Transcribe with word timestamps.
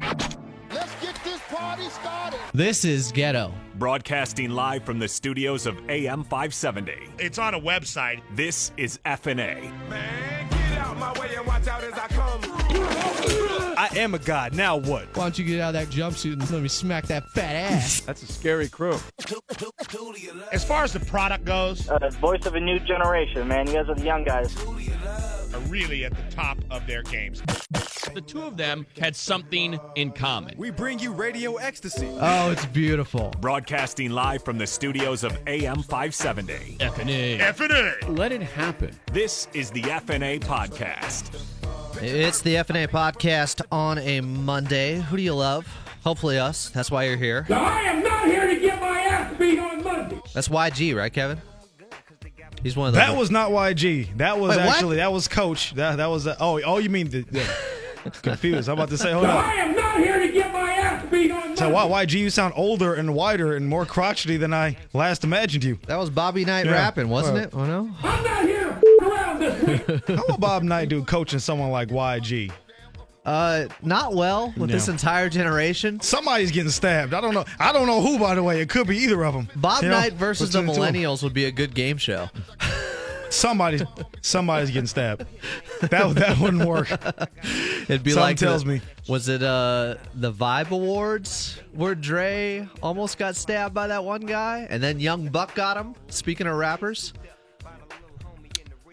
Let's 0.00 0.94
get 1.02 1.18
this 1.24 1.40
party 1.48 1.88
started. 1.88 2.40
This 2.54 2.84
is 2.84 3.12
Ghetto. 3.12 3.52
Broadcasting 3.76 4.50
live 4.50 4.84
from 4.84 4.98
the 4.98 5.08
studios 5.08 5.66
of 5.66 5.78
AM 5.88 6.24
570. 6.24 6.92
It's 7.18 7.38
on 7.38 7.54
a 7.54 7.60
website. 7.60 8.20
This 8.34 8.72
is 8.76 8.98
FNA. 9.04 9.72
Man, 9.88 10.48
get 10.50 10.78
out 10.78 10.98
my 10.98 11.12
way 11.18 11.34
and 11.36 11.46
watch 11.46 11.66
out 11.68 11.82
as 11.84 11.92
I 11.94 12.06
come. 12.08 12.27
I 13.98 14.02
am 14.02 14.14
a 14.14 14.18
god. 14.20 14.54
Now 14.54 14.76
what? 14.76 15.06
Why 15.16 15.24
don't 15.24 15.36
you 15.36 15.44
get 15.44 15.58
out 15.58 15.74
of 15.74 15.80
that 15.80 15.88
jumpsuit 15.88 16.34
and 16.34 16.50
let 16.52 16.62
me 16.62 16.68
smack 16.68 17.08
that 17.08 17.28
fat 17.30 17.56
ass? 17.56 18.00
That's 18.06 18.22
a 18.22 18.32
scary 18.32 18.68
crew. 18.68 18.96
As 20.52 20.64
far 20.64 20.84
as 20.84 20.92
the 20.92 21.00
product 21.00 21.44
goes, 21.44 21.88
uh, 21.88 21.98
voice 22.20 22.46
of 22.46 22.54
a 22.54 22.60
new 22.60 22.78
generation, 22.78 23.48
man. 23.48 23.66
You 23.66 23.72
guys 23.72 23.88
are 23.88 23.96
the 23.96 24.04
young 24.04 24.22
guys. 24.22 24.56
are 25.52 25.60
really 25.66 26.04
at 26.04 26.14
the 26.14 26.22
top 26.30 26.58
of 26.70 26.86
their 26.86 27.02
games. 27.02 27.42
The 28.14 28.22
two 28.24 28.42
of 28.42 28.56
them 28.56 28.86
had 29.00 29.16
something 29.16 29.80
in 29.96 30.12
common. 30.12 30.54
We 30.56 30.70
bring 30.70 31.00
you 31.00 31.12
radio 31.12 31.56
ecstasy. 31.56 32.08
oh, 32.20 32.52
it's 32.52 32.66
beautiful. 32.66 33.34
Broadcasting 33.40 34.12
live 34.12 34.44
from 34.44 34.58
the 34.58 34.66
studios 34.68 35.24
of 35.24 35.36
AM 35.48 35.82
570. 35.82 36.76
FNA. 36.78 37.40
FNA. 37.40 38.16
Let 38.16 38.30
it 38.30 38.42
happen. 38.42 38.92
This 39.12 39.48
is 39.54 39.72
the 39.72 39.82
FNA 39.82 40.38
podcast. 40.38 41.36
It's 42.00 42.42
the 42.42 42.54
FNA 42.56 42.88
podcast 42.88 43.62
on 43.72 43.98
a 43.98 44.20
Monday. 44.20 44.96
Who 45.00 45.16
do 45.16 45.22
you 45.22 45.34
love? 45.34 45.66
Hopefully 46.04 46.38
us. 46.38 46.70
That's 46.70 46.90
why 46.90 47.04
you're 47.04 47.16
here. 47.16 47.46
I 47.50 47.82
am 47.82 48.02
not 48.02 48.26
here 48.26 48.46
to 48.46 48.58
get 48.60 48.80
my 48.80 49.00
ass 49.00 49.36
beat 49.36 49.58
on 49.58 49.82
Monday. 49.82 50.20
That's 50.32 50.48
YG, 50.48 50.94
right, 50.96 51.12
Kevin? 51.12 51.40
He's 52.62 52.76
one 52.76 52.88
of 52.88 52.94
the 52.94 52.98
That 53.00 53.16
was 53.16 53.30
not 53.30 53.50
YG. 53.50 54.16
That 54.18 54.38
was 54.38 54.50
Wait, 54.56 54.64
what? 54.64 54.74
actually 54.76 54.96
that 54.96 55.12
was 55.12 55.28
Coach. 55.28 55.74
That 55.74 55.96
that 55.96 56.06
was 56.06 56.26
uh, 56.26 56.36
oh 56.40 56.60
oh 56.64 56.78
you 56.78 56.90
mean 56.90 57.08
the, 57.08 57.22
the 57.22 58.10
confused? 58.22 58.68
I'm 58.68 58.74
about 58.74 58.88
to 58.90 58.98
say 58.98 59.12
hold 59.12 59.26
on. 59.26 59.30
I 59.30 59.52
on. 59.52 59.58
am 59.58 59.76
not 59.76 59.98
here 59.98 60.18
to 60.18 60.32
get 60.32 60.52
my 60.52 60.72
ass 60.72 61.06
beat 61.10 61.30
on 61.30 61.40
Monday. 61.40 61.54
So 61.56 61.70
why 61.70 62.04
YG 62.04 62.14
you 62.14 62.30
sound 62.30 62.54
older 62.56 62.94
and 62.94 63.14
wider 63.14 63.54
and 63.54 63.68
more 63.68 63.86
crotchety 63.86 64.36
than 64.38 64.52
I 64.52 64.76
last 64.92 65.22
imagined 65.24 65.62
you. 65.64 65.78
that 65.86 65.96
was 65.96 66.10
Bobby 66.10 66.44
Knight 66.44 66.66
Yeah. 66.66 66.72
rapping, 66.72 67.08
wasn't 67.08 67.34
Well. 67.36 67.44
it? 67.44 67.50
Oh 67.54 67.82
no. 67.84 67.94
I'm 68.02 68.24
not 68.24 68.42
here 68.44 68.67
How 69.36 70.24
will 70.28 70.38
Bob 70.38 70.62
Knight 70.62 70.88
do 70.88 71.04
coaching 71.04 71.38
someone 71.38 71.70
like 71.70 71.88
YG? 71.88 72.50
Uh, 73.24 73.66
not 73.82 74.14
well 74.14 74.54
with 74.56 74.70
this 74.70 74.88
entire 74.88 75.28
generation. 75.28 76.00
Somebody's 76.00 76.50
getting 76.50 76.70
stabbed. 76.70 77.12
I 77.12 77.20
don't 77.20 77.34
know. 77.34 77.44
I 77.58 77.72
don't 77.72 77.86
know 77.86 78.00
who, 78.00 78.18
by 78.18 78.34
the 78.34 78.42
way. 78.42 78.60
It 78.62 78.70
could 78.70 78.86
be 78.86 78.96
either 78.98 79.22
of 79.24 79.34
them. 79.34 79.48
Bob 79.56 79.84
Knight 79.84 80.14
versus 80.14 80.50
the 80.52 80.62
millennials 80.62 81.22
would 81.22 81.34
be 81.34 81.44
a 81.44 81.50
good 81.52 81.74
game 81.74 81.98
show. 81.98 82.30
Somebody, 83.30 83.80
somebody's 84.22 84.70
getting 84.70 84.86
stabbed. 84.86 85.26
That 85.82 86.14
that 86.14 86.38
wouldn't 86.38 86.64
work. 86.64 86.90
It'd 86.90 88.02
be 88.02 88.12
Something 88.12 88.14
like 88.16 88.36
tells 88.38 88.64
the- 88.64 88.70
me. 88.70 88.80
Was 89.06 89.28
it 89.28 89.42
uh 89.42 89.96
the 90.14 90.32
Vibe 90.32 90.70
Awards 90.70 91.60
where 91.72 91.94
Dre 91.94 92.66
almost 92.82 93.18
got 93.18 93.36
stabbed 93.36 93.74
by 93.74 93.88
that 93.88 94.02
one 94.02 94.22
guy, 94.22 94.66
and 94.70 94.82
then 94.82 94.98
Young 94.98 95.28
Buck 95.28 95.54
got 95.54 95.76
him? 95.76 95.94
Speaking 96.08 96.46
of 96.46 96.56
rappers, 96.56 97.12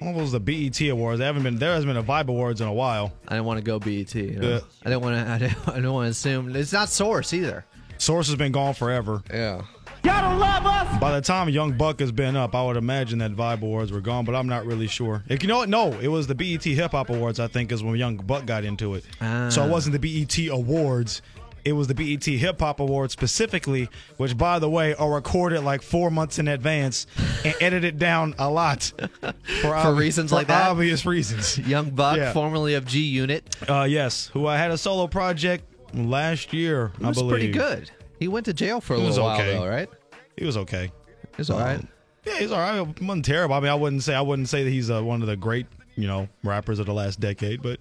What 0.06 0.14
was 0.14 0.32
the 0.32 0.40
BET 0.40 0.80
Awards? 0.82 1.18
There 1.18 1.26
haven't 1.26 1.42
been. 1.42 1.58
There 1.58 1.74
hasn't 1.74 1.90
been 1.90 1.98
a 1.98 2.04
Vibe 2.04 2.28
Awards 2.28 2.62
in 2.62 2.68
a 2.68 2.74
while. 2.74 3.12
I 3.28 3.34
didn't 3.34 3.46
want 3.46 3.58
to 3.58 3.64
go 3.64 3.80
BET. 3.80 4.14
You 4.14 4.40
know? 4.40 4.50
Yeah. 4.50 4.60
I 4.86 4.90
didn't 4.90 5.02
want 5.02 5.16
to. 5.16 5.32
I 5.34 5.38
didn't, 5.40 5.68
I 5.68 5.76
didn't 5.76 5.94
want 5.94 6.06
to 6.06 6.12
assume 6.12 6.56
it's 6.56 6.74
not 6.74 6.90
Source 6.90 7.34
either. 7.34 7.66
Source 7.98 8.28
has 8.28 8.36
been 8.36 8.52
gone 8.52 8.76
forever. 8.76 9.24
Yeah. 9.32 9.64
Y'all 10.04 10.22
don't 10.22 10.40
love 10.40 10.64
us. 10.68 11.00
By 11.00 11.16
the 11.16 11.22
time 11.22 11.50
Young 11.50 11.76
Buck 11.76 12.00
has 12.00 12.12
been 12.12 12.36
up, 12.36 12.54
I 12.54 12.64
would 12.64 12.78
imagine 12.78 13.18
that 13.20 13.32
Vibe 13.32 13.64
Awards 13.64 13.92
were 13.92 14.02
gone, 14.02 14.24
but 14.24 14.36
I'm 14.36 14.48
not 14.48 14.64
really 14.68 14.86
sure. 14.86 15.24
If 15.28 15.42
you 15.42 15.48
know 15.48 15.58
what? 15.58 15.70
No, 15.70 15.94
it 16.00 16.10
was 16.10 16.28
the 16.28 16.36
BET 16.36 16.64
Hip 16.64 16.92
Hop 16.92 17.10
Awards. 17.10 17.40
I 17.40 17.48
think 17.48 17.72
is 17.72 17.82
when 17.82 17.96
Young 17.96 18.18
Buck 18.18 18.46
got 18.46 18.64
into 18.64 18.94
it. 18.94 19.04
Ah. 19.20 19.50
So 19.50 19.66
it 19.66 19.70
wasn't 19.70 20.00
the 20.00 20.26
BET 20.26 20.38
Awards. 20.52 21.24
It 21.66 21.74
was 21.74 21.88
the 21.88 21.96
BET 21.96 22.24
Hip 22.24 22.60
Hop 22.60 22.80
Awards 22.80 23.12
specifically, 23.12 23.90
which, 24.18 24.38
by 24.38 24.60
the 24.60 24.70
way, 24.70 24.94
are 24.94 25.12
recorded 25.12 25.62
like 25.62 25.82
four 25.82 26.12
months 26.12 26.38
in 26.38 26.48
advance 26.48 27.08
and 27.44 27.56
edited 27.60 27.98
down 27.98 28.36
a 28.38 28.50
lot 28.50 28.84
for, 29.02 29.72
obvi- 29.72 29.98
reasons 29.98 30.30
for 30.30 30.36
like 30.36 30.48
that? 30.48 30.70
obvious 30.70 31.06
reasons. 31.08 31.58
Young 31.68 31.90
Buck, 31.90 32.18
Yeah. 32.18 32.34
formerly 32.34 32.76
of 32.76 32.86
G 32.86 33.00
Unit, 33.00 33.56
Uh, 33.68 33.84
yes, 33.90 34.28
who 34.28 34.46
I 34.46 34.58
had 34.58 34.70
a 34.70 34.78
solo 34.78 35.08
project 35.08 35.64
last 35.96 36.54
year. 36.54 36.92
he 37.00 37.06
I 37.06 37.08
was 37.10 37.24
pretty 37.24 37.52
good. 37.52 37.90
He 38.20 38.28
went 38.28 38.46
to 38.46 38.54
jail 38.54 38.80
for 38.80 38.94
a 38.94 39.00
He 39.00 39.08
little 39.08 39.28
okay. 39.32 39.54
while, 39.56 39.64
though, 39.64 39.70
right? 39.70 39.90
He 40.38 40.46
was 40.46 40.58
okay. 40.58 40.86
He 40.86 41.38
was 41.40 41.50
all 41.50 41.60
right. 41.60 41.82
Yeah, 42.26 42.38
he's 42.40 42.52
all 42.52 42.60
right. 42.60 42.76
He 43.00 43.06
wasn't 43.06 43.26
terrible. 43.26 43.56
I 43.56 43.60
mean, 43.60 43.72
I 43.72 43.76
wouldn't 43.76 44.04
say 44.04 44.14
I 44.14 44.22
wouldn't 44.22 44.50
say 44.50 44.64
that 44.64 44.70
he's 44.70 44.92
uh, 44.92 45.02
one 45.04 45.22
of 45.22 45.28
the 45.28 45.36
great, 45.36 45.66
you 45.96 46.08
know, 46.08 46.28
rappers 46.44 46.78
of 46.80 46.86
the 46.86 46.94
last 46.94 47.20
decade, 47.20 47.62
but 47.64 47.80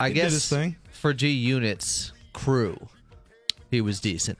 I 0.00 0.08
he 0.08 0.14
did 0.14 0.20
guess 0.22 0.32
his 0.32 0.48
thing. 0.48 0.76
for 0.90 1.12
G 1.14 1.28
Unit's 1.30 2.12
crew, 2.32 2.76
he 3.70 3.80
was 3.80 4.00
decent. 4.00 4.38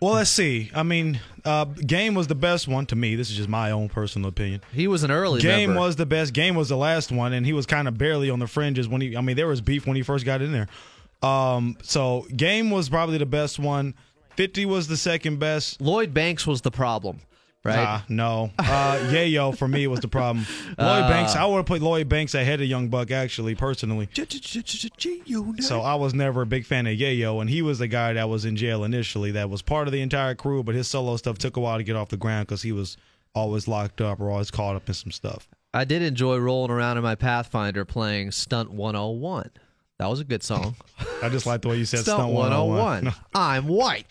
Well, 0.00 0.14
let's 0.14 0.30
see. 0.30 0.70
I 0.74 0.82
mean, 0.82 1.20
uh, 1.44 1.66
Game 1.66 2.14
was 2.14 2.26
the 2.26 2.34
best 2.34 2.66
one 2.66 2.86
to 2.86 2.96
me. 2.96 3.16
This 3.16 3.30
is 3.30 3.36
just 3.36 3.50
my 3.50 3.70
own 3.70 3.90
personal 3.90 4.30
opinion. 4.30 4.62
He 4.72 4.88
was 4.88 5.02
an 5.02 5.10
early 5.10 5.42
Game 5.42 5.70
member. 5.70 5.80
was 5.80 5.96
the 5.96 6.06
best. 6.06 6.32
Game 6.32 6.54
was 6.54 6.70
the 6.70 6.76
last 6.76 7.12
one, 7.12 7.34
and 7.34 7.44
he 7.44 7.52
was 7.52 7.66
kind 7.66 7.86
of 7.86 7.98
barely 7.98 8.30
on 8.30 8.38
the 8.38 8.46
fringes 8.46 8.88
when 8.88 9.02
he. 9.02 9.14
I 9.14 9.20
mean, 9.20 9.36
there 9.36 9.46
was 9.46 9.60
beef 9.60 9.86
when 9.86 9.96
he 9.96 10.02
first 10.02 10.24
got 10.24 10.40
in 10.40 10.52
there. 10.52 10.68
Um, 11.22 11.76
so 11.82 12.26
Game 12.34 12.70
was 12.70 12.88
probably 12.88 13.18
the 13.18 13.26
best 13.26 13.58
one. 13.58 13.94
Fifty 14.36 14.64
was 14.64 14.88
the 14.88 14.96
second 14.96 15.38
best. 15.38 15.82
Lloyd 15.82 16.14
Banks 16.14 16.46
was 16.46 16.62
the 16.62 16.70
problem, 16.70 17.20
right? 17.64 17.76
Nah, 17.76 18.00
no. 18.08 18.50
Uh, 18.58 18.98
Yayo 19.10 19.56
for 19.56 19.68
me 19.68 19.86
was 19.86 20.00
the 20.00 20.08
problem. 20.08 20.46
Lloyd 20.78 21.08
Banks. 21.08 21.34
I 21.36 21.44
would 21.44 21.58
have 21.58 21.66
put 21.66 21.82
Lloyd 21.82 22.08
Banks 22.08 22.34
ahead 22.34 22.60
of 22.60 22.66
Young 22.66 22.88
Buck 22.88 23.10
actually, 23.10 23.54
personally. 23.54 24.08
So 25.60 25.80
I 25.80 25.94
was 25.94 26.14
never 26.14 26.42
a 26.42 26.46
big 26.46 26.66
fan 26.66 26.86
of 26.86 26.96
Yayo, 26.96 27.40
and 27.40 27.50
he 27.50 27.62
was 27.62 27.78
the 27.78 27.88
guy 27.88 28.12
that 28.14 28.28
was 28.28 28.44
in 28.44 28.56
jail 28.56 28.84
initially. 28.84 29.32
That 29.32 29.50
was 29.50 29.62
part 29.62 29.88
of 29.88 29.92
the 29.92 30.00
entire 30.00 30.34
crew, 30.34 30.62
but 30.62 30.74
his 30.74 30.88
solo 30.88 31.16
stuff 31.16 31.38
took 31.38 31.56
a 31.56 31.60
while 31.60 31.78
to 31.78 31.84
get 31.84 31.96
off 31.96 32.08
the 32.08 32.16
ground 32.16 32.46
because 32.46 32.62
he 32.62 32.72
was 32.72 32.96
always 33.34 33.68
locked 33.68 34.00
up 34.00 34.20
or 34.20 34.30
always 34.30 34.50
caught 34.50 34.76
up 34.76 34.88
in 34.88 34.94
some 34.94 35.12
stuff. 35.12 35.48
I 35.72 35.84
did 35.84 36.02
enjoy 36.02 36.38
rolling 36.38 36.70
around 36.72 36.96
in 36.96 37.04
my 37.04 37.14
Pathfinder 37.14 37.84
playing 37.84 38.32
Stunt 38.32 38.72
101. 38.72 39.50
That 39.98 40.08
was 40.08 40.18
a 40.18 40.24
good 40.24 40.42
song. 40.42 40.74
I 41.22 41.28
just 41.28 41.46
like 41.46 41.62
the 41.62 41.68
way 41.68 41.76
you 41.76 41.84
said 41.84 42.00
Stunt, 42.00 42.16
stunt 42.20 42.32
101. 42.32 43.04
101. 43.04 43.14
I'm 43.34 43.68
white. 43.68 44.06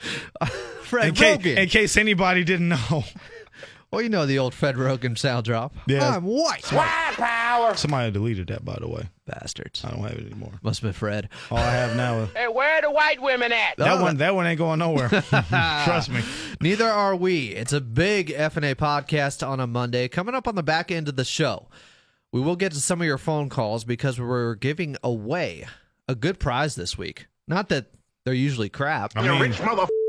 Fred 0.82 1.08
In 1.08 1.14
case, 1.14 1.36
Rogan. 1.36 1.58
in 1.58 1.68
case 1.68 1.96
anybody 1.96 2.44
didn't 2.44 2.68
know, 2.68 3.04
well, 3.90 4.02
you 4.02 4.08
know 4.08 4.24
the 4.24 4.38
old 4.38 4.54
Fred 4.54 4.76
Rogan 4.76 5.16
sound 5.16 5.44
drop. 5.44 5.74
Yeah. 5.86 6.16
I'm 6.16 6.24
white. 6.24 6.64
somebody 7.76 8.10
deleted 8.12 8.46
that. 8.48 8.64
By 8.64 8.78
the 8.80 8.88
way, 8.88 9.08
Bastards. 9.26 9.84
I 9.84 9.90
don't 9.90 10.02
have 10.02 10.12
it 10.12 10.26
anymore. 10.26 10.52
Must 10.62 10.80
have 10.80 10.88
been 10.88 10.92
Fred. 10.92 11.28
All 11.50 11.58
I 11.58 11.72
have 11.72 11.96
now. 11.96 12.20
Is, 12.20 12.30
Hey, 12.34 12.46
where 12.48 12.78
are 12.78 12.82
the 12.82 12.90
white 12.90 13.20
women 13.20 13.50
at? 13.52 13.76
that 13.78 13.98
oh, 13.98 14.02
one. 14.02 14.16
That 14.18 14.34
one 14.34 14.46
ain't 14.46 14.58
going 14.58 14.78
nowhere. 14.78 15.08
Trust 15.28 16.10
me. 16.10 16.22
Neither 16.60 16.88
are 16.88 17.16
we. 17.16 17.48
It's 17.48 17.72
a 17.72 17.80
big 17.80 18.28
FNA 18.28 18.76
podcast 18.76 19.46
on 19.46 19.58
a 19.58 19.66
Monday. 19.66 20.06
Coming 20.06 20.34
up 20.36 20.46
on 20.46 20.54
the 20.54 20.62
back 20.62 20.92
end 20.92 21.08
of 21.08 21.16
the 21.16 21.24
show, 21.24 21.68
we 22.30 22.40
will 22.40 22.56
get 22.56 22.72
to 22.72 22.80
some 22.80 23.00
of 23.00 23.06
your 23.06 23.18
phone 23.18 23.48
calls 23.48 23.84
because 23.84 24.20
we're 24.20 24.54
giving 24.54 24.96
away 25.02 25.66
a 26.06 26.14
good 26.14 26.38
prize 26.38 26.76
this 26.76 26.96
week. 26.96 27.26
Not 27.48 27.68
that 27.70 27.86
they're 28.30 28.34
usually 28.38 28.68
crap. 28.68 29.12
I 29.16 29.22
mean, 29.26 29.52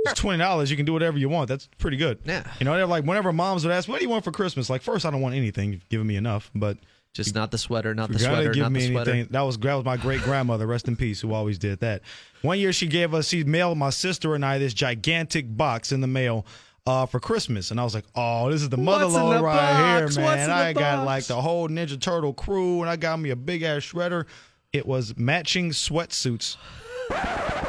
it's 0.05 0.19
twenty 0.19 0.37
dollars. 0.39 0.69
You 0.71 0.77
can 0.77 0.85
do 0.85 0.93
whatever 0.93 1.17
you 1.17 1.27
want. 1.29 1.47
That's 1.47 1.67
pretty 1.77 1.97
good. 1.97 2.19
Yeah. 2.25 2.43
You 2.59 2.65
know, 2.65 2.75
they're 2.75 2.85
like 2.85 3.03
whenever 3.03 3.33
moms 3.33 3.65
would 3.65 3.73
ask, 3.73 3.87
"What 3.89 3.99
do 3.99 4.05
you 4.05 4.09
want 4.09 4.23
for 4.23 4.31
Christmas?" 4.31 4.69
Like, 4.69 4.81
first, 4.81 5.05
I 5.05 5.11
don't 5.11 5.21
want 5.21 5.35
anything. 5.35 5.73
You've 5.73 5.89
given 5.89 6.07
me 6.07 6.15
enough, 6.15 6.49
but 6.55 6.77
Just 7.13 7.35
not 7.35 7.51
the 7.51 7.57
sweater, 7.57 7.93
not 7.93 8.11
the 8.11 8.19
sweater, 8.19 8.51
give 8.53 8.63
not 8.63 8.71
me 8.71 8.81
the 8.81 8.93
sweater. 8.93 9.11
anything. 9.11 9.31
That 9.31 9.41
was 9.41 9.57
that 9.57 9.73
was 9.75 9.85
my 9.85 9.97
great 9.97 10.21
grandmother, 10.21 10.65
rest 10.67 10.87
in 10.87 10.95
peace, 10.95 11.21
who 11.21 11.33
always 11.33 11.57
did 11.57 11.79
that. 11.79 12.01
One 12.41 12.57
year, 12.59 12.71
she 12.73 12.87
gave 12.87 13.13
us, 13.13 13.27
she 13.27 13.43
mailed 13.43 13.77
my 13.77 13.89
sister 13.89 14.33
and 14.35 14.45
I 14.45 14.57
this 14.59 14.73
gigantic 14.73 15.55
box 15.57 15.91
in 15.91 16.01
the 16.01 16.07
mail. 16.07 16.45
Uh, 16.87 17.05
for 17.05 17.19
Christmas, 17.19 17.69
and 17.69 17.79
I 17.79 17.83
was 17.83 17.93
like, 17.93 18.05
"Oh, 18.15 18.49
this 18.49 18.63
is 18.63 18.69
the 18.69 18.75
mother 18.75 19.05
load 19.05 19.43
right 19.43 19.99
box? 20.01 20.15
here, 20.15 20.25
man!" 20.25 20.39
in 20.39 20.47
the 20.47 20.53
I 20.55 20.73
got 20.73 20.95
box? 20.97 21.05
like 21.05 21.23
the 21.25 21.39
whole 21.39 21.69
Ninja 21.69 22.01
Turtle 22.01 22.33
crew, 22.33 22.81
and 22.81 22.89
I 22.89 22.95
got 22.95 23.19
me 23.19 23.29
a 23.29 23.35
big 23.35 23.61
ass 23.61 23.83
shredder. 23.83 24.25
It 24.73 24.87
was 24.87 25.15
matching 25.15 25.69
sweatsuits 25.69 26.57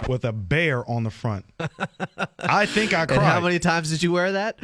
with 0.08 0.24
a 0.24 0.32
bear 0.32 0.88
on 0.90 1.04
the 1.04 1.10
front. 1.10 1.44
I 2.38 2.66
think 2.66 2.92
I 2.92 3.06
cried 3.06 3.10
And 3.18 3.22
how 3.26 3.40
many 3.40 3.58
times 3.58 3.90
did 3.90 4.02
you 4.02 4.12
wear 4.12 4.32
that? 4.32 4.58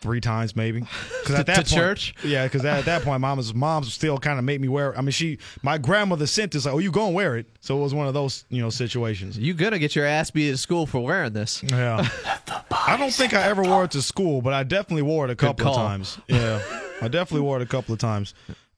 three 0.00 0.20
times 0.20 0.56
maybe. 0.56 0.80
Because 1.20 1.34
To- 1.34 1.38
at 1.40 1.46
that 1.46 1.54
to 1.56 1.60
point, 1.62 1.68
church? 1.68 2.14
yeah. 2.24 2.44
Because 2.44 2.64
at 2.64 2.86
that 2.86 3.02
point, 3.02 3.20
mom's 3.20 3.52
mom's 3.52 3.92
still 3.92 4.16
kind 4.16 4.38
of 4.38 4.44
made 4.46 4.58
me 4.60 4.66
wear. 4.68 4.96
I 4.96 5.02
mean, 5.02 5.10
she 5.10 5.38
my 5.62 5.76
grandmother 5.76 6.26
sent 6.26 6.52
this 6.52 6.64
like, 6.64 6.74
"Oh, 6.74 6.78
you 6.78 6.90
gonna 6.90 7.10
wear 7.10 7.36
it?" 7.36 7.46
So 7.60 7.76
it 7.78 7.82
was 7.82 7.92
one 7.92 8.06
of 8.08 8.14
those 8.14 8.46
you 8.48 8.62
know 8.62 8.70
situations. 8.70 9.36
You 9.38 9.52
gonna 9.52 9.78
get 9.78 9.94
your 9.94 10.06
ass 10.06 10.30
beat 10.30 10.50
at 10.50 10.58
school 10.58 10.86
for 10.86 11.00
wearing 11.04 11.34
this? 11.34 11.62
Yeah. 11.62 12.08
I 12.70 12.96
don't 12.96 13.12
think 13.12 13.34
I 13.34 13.42
ever 13.42 13.62
wore 13.62 13.84
it 13.84 13.90
to 13.90 14.00
school, 14.02 14.40
but 14.40 14.54
I 14.54 14.62
definitely 14.62 15.02
wore 15.02 15.26
it 15.26 15.30
a 15.30 15.36
couple 15.36 15.68
of 15.68 15.76
times. 15.76 16.18
Yeah, 16.28 16.62
I 17.02 17.08
definitely 17.08 17.42
wore 17.42 17.56
it 17.60 17.62
a 17.62 17.66
couple 17.66 17.92
of 17.92 17.98
times, 18.00 18.32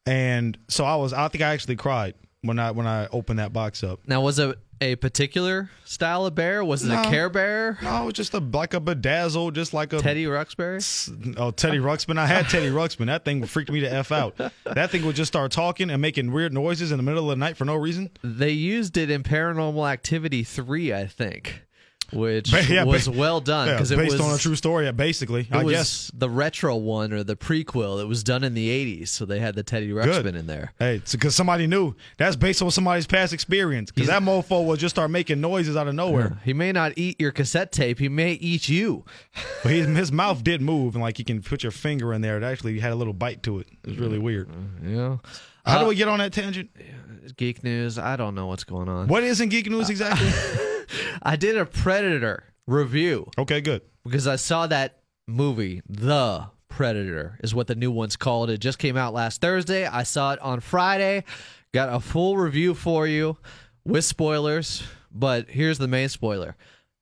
and 0.04 0.58
so 0.68 0.84
I 0.84 0.96
was. 0.96 1.12
I 1.12 1.28
think 1.28 1.42
I 1.42 1.52
actually 1.52 1.76
cried 1.76 2.14
when 2.42 2.58
I 2.58 2.72
when 2.72 2.88
I 2.88 3.06
opened 3.12 3.38
that 3.38 3.52
box 3.52 3.84
up. 3.84 4.00
Now, 4.08 4.20
was 4.22 4.40
it 4.40 4.58
a 4.82 4.96
particular 4.96 5.70
style 5.84 6.26
of 6.26 6.34
bear? 6.34 6.64
Was 6.64 6.82
it 6.84 6.88
No. 6.88 7.00
a 7.02 7.05
Care 7.05 7.29
Bear? 7.31 7.79
No, 7.82 8.02
it 8.02 8.05
was 8.06 8.14
just 8.14 8.34
a 8.34 8.38
like 8.38 8.75
a 8.75 8.81
bedazzle, 8.81 9.52
just 9.55 9.73
like 9.73 9.93
a 9.93 9.99
Teddy 9.99 10.25
Ruxbury? 10.25 11.34
Oh, 11.38 11.50
Teddy 11.50 11.79
Ruxpin. 11.79 12.19
I 12.19 12.26
had 12.26 12.49
Teddy 12.49 12.69
Ruxpin. 12.69 13.06
That 13.06 13.25
thing 13.25 13.44
freaked 13.46 13.70
me 13.70 13.81
the 13.81 13.93
f 13.93 14.11
out. 14.12 14.37
That 14.64 14.90
thing 14.90 15.05
would 15.06 15.17
just 15.17 15.32
start 15.32 15.52
talking 15.52 15.90
and 15.90 16.02
making 16.02 16.32
weird 16.32 16.52
noises 16.52 16.90
in 16.90 16.96
the 16.96 17.02
middle 17.02 17.31
of 17.31 17.38
the 17.38 17.40
night 17.44 17.56
for 17.56 17.64
no 17.64 17.75
reason. 17.76 18.11
They 18.23 18.50
used 18.50 18.96
it 18.96 19.11
in 19.11 19.23
Paranormal 19.23 19.90
Activity 19.90 20.43
3, 20.43 20.93
I 20.93 21.06
think, 21.06 21.62
which 22.12 22.50
Ba- 22.50 22.64
yeah, 22.69 22.85
was 22.85 23.09
ba- 23.09 23.12
well 23.12 23.41
done 23.41 23.69
Yeah, 23.69 23.75
because 23.75 23.91
it 23.91 23.97
based 23.97 24.12
was 24.12 24.20
on 24.20 24.35
a 24.35 24.38
true 24.38 24.56
story. 24.56 24.91
Basically, 24.93 25.49
I 25.50 25.64
guess. 25.64 26.11
the 26.14 26.29
retro 26.29 26.76
one 26.76 27.12
or 27.12 27.23
the 27.23 27.37
prequel. 27.37 28.00
It 28.03 28.06
was 28.06 28.23
done 28.23 28.44
in 28.44 28.55
the 28.55 28.69
80s, 28.69 29.09
so 29.09 29.25
they 29.25 29.38
had 29.38 29.55
the 29.55 29.62
Teddy 29.62 29.91
Ruxpin 29.91 30.23
Good 30.23 30.37
in 30.37 30.47
there. 30.47 30.73
Hey, 30.79 31.00
because 31.11 31.35
somebody 31.35 31.67
knew. 31.67 31.94
That's 32.19 32.37
based 32.37 32.62
on 32.62 32.70
somebody's 32.70 33.06
past 33.06 33.32
experience. 33.32 33.91
Because 33.91 34.09
that 34.09 34.23
mofo 34.23 34.67
will 34.67 34.76
just 34.76 34.94
start 34.94 35.11
making 35.11 35.41
noises 35.41 35.76
out 35.76 35.88
of 35.88 35.94
nowhere. 35.94 36.38
He 36.44 36.53
may 36.53 36.73
not 36.73 36.93
eat 36.97 37.20
your 37.20 37.31
cassette 37.31 37.73
tape, 37.73 37.99
he 37.99 38.09
may 38.09 38.32
eat 38.32 38.69
you. 38.69 39.05
But 39.62 39.73
his, 39.73 39.87
his 39.87 40.12
mouth 40.12 40.43
did 40.43 40.61
move, 40.61 40.94
and 40.94 41.03
like 41.03 41.19
you 41.19 41.25
can 41.25 41.43
put 41.43 41.62
your 41.62 41.73
finger 41.73 42.12
in 42.12 42.20
there. 42.20 42.37
It 42.37 42.43
actually 42.43 42.79
had 42.81 42.93
a 42.93 42.97
little 42.97 43.12
bite 43.12 43.43
to 43.44 43.61
it. 43.61 43.69
It 43.85 43.91
was 43.91 43.99
really 43.99 44.19
weird. 44.19 44.49
Mm-hmm. 44.49 44.97
Yeah. 44.97 45.17
How 45.64 45.79
Uh, 45.79 45.81
do 45.82 45.87
we 45.88 45.94
get 45.94 46.09
on 46.09 46.19
that 46.19 46.32
tangent? 46.32 46.70
Geek 47.37 47.62
news, 47.62 47.99
I 47.99 48.17
don't 48.17 48.35
know 48.35 48.47
what's 48.49 48.64
going 48.64 48.88
on. 48.88 49.06
What 49.09 49.23
is 49.23 49.41
in 49.41 49.49
geek 49.49 49.70
news 49.70 49.88
exactly? 49.91 50.29
I 51.23 51.37
did 51.37 51.56
a 51.56 51.64
Predator 51.64 52.44
review 52.67 53.29
okay, 53.38 53.61
good. 53.61 53.82
because 54.05 54.26
I 54.26 54.37
saw 54.37 54.67
that 54.67 54.99
movie, 55.29 55.82
The 55.88 56.47
Predator, 56.69 57.38
is 57.43 57.55
what 57.55 57.69
the 57.69 57.75
new 57.76 57.91
one's 57.93 58.17
called. 58.17 58.50
It 58.50 58.59
just 58.59 58.79
came 58.79 58.97
out 58.97 59.14
last 59.14 59.41
Thursday. 59.41 59.87
I 59.87 60.03
saw 60.03 60.32
it 60.32 60.41
on 60.41 60.61
Friday. 60.61 61.25
Got 61.73 61.94
a 61.94 62.00
full 62.00 62.37
review 62.37 62.75
for 62.75 63.06
you 63.06 63.38
with 63.85 64.05
spoilers, 64.05 64.82
but 65.12 65.49
here's 65.49 65.79
the 65.79 65.88
main 65.88 66.09
spoiler. 66.09 66.56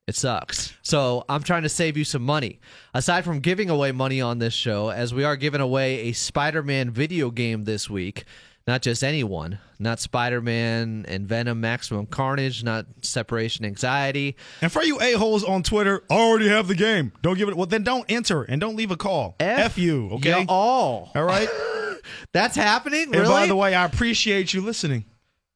It 0.07 0.15
sucks. 0.17 0.75
So 0.83 1.25
I'm 1.29 1.43
trying 1.43 1.63
to 1.63 1.69
save 1.69 1.97
you 1.97 2.05
some 2.05 2.23
money. 2.23 2.61
Aside 2.95 3.25
from 3.25 3.41
giving 3.41 3.71
away 3.71 3.93
money 3.93 4.21
on 4.21 4.39
this 4.39 4.55
show, 4.55 4.89
as 4.91 5.15
we 5.15 5.25
are 5.25 5.37
giving 5.37 5.61
away 5.61 6.01
a 6.09 6.13
Spider 6.13 6.63
Man 6.63 6.91
video 6.91 7.31
game 7.31 7.65
this 7.65 7.89
week, 7.89 8.25
not 8.67 8.83
just 8.83 9.03
anyone, 9.03 9.59
not 9.79 9.99
Spider 10.01 10.41
Man 10.41 11.05
and 11.09 11.27
Venom 11.27 11.61
Maximum 11.61 12.07
Carnage, 12.07 12.63
not 12.63 12.87
Separation 13.03 13.65
Anxiety. 13.65 14.37
And 14.61 14.71
for 14.71 14.83
you 14.83 15.01
a-holes 15.01 15.43
on 15.45 15.63
Twitter, 15.63 16.03
I 16.11 16.15
already 16.15 16.49
have 16.49 16.69
the 16.69 16.75
game. 16.75 17.13
Don't 17.23 17.37
give 17.39 17.49
it. 17.49 17.57
Well, 17.57 17.67
then 17.67 17.83
don't 17.83 18.05
enter 18.09 18.43
and 18.43 18.61
don't 18.61 18.77
leave 18.77 18.91
a 18.91 18.97
call. 18.97 19.37
F, 19.41 19.79
you, 19.79 20.11
okay? 20.13 20.41
Ya 20.41 20.45
all. 20.49 21.11
All 21.15 21.25
right? 21.25 21.49
That's 22.33 22.57
happening? 22.57 23.05
And 23.05 23.15
Really? 23.17 23.29
by 23.29 23.47
the 23.47 23.57
way, 23.57 23.75
I 23.75 23.85
appreciate 23.85 24.53
you 24.55 24.61
listening 24.61 25.05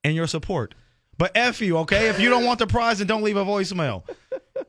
and 0.02 0.14
your 0.14 0.26
support. 0.26 0.74
But 1.16 1.32
F 1.36 1.60
you, 1.60 1.78
okay? 1.78 2.08
If 2.08 2.18
you 2.18 2.28
don't 2.30 2.44
want 2.44 2.58
the 2.58 2.66
prize, 2.66 2.98
then 2.98 3.06
don't 3.06 3.22
leave 3.22 3.36
a 3.36 3.44
voicemail. 3.44 4.02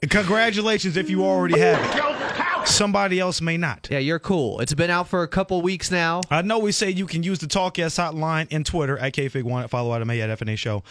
Congratulations 0.09 0.97
if 0.97 1.09
you 1.09 1.23
already 1.25 1.59
have 1.59 1.79
it. 1.83 2.44
Somebody 2.65 3.19
else 3.19 3.41
may 3.41 3.57
not. 3.57 3.87
yeah, 3.91 3.99
you're 3.99 4.19
cool. 4.19 4.59
It's 4.59 4.73
been 4.73 4.89
out 4.89 5.07
for 5.07 5.23
a 5.23 5.27
couple 5.27 5.61
weeks 5.61 5.91
now. 5.91 6.21
I 6.29 6.41
know 6.41 6.59
we 6.59 6.71
say 6.71 6.89
you 6.89 7.05
can 7.05 7.23
use 7.23 7.39
the 7.39 7.47
Talk 7.47 7.77
Yes 7.77 7.95
hotline 7.97 8.47
and 8.51 8.65
Twitter 8.65 8.97
at 8.97 9.13
KFig1 9.13 9.69
follow 9.69 9.93
Adam 9.93 10.09
A 10.09 10.19
at 10.21 10.37
FNA 10.39 10.57
Show 10.57 10.83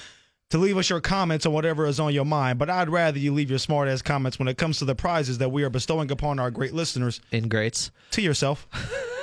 to 0.51 0.59
leave 0.59 0.79
us 0.79 0.89
your 0.89 1.01
comments 1.01 1.45
on 1.47 1.53
whatever 1.53 1.87
is 1.87 1.99
on 2.01 2.15
your 2.15 2.25
mind. 2.25 2.59
But 2.59 2.71
I'd 2.71 2.89
rather 2.89 3.19
you 3.19 3.35
leave 3.35 3.51
your 3.51 3.59
smart 3.59 3.89
ass 3.89 4.03
comments 4.03 4.39
when 4.39 4.49
it 4.49 4.57
comes 4.57 4.79
to 4.79 4.85
the 4.85 4.95
prizes 4.95 5.39
that 5.39 5.51
we 5.51 5.63
are 5.65 5.71
bestowing 5.71 6.11
upon 6.11 6.39
our 6.39 6.51
great 6.51 6.73
listeners 6.75 7.21
In 7.33 7.49
greats. 7.49 7.91
to 8.13 8.23
yourself. 8.23 8.67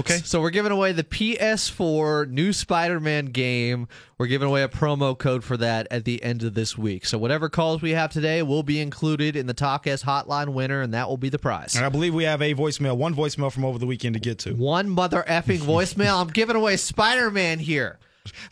Okay? 0.00 0.18
So 0.18 0.40
we're 0.40 0.50
giving 0.50 0.72
away 0.72 0.92
the 0.92 1.04
PS4 1.04 2.28
new 2.28 2.52
Spider-Man 2.52 3.26
game. 3.26 3.88
We're 4.18 4.26
giving 4.26 4.48
away 4.48 4.62
a 4.62 4.68
promo 4.68 5.16
code 5.18 5.44
for 5.44 5.56
that 5.56 5.86
at 5.90 6.04
the 6.04 6.22
end 6.22 6.42
of 6.42 6.54
this 6.54 6.76
week. 6.78 7.06
So 7.06 7.18
whatever 7.18 7.48
calls 7.48 7.82
we 7.82 7.92
have 7.92 8.12
today 8.12 8.42
will 8.42 8.62
be 8.62 8.80
included 8.80 9.36
in 9.36 9.46
the 9.46 9.54
Talk 9.54 9.86
S 9.86 10.02
hotline 10.04 10.52
winner, 10.52 10.82
and 10.82 10.94
that 10.94 11.08
will 11.08 11.16
be 11.16 11.28
the 11.28 11.38
prize. 11.38 11.74
And 11.74 11.84
I 11.84 11.88
believe 11.88 12.14
we 12.14 12.24
have 12.24 12.42
a 12.42 12.54
voicemail, 12.54 12.96
one 12.96 13.14
voicemail 13.14 13.52
from 13.52 13.64
over 13.64 13.78
the 13.78 13.86
weekend 13.86 14.14
to 14.14 14.20
get 14.20 14.38
to. 14.40 14.54
One 14.54 14.88
mother 14.88 15.24
effing 15.28 15.58
voicemail. 15.58 16.20
I'm 16.20 16.28
giving 16.28 16.56
away 16.56 16.76
Spider-Man 16.76 17.58
here. 17.58 17.98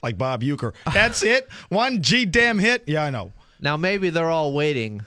Like 0.02 0.19
Bob 0.19 0.43
Uecker. 0.43 0.75
That's 0.93 1.22
it. 1.22 1.49
One 1.70 2.02
G 2.02 2.26
damn 2.26 2.58
hit. 2.58 2.84
Yeah, 2.87 3.04
I 3.04 3.10
know. 3.10 3.32
Now 3.60 3.76
maybe 3.76 4.10
they're 4.10 4.28
all 4.28 4.52
waiting 4.52 5.02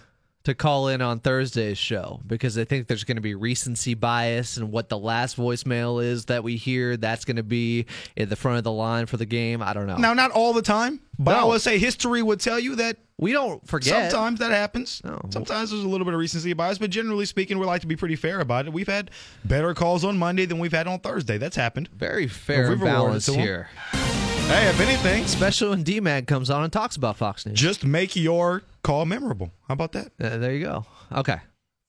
to 0.46 0.54
call 0.54 0.88
in 0.88 1.02
on 1.02 1.20
Thursday's 1.20 1.78
show 1.78 2.22
because 2.26 2.58
I 2.58 2.66
think 2.66 2.88
there's 2.88 3.04
going 3.04 3.18
to 3.18 3.22
be 3.22 3.36
recency 3.36 3.94
bias 3.94 4.58
and 4.58 4.72
what 4.72 4.90
the 4.90 4.98
last 4.98 5.38
voicemail 5.38 6.04
is 6.04 6.26
that 6.26 6.44
we 6.44 6.56
hear 6.56 6.98
that's 6.98 7.26
going 7.26 7.38
to 7.38 7.44
be 7.44 7.86
at 8.16 8.30
the 8.30 8.36
front 8.36 8.60
of 8.60 8.64
the 8.64 8.72
line 8.72 9.08
for 9.08 9.18
the 9.18 9.26
game. 9.26 9.62
I 9.62 9.74
don't 9.74 9.88
know. 9.88 9.98
Now, 9.98 10.14
not 10.14 10.32
all 10.32 10.54
the 10.54 10.62
time, 10.62 11.02
but 11.20 11.36
I 11.36 11.44
would 11.44 11.62
say 11.62 11.78
history 11.78 12.22
would 12.22 12.40
tell 12.40 12.60
you 12.60 12.76
that 12.76 12.98
we 13.18 13.32
don't 13.32 13.66
forget. 13.68 14.12
sometimes 14.12 14.40
that 14.40 14.52
happens. 14.52 15.02
No. 15.04 15.20
Sometimes 15.30 15.72
there's 15.72 15.84
a 15.84 15.88
little 15.88 16.06
bit 16.06 16.14
of 16.14 16.20
recency 16.20 16.54
bias, 16.54 16.78
but 16.78 16.90
generally 16.90 17.26
speaking, 17.26 17.58
we 17.60 17.66
like 17.66 17.82
to 17.82 17.88
be 17.88 17.96
pretty 17.96 18.16
fair 18.16 18.40
about 18.40 18.68
it. 18.68 18.74
We've 18.74 18.88
had 18.88 19.12
better 19.44 19.74
calls 19.74 20.04
on 20.04 20.18
Monday 20.18 20.46
than 20.46 20.60
we've 20.60 20.74
had 20.74 20.88
on 20.88 21.00
Thursday. 21.00 21.38
That's 21.38 21.56
happened. 21.56 21.88
Very 21.90 22.28
fair 22.28 22.70
We've 22.70 22.82
and 22.82 22.82
rewarded 22.82 24.25
balanced 24.48 24.48
to 24.48 24.52
'em. 24.54 24.54
here. 24.54 24.56
Hey, 24.62 24.70
if 24.70 24.80
anything, 24.80 25.24
Especially 25.24 25.70
when 25.70 25.84
D-Mag 25.84 26.28
comes 26.28 26.50
on 26.50 26.64
and 26.64 26.72
talks 26.72 26.96
about 26.96 27.18
Fox 27.18 27.46
News. 27.46 27.60
just 27.60 27.86
make 27.86 28.16
your 28.16 28.64
call 28.84 29.06
memorable. 29.06 29.52
How 29.68 29.74
about 29.74 29.92
that? 29.94 30.12
Uh, 30.20 30.38
there 30.38 30.54
you 30.54 30.64
go. 30.66 30.86
Okay. 31.12 31.38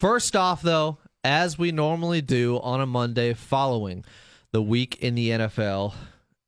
First 0.01 0.37
off, 0.37 0.63
though, 0.63 0.99
as 1.25 1.59
we 1.59 1.73
normally 1.73 2.21
do 2.21 2.59
on 2.61 2.81
a 2.81 2.87
Monday 2.87 3.35
following 3.35 4.05
the 4.53 4.63
week 4.63 4.97
in 5.01 5.15
the 5.15 5.31
NFL, 5.31 5.95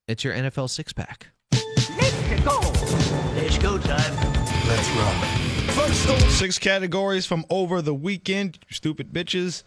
it's 0.07 0.25
your 0.25 0.35
NFL 0.35 0.69
six 0.69 0.93
pack. 0.93 1.29
let's 1.53 3.59
go 3.59 3.73
let's 3.73 4.89
roll 4.91 5.13
first 5.73 6.39
Six 6.39 6.59
categories 6.59 7.27
from 7.27 7.45
over 7.51 7.83
the 7.83 7.95
weekend. 7.95 8.59
You 8.69 8.75
stupid 8.75 9.13
bitches. 9.13 9.63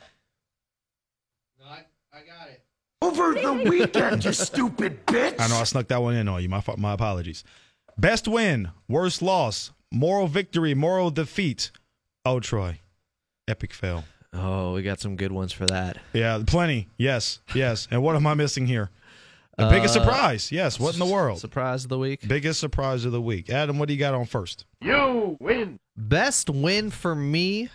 Over 3.11 3.33
the 3.33 3.53
weekend, 3.69 4.23
you 4.23 4.31
stupid 4.31 5.05
bitch. 5.05 5.35
I 5.37 5.47
know 5.49 5.57
I 5.57 5.63
snuck 5.65 5.89
that 5.89 6.01
one 6.01 6.15
in 6.15 6.29
on 6.29 6.41
you. 6.41 6.47
My 6.47 6.63
my 6.77 6.93
apologies. 6.93 7.43
Best 7.97 8.25
win, 8.25 8.69
worst 8.87 9.21
loss, 9.21 9.71
moral 9.91 10.27
victory, 10.27 10.73
moral 10.73 11.11
defeat. 11.11 11.71
Oh, 12.23 12.39
Troy, 12.39 12.79
epic 13.49 13.73
fail. 13.73 14.05
Oh, 14.33 14.73
we 14.73 14.81
got 14.81 15.01
some 15.01 15.17
good 15.17 15.33
ones 15.33 15.51
for 15.51 15.65
that. 15.65 15.97
Yeah, 16.13 16.41
plenty. 16.47 16.87
Yes, 16.97 17.41
yes. 17.53 17.85
And 17.91 18.01
what 18.01 18.15
am 18.15 18.25
I 18.25 18.33
missing 18.33 18.65
here? 18.65 18.89
The 19.57 19.67
biggest 19.67 19.97
Uh, 19.97 20.03
surprise. 20.05 20.49
Yes. 20.49 20.79
What 20.79 20.93
in 20.93 20.99
the 20.99 21.05
world? 21.05 21.39
Surprise 21.39 21.83
of 21.83 21.89
the 21.89 21.97
week. 21.99 22.25
Biggest 22.25 22.61
surprise 22.61 23.03
of 23.03 23.11
the 23.11 23.21
week. 23.21 23.49
Adam, 23.49 23.77
what 23.77 23.89
do 23.89 23.93
you 23.93 23.99
got 23.99 24.13
on 24.13 24.25
first? 24.25 24.65
You 24.79 25.35
win. 25.41 25.79
Best 25.97 26.49
win 26.49 26.89
for 26.89 27.13
me 27.13 27.69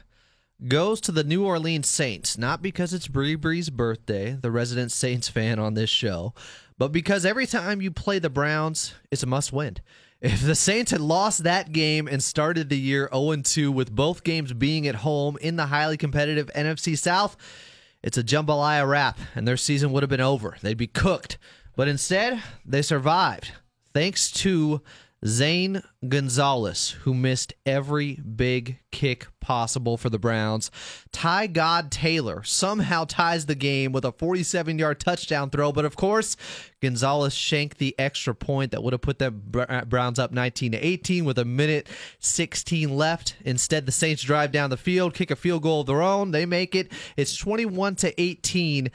goes 0.68 1.00
to 1.02 1.12
the 1.12 1.24
New 1.24 1.44
Orleans 1.44 1.88
Saints, 1.88 2.38
not 2.38 2.62
because 2.62 2.94
it's 2.94 3.08
Bree 3.08 3.34
Bree's 3.34 3.70
birthday, 3.70 4.32
the 4.40 4.50
resident 4.50 4.92
Saints 4.92 5.28
fan 5.28 5.58
on 5.58 5.74
this 5.74 5.90
show, 5.90 6.34
but 6.78 6.92
because 6.92 7.26
every 7.26 7.46
time 7.46 7.80
you 7.80 7.90
play 7.90 8.18
the 8.18 8.30
Browns, 8.30 8.94
it's 9.10 9.22
a 9.22 9.26
must 9.26 9.52
win. 9.52 9.76
If 10.20 10.40
the 10.40 10.54
Saints 10.54 10.92
had 10.92 11.00
lost 11.00 11.44
that 11.44 11.72
game 11.72 12.08
and 12.08 12.22
started 12.22 12.68
the 12.68 12.78
year 12.78 13.08
0 13.12 13.36
2 13.36 13.70
with 13.70 13.94
both 13.94 14.25
games 14.25 14.52
being 14.52 14.86
at 14.86 14.96
home 14.96 15.36
in 15.40 15.56
the 15.56 15.66
highly 15.66 15.96
competitive 15.96 16.50
NFC 16.54 16.96
South, 16.96 17.36
it's 18.02 18.16
a 18.16 18.25
jambalaya 18.25 18.88
wrap 18.88 19.18
and 19.34 19.46
their 19.46 19.56
season 19.56 19.92
would 19.92 20.02
have 20.02 20.10
been 20.10 20.20
over. 20.20 20.56
They'd 20.62 20.76
be 20.76 20.86
cooked. 20.86 21.38
But 21.76 21.88
instead, 21.88 22.42
they 22.64 22.80
survived 22.80 23.52
thanks 23.92 24.30
to 24.30 24.80
Zane 25.26 25.83
Gonzalez, 26.09 26.90
who 27.02 27.12
missed 27.12 27.52
every 27.64 28.14
big 28.14 28.78
kick 28.92 29.26
possible 29.40 29.97
for 29.97 30.09
the 30.09 30.18
Browns. 30.18 30.71
Tyrod 31.12 31.90
Taylor 31.90 32.42
somehow 32.45 33.04
ties 33.04 33.47
the 33.47 33.54
game 33.54 33.92
with 33.92 34.04
a 34.04 34.12
47 34.12 34.78
yard 34.78 35.00
touchdown 35.00 35.50
throw, 35.50 35.73
but 35.73 35.85
of 35.85 35.97
course, 35.97 36.37
Gonzalez 36.80 37.35
shanked 37.35 37.78
the 37.78 37.95
extra 37.99 38.35
point 38.35 38.71
that 38.71 38.83
would 38.83 38.92
have 38.92 39.02
put 39.02 39.18
the 39.18 39.35
uh, 39.68 39.85
Browns 39.85 40.18
up 40.18 40.33
19 40.33 40.73
to 40.73 40.78
18 40.78 41.25
with 41.25 41.38
a 41.38 41.45
minute 41.45 41.88
16 42.21 42.97
left. 42.97 43.37
Instead, 43.45 43.87
the 43.87 43.92
Saints 43.92 44.23
drive 44.23 44.52
down 44.52 44.71
the 44.71 44.76
field, 44.76 45.14
kick 45.14 45.30
a 45.30 45.37
field 45.37 45.62
goal 45.62 45.80
of 45.80 45.87
their 45.87 46.02
own. 46.02 46.30
They 46.30 46.47
make 46.47 46.75
it. 46.75 46.92
It's 47.16 47.37
21 47.37 47.97
to 47.97 48.21
18. 48.21 48.90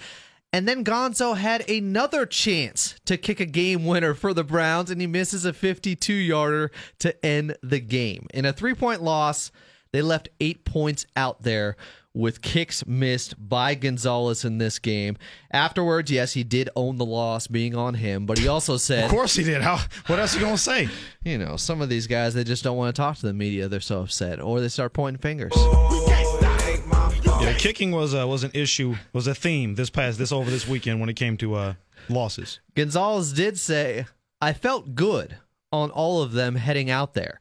And 0.54 0.68
then 0.68 0.84
Gonzo 0.84 1.38
had 1.38 1.70
another 1.70 2.26
chance 2.26 2.96
to 3.06 3.16
kick 3.18 3.40
a 3.40 3.46
game 3.46 3.86
winner 3.86 4.14
for 4.14 4.34
the 4.34 4.44
Browns, 4.44 4.92
and 4.92 5.00
he 5.00 5.08
misses 5.08 5.46
a 5.46 5.54
52 5.54 6.14
yarder 6.14 6.72
to 7.00 7.26
end 7.26 7.56
the 7.64 7.80
game. 7.80 8.28
In 8.34 8.46
a 8.46 8.52
three 8.52 8.74
point 8.74 9.02
loss, 9.02 9.52
they 9.94 10.02
left 10.02 10.28
eight 10.42 10.66
points 10.66 11.06
out 11.16 11.44
there 11.44 11.78
with 12.14 12.42
kicks 12.42 12.86
missed 12.86 13.36
by 13.38 13.74
Gonzalez 13.76 14.44
in 14.44 14.58
this 14.58 14.80
game. 14.80 15.18
Afterwards, 15.52 16.12
yes, 16.12 16.34
he 16.34 16.44
did 16.44 16.70
own 16.76 16.98
the 16.98 17.06
loss 17.06 17.48
being 17.48 17.74
on 17.74 17.94
him, 17.94 18.26
but 18.26 18.38
he 18.38 18.50
also 18.50 18.76
said, 18.76 19.06
Of 19.06 19.12
course 19.12 19.36
he 19.36 19.44
did. 19.44 19.62
How? 19.62 19.80
What 20.08 20.20
else 20.20 20.36
are 20.36 20.40
you 20.40 20.46
gonna 20.46 20.58
say? 20.58 20.90
you 21.24 21.38
know, 21.38 21.56
some 21.56 21.82
of 21.82 21.88
these 21.88 22.08
guys, 22.08 22.34
they 22.34 22.44
just 22.44 22.66
don't 22.66 22.76
want 22.76 22.94
to 22.94 23.00
talk 23.02 23.16
to 23.18 23.26
the 23.26 23.34
media. 23.34 23.70
They're 23.70 23.80
so 23.80 24.02
upset, 24.02 24.42
or 24.42 24.60
they 24.60 24.68
start 24.68 24.92
pointing 24.92 25.22
fingers. 25.22 25.54
Yeah, 27.42 27.54
kicking 27.58 27.92
was 27.92 28.14
uh, 28.14 28.28
was 28.28 28.44
an 28.44 28.52
issue, 28.54 28.96
was 29.14 29.26
a 29.26 29.34
theme 29.34 29.74
this 29.74 29.90
past 29.90 30.20
this 30.20 30.32
over 30.32 30.52
this 30.52 30.68
weekend 30.68 31.00
when 31.00 31.10
it 31.10 31.16
came 31.16 31.38
to 31.38 31.56
uh, 31.56 31.74
losses. 32.08 32.60
Gonzalez 32.76 33.34
did 33.34 33.58
say, 33.58 34.06
I 34.40 34.54
felt 34.54 34.94
good 34.94 35.38
on 35.72 35.90
all 35.90 36.22
of 36.22 36.34
them 36.34 36.56
heading 36.56 36.92
out 36.92 37.14
there. 37.16 37.40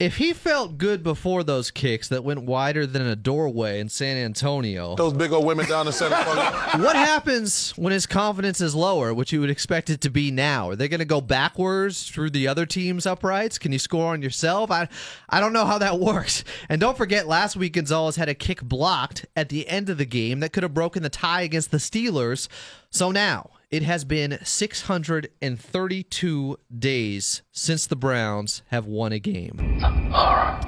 If 0.00 0.16
he 0.16 0.32
felt 0.32 0.78
good 0.78 1.02
before 1.02 1.44
those 1.44 1.70
kicks 1.70 2.08
that 2.08 2.24
went 2.24 2.42
wider 2.42 2.86
than 2.86 3.02
a 3.02 3.14
doorway 3.14 3.80
in 3.80 3.90
San 3.90 4.16
Antonio, 4.16 4.96
Those 4.96 5.12
big 5.12 5.30
old 5.30 5.44
women 5.44 5.68
down 5.68 5.84
the 5.84 5.92
center. 5.92 6.16
what 6.82 6.96
happens 6.96 7.72
when 7.76 7.92
his 7.92 8.06
confidence 8.06 8.62
is 8.62 8.74
lower, 8.74 9.12
which 9.12 9.30
you 9.30 9.42
would 9.42 9.50
expect 9.50 9.90
it 9.90 10.00
to 10.00 10.10
be 10.10 10.30
now? 10.30 10.70
Are 10.70 10.76
they 10.76 10.88
going 10.88 11.00
to 11.00 11.04
go 11.04 11.20
backwards 11.20 12.10
through 12.10 12.30
the 12.30 12.48
other 12.48 12.64
team's 12.64 13.04
uprights? 13.04 13.58
Can 13.58 13.72
you 13.72 13.78
score 13.78 14.14
on 14.14 14.22
yourself? 14.22 14.70
I, 14.70 14.88
I 15.28 15.38
don't 15.38 15.52
know 15.52 15.66
how 15.66 15.76
that 15.76 16.00
works. 16.00 16.44
And 16.70 16.80
don't 16.80 16.96
forget, 16.96 17.28
last 17.28 17.54
week 17.54 17.74
Gonzalez 17.74 18.16
had 18.16 18.30
a 18.30 18.34
kick 18.34 18.62
blocked 18.62 19.26
at 19.36 19.50
the 19.50 19.68
end 19.68 19.90
of 19.90 19.98
the 19.98 20.06
game 20.06 20.40
that 20.40 20.54
could 20.54 20.62
have 20.62 20.72
broken 20.72 21.02
the 21.02 21.10
tie 21.10 21.42
against 21.42 21.72
the 21.72 21.76
Steelers. 21.76 22.48
So 22.88 23.10
now 23.10 23.50
it 23.70 23.82
has 23.84 24.04
been 24.04 24.38
632 24.42 26.56
days 26.76 27.42
since 27.52 27.86
the 27.86 27.96
Browns 27.96 28.62
have 28.68 28.86
won 28.86 29.12
a 29.12 29.20
game. 29.20 29.56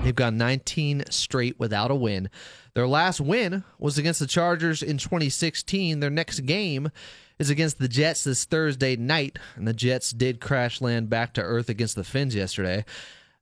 They've 0.02 0.14
gone 0.14 0.38
19 0.38 1.04
straight 1.10 1.58
without 1.58 1.90
a 1.90 1.96
win. 1.96 2.30
Their 2.74 2.86
last 2.86 3.20
win 3.20 3.64
was 3.78 3.98
against 3.98 4.20
the 4.20 4.26
Chargers 4.26 4.82
in 4.82 4.98
2016. 4.98 6.00
Their 6.00 6.10
next 6.10 6.40
game 6.40 6.90
is 7.38 7.50
against 7.50 7.78
the 7.78 7.88
Jets 7.88 8.24
this 8.24 8.44
Thursday 8.44 8.94
night, 8.94 9.38
and 9.56 9.66
the 9.66 9.74
Jets 9.74 10.12
did 10.12 10.40
crash 10.40 10.80
land 10.80 11.10
back 11.10 11.34
to 11.34 11.42
earth 11.42 11.68
against 11.68 11.96
the 11.96 12.04
Fins 12.04 12.36
yesterday. 12.36 12.84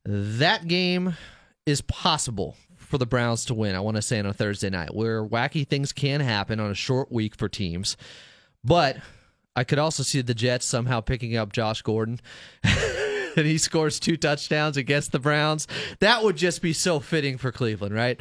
That 0.06 0.68
game 0.68 1.16
is 1.66 1.82
possible 1.82 2.56
for 2.76 2.96
the 2.96 3.06
Browns 3.06 3.44
to 3.44 3.54
win, 3.54 3.76
I 3.76 3.80
want 3.80 3.96
to 3.96 4.02
say 4.02 4.18
on 4.18 4.26
a 4.26 4.32
Thursday 4.32 4.70
night, 4.70 4.94
where 4.94 5.22
wacky 5.22 5.68
things 5.68 5.92
can 5.92 6.20
happen 6.20 6.58
on 6.58 6.70
a 6.70 6.74
short 6.74 7.12
week 7.12 7.36
for 7.36 7.48
teams. 7.48 7.98
But 8.64 8.96
I 9.56 9.64
could 9.64 9.78
also 9.78 10.02
see 10.02 10.22
the 10.22 10.34
Jets 10.34 10.64
somehow 10.66 11.00
picking 11.00 11.36
up 11.36 11.52
Josh 11.52 11.82
Gordon. 11.82 12.20
and 12.64 13.46
he 13.46 13.58
scores 13.58 14.00
two 14.00 14.16
touchdowns 14.16 14.76
against 14.76 15.12
the 15.12 15.18
Browns. 15.18 15.66
That 16.00 16.22
would 16.22 16.36
just 16.36 16.62
be 16.62 16.72
so 16.72 17.00
fitting 17.00 17.38
for 17.38 17.52
Cleveland, 17.52 17.94
right? 17.94 18.20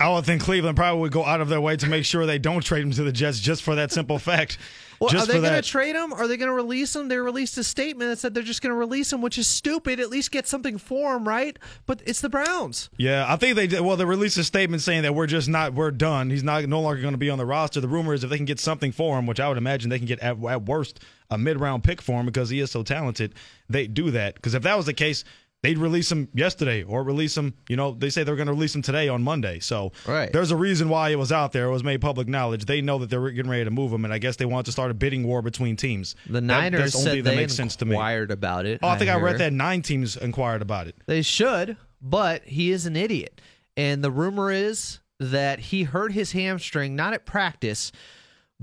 I 0.00 0.08
would 0.10 0.24
think 0.24 0.42
Cleveland 0.42 0.76
probably 0.76 1.00
would 1.00 1.12
go 1.12 1.24
out 1.24 1.40
of 1.40 1.48
their 1.48 1.60
way 1.60 1.76
to 1.76 1.86
make 1.86 2.04
sure 2.04 2.26
they 2.26 2.38
don't 2.38 2.62
trade 2.62 2.82
him 2.82 2.90
to 2.92 3.02
the 3.02 3.12
Jets 3.12 3.40
just 3.40 3.62
for 3.62 3.74
that 3.74 3.92
simple 3.92 4.18
fact. 4.20 4.58
Well, 5.00 5.14
are 5.16 5.26
they 5.26 5.40
going 5.40 5.54
to 5.54 5.62
trade 5.62 5.94
him? 5.94 6.12
Are 6.12 6.26
they 6.26 6.36
going 6.36 6.48
to 6.48 6.54
release 6.54 6.94
him? 6.94 7.08
They 7.08 7.18
released 7.18 7.56
a 7.58 7.64
statement 7.64 8.10
that 8.10 8.18
said 8.18 8.34
they're 8.34 8.42
just 8.42 8.62
going 8.62 8.72
to 8.72 8.76
release 8.76 9.12
him, 9.12 9.20
which 9.20 9.38
is 9.38 9.46
stupid. 9.46 10.00
At 10.00 10.10
least 10.10 10.30
get 10.30 10.46
something 10.46 10.78
for 10.78 11.16
him, 11.16 11.26
right? 11.26 11.58
But 11.86 12.02
it's 12.06 12.20
the 12.20 12.28
Browns. 12.28 12.90
Yeah, 12.96 13.24
I 13.28 13.36
think 13.36 13.56
they 13.56 13.66
did. 13.66 13.80
Well, 13.80 13.96
they 13.96 14.04
released 14.04 14.36
a 14.38 14.44
statement 14.44 14.82
saying 14.82 15.02
that 15.02 15.14
we're 15.14 15.26
just 15.26 15.48
not, 15.48 15.74
we're 15.74 15.90
done. 15.90 16.30
He's 16.30 16.42
not 16.44 16.64
no 16.64 16.80
longer 16.80 17.00
going 17.00 17.14
to 17.14 17.18
be 17.18 17.30
on 17.30 17.38
the 17.38 17.46
roster. 17.46 17.80
The 17.80 17.88
rumor 17.88 18.14
is 18.14 18.24
if 18.24 18.30
they 18.30 18.36
can 18.36 18.46
get 18.46 18.60
something 18.60 18.92
for 18.92 19.18
him, 19.18 19.26
which 19.26 19.40
I 19.40 19.48
would 19.48 19.58
imagine 19.58 19.90
they 19.90 19.98
can 19.98 20.06
get 20.06 20.20
at, 20.20 20.42
at 20.44 20.62
worst 20.64 21.00
a 21.30 21.38
mid 21.38 21.60
round 21.60 21.84
pick 21.84 22.02
for 22.02 22.20
him 22.20 22.26
because 22.26 22.50
he 22.50 22.60
is 22.60 22.70
so 22.70 22.82
talented, 22.82 23.34
they 23.68 23.86
do 23.86 24.10
that. 24.10 24.34
Because 24.34 24.54
if 24.54 24.62
that 24.62 24.76
was 24.76 24.86
the 24.86 24.92
case, 24.92 25.24
they'd 25.64 25.78
release 25.78 26.12
him 26.12 26.28
yesterday 26.34 26.82
or 26.82 27.02
release 27.02 27.36
him. 27.36 27.54
You 27.68 27.76
know, 27.76 27.92
they 27.92 28.10
say 28.10 28.22
they're 28.22 28.36
going 28.36 28.46
to 28.46 28.52
release 28.52 28.74
him 28.74 28.82
today 28.82 29.08
on 29.08 29.22
Monday. 29.22 29.58
So 29.60 29.92
Right. 30.06 30.32
there's 30.32 30.50
a 30.50 30.56
reason 30.56 30.88
why 30.88 31.08
it 31.10 31.18
was 31.18 31.32
out 31.32 31.52
there. 31.52 31.66
It 31.66 31.70
was 31.72 31.82
made 31.84 32.00
public 32.00 32.28
knowledge. 32.28 32.66
They 32.66 32.80
know 32.80 32.98
that 32.98 33.10
they're 33.10 33.30
getting 33.30 33.50
ready 33.50 33.64
to 33.64 33.70
move 33.70 33.92
him, 33.92 34.04
and 34.04 34.12
I 34.14 34.18
guess 34.18 34.36
they 34.36 34.44
want 34.44 34.66
to 34.66 34.72
start 34.72 34.90
a 34.90 34.94
bidding 34.94 35.26
war 35.26 35.42
between 35.42 35.76
teams. 35.76 36.14
The 36.26 36.34
That- 36.34 36.42
Niners 36.42 36.94
only 36.94 37.04
said 37.04 37.18
that 37.24 37.30
they 37.30 37.36
makes 37.36 37.54
sense 37.54 37.76
to 37.76 37.84
me. 37.84 37.92
inquired 37.92 38.30
about 38.30 38.66
it. 38.66 38.80
Oh, 38.82 38.88
I 38.88 38.98
think 38.98 39.10
I, 39.10 39.16
read 39.18 39.38
that 39.38 39.52
nine 39.52 39.82
teams 39.82 40.16
inquired 40.16 40.62
about 40.62 40.86
it. 40.86 40.96
They 41.06 41.22
should, 41.22 41.76
but 42.02 42.42
he 42.44 42.70
is 42.70 42.84
an 42.86 42.96
idiot. 42.96 43.40
And 43.76 44.04
the 44.04 44.10
rumor 44.10 44.50
is 44.52 45.00
that 45.18 45.58
he 45.58 45.84
hurt 45.84 46.12
his 46.12 46.32
hamstring 46.32 46.94
not 46.96 47.14
at 47.14 47.24
practice, 47.24 47.90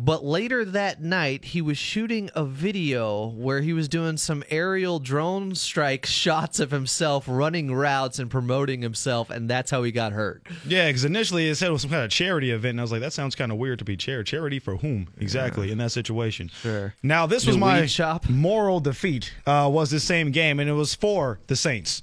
but 0.03 0.23
later 0.25 0.65
that 0.65 1.01
night 1.01 1.45
he 1.45 1.61
was 1.61 1.77
shooting 1.77 2.29
a 2.33 2.43
video 2.43 3.27
where 3.27 3.61
he 3.61 3.71
was 3.71 3.87
doing 3.87 4.17
some 4.17 4.43
aerial 4.49 4.97
drone 4.99 5.53
strike 5.53 6.05
shots 6.05 6.59
of 6.59 6.71
himself 6.71 7.25
running 7.27 7.73
routes 7.73 8.17
and 8.17 8.31
promoting 8.31 8.81
himself, 8.81 9.29
and 9.29 9.49
that's 9.49 9.69
how 9.69 9.83
he 9.83 9.91
got 9.91 10.11
hurt. 10.11 10.47
Yeah, 10.65 10.87
because 10.87 11.05
initially 11.05 11.47
it 11.47 11.55
said 11.55 11.69
it 11.69 11.71
was 11.71 11.81
some 11.83 11.91
kind 11.91 12.03
of 12.03 12.09
charity 12.09 12.49
event, 12.51 12.71
and 12.71 12.79
I 12.79 12.83
was 12.83 12.91
like, 12.91 13.01
that 13.01 13.13
sounds 13.13 13.35
kind 13.35 13.51
of 13.51 13.57
weird 13.57 13.79
to 13.79 13.85
be 13.85 13.95
charity. 13.95 14.31
Charity 14.31 14.59
for 14.59 14.77
whom 14.77 15.07
exactly 15.19 15.71
in 15.71 15.77
that 15.77 15.91
situation? 15.91 16.49
Sure. 16.49 16.93
Now 17.03 17.25
this 17.25 17.45
New 17.45 17.51
was 17.51 17.57
my 17.57 17.85
shop? 17.85 18.27
moral 18.29 18.79
defeat. 18.79 19.33
Uh, 19.45 19.69
was 19.71 19.91
the 19.91 19.99
same 19.99 20.31
game, 20.31 20.59
and 20.59 20.69
it 20.69 20.73
was 20.73 20.95
for 20.95 21.39
the 21.47 21.55
Saints. 21.55 22.01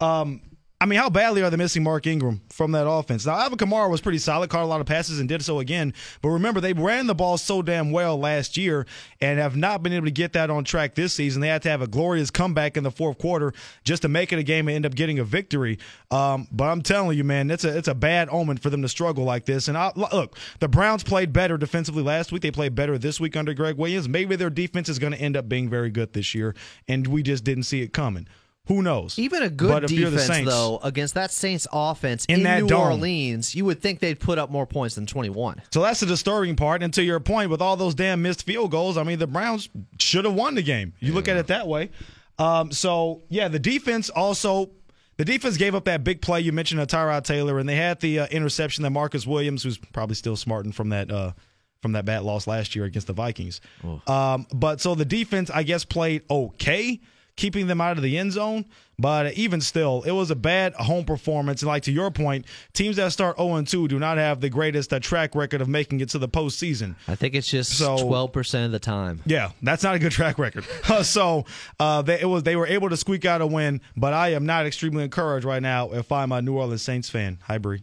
Um, 0.00 0.40
I 0.84 0.86
mean, 0.86 0.98
how 0.98 1.08
badly 1.08 1.42
are 1.42 1.48
they 1.48 1.56
missing 1.56 1.82
Mark 1.82 2.06
Ingram 2.06 2.42
from 2.50 2.72
that 2.72 2.86
offense? 2.86 3.24
Now, 3.24 3.40
Alvin 3.40 3.56
Kamara 3.56 3.88
was 3.88 4.02
pretty 4.02 4.18
solid, 4.18 4.50
caught 4.50 4.64
a 4.64 4.66
lot 4.66 4.82
of 4.82 4.86
passes, 4.86 5.18
and 5.18 5.26
did 5.26 5.40
so 5.40 5.58
again. 5.58 5.94
But 6.20 6.28
remember, 6.28 6.60
they 6.60 6.74
ran 6.74 7.06
the 7.06 7.14
ball 7.14 7.38
so 7.38 7.62
damn 7.62 7.90
well 7.90 8.18
last 8.18 8.58
year 8.58 8.84
and 9.18 9.38
have 9.38 9.56
not 9.56 9.82
been 9.82 9.94
able 9.94 10.04
to 10.04 10.10
get 10.10 10.34
that 10.34 10.50
on 10.50 10.62
track 10.62 10.94
this 10.94 11.14
season. 11.14 11.40
They 11.40 11.48
had 11.48 11.62
to 11.62 11.70
have 11.70 11.80
a 11.80 11.86
glorious 11.86 12.30
comeback 12.30 12.76
in 12.76 12.84
the 12.84 12.90
fourth 12.90 13.16
quarter 13.16 13.54
just 13.82 14.02
to 14.02 14.08
make 14.08 14.30
it 14.30 14.38
a 14.38 14.42
game 14.42 14.68
and 14.68 14.74
end 14.74 14.84
up 14.84 14.94
getting 14.94 15.18
a 15.18 15.24
victory. 15.24 15.78
Um, 16.10 16.48
but 16.52 16.64
I'm 16.64 16.82
telling 16.82 17.16
you, 17.16 17.24
man, 17.24 17.50
it's 17.50 17.64
a 17.64 17.74
it's 17.74 17.88
a 17.88 17.94
bad 17.94 18.28
omen 18.30 18.58
for 18.58 18.68
them 18.68 18.82
to 18.82 18.88
struggle 18.90 19.24
like 19.24 19.46
this. 19.46 19.68
And 19.68 19.78
I, 19.78 19.90
look, 19.96 20.36
the 20.60 20.68
Browns 20.68 21.02
played 21.02 21.32
better 21.32 21.56
defensively 21.56 22.02
last 22.02 22.30
week. 22.30 22.42
They 22.42 22.50
played 22.50 22.74
better 22.74 22.98
this 22.98 23.18
week 23.18 23.38
under 23.38 23.54
Gregg 23.54 23.78
Williams. 23.78 24.06
Maybe 24.06 24.36
their 24.36 24.50
defense 24.50 24.90
is 24.90 24.98
going 24.98 25.14
to 25.14 25.18
end 25.18 25.34
up 25.34 25.48
being 25.48 25.70
very 25.70 25.88
good 25.88 26.12
this 26.12 26.34
year, 26.34 26.54
and 26.86 27.06
we 27.06 27.22
just 27.22 27.42
didn't 27.42 27.62
see 27.62 27.80
it 27.80 27.94
coming. 27.94 28.28
Who 28.66 28.80
knows? 28.80 29.18
Even 29.18 29.42
a 29.42 29.50
good 29.50 29.68
But 29.82 29.88
defense, 29.88 30.22
Saints- 30.24 30.50
though, 30.50 30.78
against 30.82 31.14
that 31.14 31.30
Saints 31.30 31.66
offense 31.70 32.24
In 32.26 32.36
in, 32.36 32.42
that 32.44 32.62
New 32.62 32.68
dome. 32.68 32.80
Orleans, 32.80 33.54
you 33.54 33.66
would 33.66 33.82
think 33.82 34.00
they'd 34.00 34.18
put 34.18 34.38
up 34.38 34.50
more 34.50 34.66
points 34.66 34.94
than 34.94 35.04
21. 35.04 35.60
So 35.70 35.82
that's 35.82 36.00
the 36.00 36.06
disturbing 36.06 36.56
part. 36.56 36.82
And 36.82 36.92
to 36.94 37.02
your 37.02 37.20
point, 37.20 37.50
with 37.50 37.60
all 37.60 37.76
those 37.76 37.94
damn 37.94 38.22
missed 38.22 38.44
field 38.44 38.70
goals, 38.70 38.96
I 38.96 39.02
mean, 39.02 39.18
the 39.18 39.26
Browns 39.26 39.68
should 39.98 40.24
have 40.24 40.34
won 40.34 40.54
the 40.54 40.62
game. 40.62 40.94
You 41.00 41.12
look 41.12 41.28
at 41.28 41.36
it 41.36 41.48
that 41.48 41.66
way. 41.66 41.90
Um, 42.38 42.72
so 42.72 43.22
yeah, 43.28 43.48
the 43.48 43.58
defense 43.58 44.08
also. 44.10 44.70
The 45.16 45.24
defense 45.24 45.56
gave 45.56 45.76
up 45.76 45.84
that 45.84 46.02
big 46.02 46.20
play 46.22 46.40
you 46.40 46.50
mentioned 46.50 46.80
of 46.80 46.88
Tyrod 46.88 47.22
Taylor, 47.22 47.60
and 47.60 47.68
they 47.68 47.76
had 47.76 48.00
the 48.00 48.18
uh, 48.18 48.26
interception 48.32 48.82
that 48.82 48.90
Marcus 48.90 49.24
Williams, 49.24 49.62
who's 49.62 49.78
probably 49.78 50.16
still 50.16 50.34
smarting 50.34 50.72
from 50.72 50.88
that 50.88 51.08
uh, 51.08 51.34
from 51.82 51.92
that 51.92 52.04
bad 52.04 52.22
loss 52.24 52.48
last 52.48 52.74
year 52.74 52.84
against 52.84 53.06
the 53.06 53.12
Vikings. 53.12 53.60
Um, 54.08 54.46
but 54.52 54.80
so 54.80 54.96
the 54.96 55.04
defense, 55.04 55.50
I 55.50 55.62
guess, 55.62 55.84
played 55.84 56.22
okay, 56.28 57.00
keeping 57.36 57.66
them 57.66 57.80
out 57.80 57.96
of 57.96 58.02
the 58.02 58.16
end 58.18 58.32
zone. 58.32 58.64
But 58.96 59.34
even 59.34 59.60
still, 59.60 60.04
it 60.06 60.12
was 60.12 60.30
a 60.30 60.36
bad 60.36 60.72
home 60.74 61.04
performance. 61.04 61.62
And 61.62 61.66
like 61.68 61.82
to 61.84 61.90
your 61.92 62.12
point, 62.12 62.46
teams 62.74 62.94
that 62.94 63.10
start 63.12 63.36
0 63.38 63.62
2 63.62 63.88
do 63.88 63.98
not 63.98 64.18
have 64.18 64.40
the 64.40 64.48
greatest 64.48 64.92
uh, 64.92 65.00
track 65.00 65.34
record 65.34 65.60
of 65.60 65.66
making 65.68 65.98
it 66.00 66.10
to 66.10 66.18
the 66.18 66.28
postseason. 66.28 66.94
I 67.08 67.16
think 67.16 67.34
it's 67.34 67.48
just 67.48 67.76
So- 67.76 67.96
12% 67.96 68.66
of 68.66 68.70
the 68.70 68.78
time. 68.78 69.20
Yeah, 69.26 69.50
that's 69.62 69.82
not 69.82 69.96
a 69.96 69.98
good 69.98 70.12
track 70.12 70.38
record. 70.38 70.64
so 71.02 71.44
uh, 71.80 72.02
they, 72.02 72.20
it 72.20 72.26
was 72.26 72.44
they 72.44 72.54
were 72.54 72.68
able 72.68 72.88
to 72.88 72.96
squeak 72.96 73.24
out 73.24 73.40
a 73.40 73.46
win, 73.48 73.80
but 73.96 74.12
I 74.14 74.28
am 74.28 74.46
not 74.46 74.64
extremely 74.64 75.02
encouraged 75.02 75.44
right 75.44 75.62
now 75.62 75.90
if 75.90 76.12
I'm 76.12 76.30
a 76.30 76.40
New 76.40 76.56
Orleans 76.56 76.82
Saints 76.82 77.10
fan. 77.10 77.38
Hi, 77.48 77.58
Bree. 77.58 77.82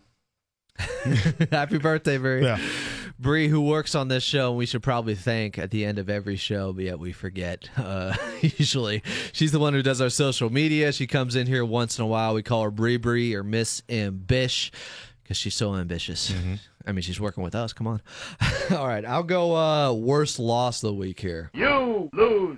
Happy 1.51 1.77
birthday, 1.77 2.17
Bree. 2.17 2.43
Yeah. 2.43 2.57
Bree, 3.21 3.47
who 3.47 3.61
works 3.61 3.95
on 3.95 4.07
this 4.07 4.23
show, 4.23 4.49
and 4.49 4.57
we 4.57 4.65
should 4.65 4.83
probably 4.83 5.15
thank 5.15 5.57
at 5.57 5.71
the 5.71 5.85
end 5.85 5.99
of 5.99 6.09
every 6.09 6.35
show, 6.35 6.73
but 6.73 6.83
yet 6.85 6.99
we 6.99 7.11
forget. 7.11 7.69
Uh, 7.77 8.15
usually, 8.41 9.03
she's 9.31 9.51
the 9.51 9.59
one 9.59 9.73
who 9.73 9.83
does 9.83 10.01
our 10.01 10.09
social 10.09 10.49
media. 10.49 10.91
She 10.91 11.07
comes 11.07 11.35
in 11.35 11.47
here 11.47 11.63
once 11.63 11.97
in 11.97 12.03
a 12.03 12.07
while. 12.07 12.33
We 12.33 12.43
call 12.43 12.63
her 12.63 12.71
Bree 12.71 12.97
Bree 12.97 13.35
or 13.35 13.43
Miss 13.43 13.81
Ambish 13.89 14.71
because 15.23 15.37
she's 15.37 15.55
so 15.55 15.75
ambitious. 15.75 16.33
I 16.85 16.91
mean, 16.91 17.03
she's 17.03 17.19
working 17.19 17.43
with 17.43 17.55
us. 17.55 17.73
Come 17.73 17.87
on. 17.87 18.01
All 18.71 18.87
right, 18.87 19.05
I'll 19.05 19.23
go 19.23 19.55
uh, 19.55 19.93
worst 19.93 20.39
loss 20.39 20.83
of 20.83 20.89
the 20.89 20.93
week 20.93 21.19
here. 21.19 21.51
You 21.53 22.09
lose. 22.13 22.57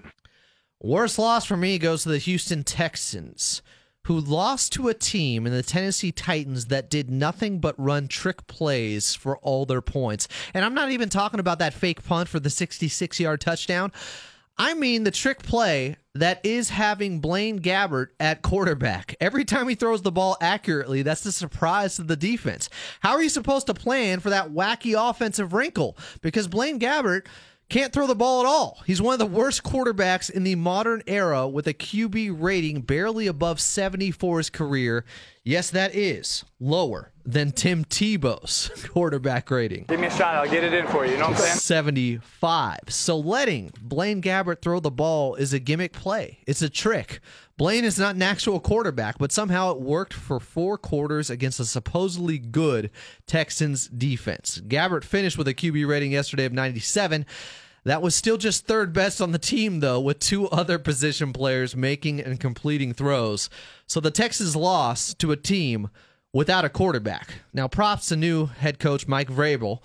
Worst 0.82 1.20
loss 1.20 1.46
for 1.46 1.56
me 1.56 1.78
goes 1.78 2.04
to 2.04 2.10
the 2.10 2.18
Houston 2.18 2.64
Texans, 2.64 3.62
who 4.06 4.20
lost 4.20 4.74
to 4.74 4.90
a 4.90 4.94
team 4.94 5.46
in 5.48 5.54
the 5.54 5.64
Tennessee 5.64 6.12
Titans 6.12 6.66
that 6.66 6.90
did 6.90 7.10
nothing 7.10 7.60
but 7.60 7.76
run 7.78 8.08
trick 8.08 8.48
plays 8.48 9.16
for 9.16 9.38
all 9.38 9.66
their 9.66 9.82
points. 9.82 10.28
And 10.54 10.66
I'm 10.66 10.74
not 10.74 10.92
even 10.92 11.10
talking 11.10 11.40
about 11.40 11.60
that 11.60 11.74
fake 11.74 12.04
punt 12.04 12.28
for 12.28 12.40
the 12.40 12.50
66 12.50 13.20
yard 13.20 13.42
touchdown. 13.42 13.92
I 14.58 14.76
mean 14.76 15.04
the 15.04 15.12
trick 15.12 15.42
play 15.42 15.96
that 16.14 16.40
is 16.46 16.70
having 16.70 17.20
Blaine 17.20 17.60
Gabbert 17.60 18.10
at 18.20 18.44
quarterback. 18.44 19.16
Every 19.20 19.46
time 19.46 19.68
he 19.68 19.74
throws 19.74 20.04
the 20.04 20.12
ball 20.12 20.38
accurately, 20.42 21.02
that's 21.02 21.24
the 21.24 21.32
surprise 21.32 21.96
to 21.96 22.04
the 22.04 22.16
defense. 22.16 22.70
How 23.00 23.14
are 23.14 23.24
you 23.24 23.30
supposed 23.30 23.66
to 23.68 23.74
plan 23.74 24.20
for 24.20 24.30
that 24.30 24.52
wacky 24.52 24.94
offensive 24.98 25.54
wrinkle? 25.54 25.98
Because 26.22 26.48
Blaine 26.48 26.80
Gabbert 26.80 27.26
can't 27.70 27.92
throw 27.92 28.08
the 28.08 28.16
ball 28.16 28.42
at 28.42 28.46
all. 28.46 28.80
He's 28.86 29.02
one 29.02 29.14
of 29.14 29.20
the 29.20 29.26
worst 29.26 29.64
quarterbacks 29.64 30.30
in 30.30 30.44
the 30.44 30.56
modern 30.56 31.02
era 31.08 31.48
with 31.48 31.68
a 31.68 31.74
QB 31.74 32.36
rating 32.40 32.82
barely 32.82 33.28
above 33.28 33.60
70 33.60 34.12
for 34.12 34.38
his 34.38 34.50
career. 34.50 35.06
Yes, 35.46 35.70
that 35.72 35.94
is 35.94 36.46
lower 36.62 37.12
than 37.26 37.52
Tim 37.52 37.84
Tebow's 37.84 38.72
quarterback 38.94 39.52
rating. 39.52 39.84
Give 39.90 40.00
me 40.00 40.08
a 40.08 40.10
shot. 40.10 40.36
I'll 40.36 40.50
get 40.50 40.64
it 40.64 40.74
in 40.74 40.88
for 40.88 41.06
you. 41.06 41.12
You 41.12 41.18
know 41.18 41.26
what 41.26 41.36
I'm 41.36 41.42
saying? 41.42 41.58
75. 41.58 42.80
So 42.88 43.18
letting 43.18 43.74
Blaine 43.82 44.22
Gabbert 44.22 44.62
throw 44.62 44.80
the 44.80 44.90
ball 44.90 45.36
is 45.36 45.52
a 45.52 45.60
gimmick 45.60 45.92
play. 45.92 46.40
It's 46.48 46.62
a 46.62 46.70
trick. 46.70 47.20
Blaine 47.58 47.84
is 47.84 48.00
not 48.00 48.16
an 48.16 48.22
actual 48.22 48.62
quarterback, 48.62 49.18
but 49.20 49.34
somehow 49.34 49.72
it 49.72 49.82
worked 49.82 50.14
for 50.14 50.40
four 50.40 50.78
quarters 50.78 51.30
against 51.30 51.60
a 51.60 51.66
supposedly 51.66 52.38
good 52.40 52.90
Texans 53.28 53.88
defense. 53.88 54.62
Gabbert 54.66 55.04
finished 55.04 55.38
with 55.38 55.50
a 55.50 55.54
QB 55.54 55.88
rating 55.88 56.14
yesterday 56.14 56.46
of 56.46 56.54
97. 56.54 57.26
That 57.86 58.02
was 58.02 58.16
still 58.16 58.38
just 58.38 58.66
third 58.66 58.94
best 58.94 59.22
on 59.22 59.32
the 59.32 59.40
team, 59.40 59.82
though, 59.82 60.00
with 60.00 60.20
two 60.20 60.48
other 60.50 60.80
position 60.80 61.34
players 61.34 61.76
making 61.76 62.22
and 62.22 62.40
completing 62.40 62.94
throws. 62.94 63.50
So 63.88 64.00
the 64.00 64.12
Texans 64.12 64.56
lost 64.56 65.20
to 65.20 65.32
a 65.32 65.38
team 65.38 65.90
without 66.32 66.66
a 66.66 66.70
quarterback. 66.70 67.34
Now, 67.54 67.68
props 67.68 68.08
to 68.08 68.16
new 68.16 68.46
head 68.46 68.80
coach 68.80 69.08
Mike 69.08 69.30
Vrabel, 69.30 69.80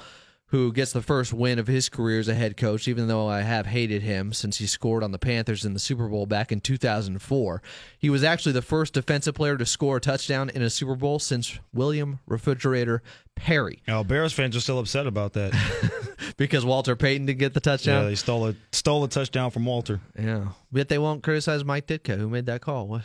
who 0.47 0.73
gets 0.73 0.93
the 0.93 1.02
first 1.02 1.33
win 1.33 1.59
of 1.59 1.67
his 1.67 1.88
career 1.88 2.21
as 2.21 2.28
a 2.28 2.35
head 2.35 2.57
coach, 2.57 2.88
even 2.88 3.07
though 3.07 3.26
I 3.26 3.43
have 3.43 3.67
hated 3.67 4.02
him 4.02 4.33
since 4.33 4.57
he 4.59 4.67
scored 4.67 5.02
on 5.02 5.12
the 5.12 5.19
Panthers 5.19 5.64
in 5.64 5.75
the 5.75 5.81
Super 5.81 6.09
Bowl 6.09 6.25
back 6.25 6.50
in 6.50 6.61
2004. 6.61 7.62
He 7.99 8.09
was 8.09 8.25
actually 8.25 8.52
the 8.52 8.62
first 8.62 8.95
defensive 8.95 9.35
player 9.35 9.59
to 9.59 9.67
score 9.67 9.99
a 9.99 10.00
touchdown 10.00 10.49
in 10.50 10.62
a 10.62 10.71
Super 10.71 10.95
Bowl 10.95 11.19
since 11.19 11.59
William 11.75 12.21
Refrigerator 12.26 13.02
Perry. 13.35 13.83
Now, 13.87 14.02
Bears 14.02 14.33
fans 14.33 14.57
are 14.57 14.61
still 14.61 14.78
upset 14.78 15.07
about 15.07 15.35
that. 15.35 15.52
because 16.38 16.64
Walter 16.64 16.97
Payton 16.97 17.26
didn't 17.26 17.38
get 17.38 17.52
the 17.52 17.61
touchdown. 17.61 18.04
yeah, 18.04 18.09
they 18.09 18.14
stole 18.14 18.47
a 18.49 18.54
stole 18.73 19.04
a 19.04 19.09
touchdown 19.09 19.50
from 19.50 19.66
Walter. 19.66 20.00
Yeah, 20.18 20.49
but 20.73 20.88
they 20.88 20.97
won't 20.97 21.23
criticize 21.23 21.62
Mike 21.64 21.87
Ditka, 21.87 22.16
who 22.16 22.30
made 22.30 22.47
that 22.47 22.62
call. 22.62 22.88
What? 22.88 23.02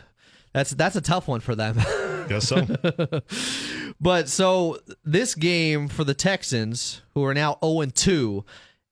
That's 0.53 0.71
that's 0.71 0.95
a 0.95 1.01
tough 1.01 1.27
one 1.27 1.41
for 1.41 1.55
them. 1.55 1.75
Guess 2.29 2.47
so. 2.47 2.65
but 3.99 4.29
so 4.29 4.77
this 5.03 5.35
game 5.35 5.87
for 5.89 6.03
the 6.05 6.13
Texans, 6.13 7.01
who 7.13 7.25
are 7.25 7.33
now 7.33 7.57
0 7.63 7.85
2, 7.93 8.45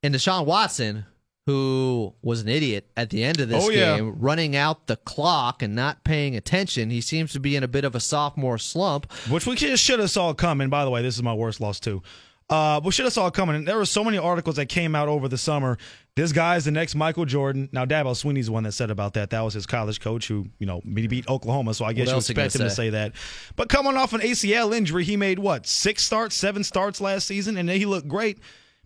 and 0.04 0.14
Deshaun 0.16 0.46
Watson, 0.46 1.06
who 1.46 2.14
was 2.22 2.42
an 2.42 2.50
idiot 2.50 2.90
at 2.98 3.10
the 3.10 3.24
end 3.24 3.40
of 3.40 3.50
this 3.50 3.64
Oh, 3.66 3.70
yeah. 3.70 3.98
game, 3.98 4.16
running 4.20 4.56
out 4.56 4.88
the 4.88 4.96
clock 4.98 5.62
and 5.62 5.76
not 5.76 6.04
paying 6.04 6.36
attention. 6.36 6.90
He 6.90 7.00
seems 7.02 7.32
to 7.34 7.40
be 7.40 7.56
in 7.56 7.64
a 7.64 7.68
bit 7.68 7.86
of 7.86 7.96
a 7.96 8.00
sophomore 8.00 8.58
slump. 8.58 9.12
Which 9.30 9.46
we 9.46 9.56
should 9.56 10.00
have 10.00 10.10
saw 10.12 10.34
coming. 10.34 10.70
By 10.70 10.84
the 10.84 10.92
way, 10.92 11.02
this 11.02 11.16
is 11.16 11.24
my 11.24 11.34
worst 11.34 11.62
loss 11.62 11.80
too. 11.80 12.02
Uh, 12.52 12.82
we 12.84 12.92
should 12.92 13.06
have 13.06 13.14
saw 13.14 13.28
it 13.28 13.34
coming. 13.34 13.56
And 13.56 13.66
there 13.66 13.78
were 13.78 13.86
so 13.86 14.04
many 14.04 14.18
articles 14.18 14.58
that 14.58 14.66
came 14.66 14.94
out 14.94 15.08
over 15.08 15.30
the 15.30 15.38
summer. 15.38 15.78
This 16.16 16.34
guy 16.34 16.58
is 16.58 16.66
the 16.66 16.72
next 16.72 16.96
Michael 16.96 17.24
Jordan. 17.24 17.70
Now, 17.72 17.86
Dabo 17.86 18.12
Swinney's 18.12 18.50
one 18.50 18.64
that 18.64 18.74
said 18.74 18.92
about 18.92 19.14
that. 19.14 19.30
That 19.30 19.40
was 19.40 19.54
his 19.54 19.66
college 19.66 20.02
coach 20.02 20.28
who, 20.28 20.48
you 20.60 20.66
know, 20.66 20.82
beat 20.82 21.30
Oklahoma. 21.30 21.74
So 21.74 21.86
I 21.86 21.94
guess 21.94 22.10
you 22.10 22.18
expect 22.18 22.56
him 22.56 22.68
say? 22.68 22.76
say 22.76 22.90
that. 22.90 23.14
But 23.56 23.70
coming 23.70 23.96
off 23.96 24.12
an 24.12 24.20
ACL 24.20 24.76
injury, 24.76 25.06
he 25.06 25.16
made 25.16 25.40
what 25.40 25.66
six 25.66 26.04
starts, 26.04 26.36
seven 26.36 26.66
starts 26.66 27.00
last 27.00 27.26
season, 27.26 27.56
and 27.56 27.70
then 27.70 27.78
he 27.80 27.86
looked 27.86 28.10
great. 28.10 28.40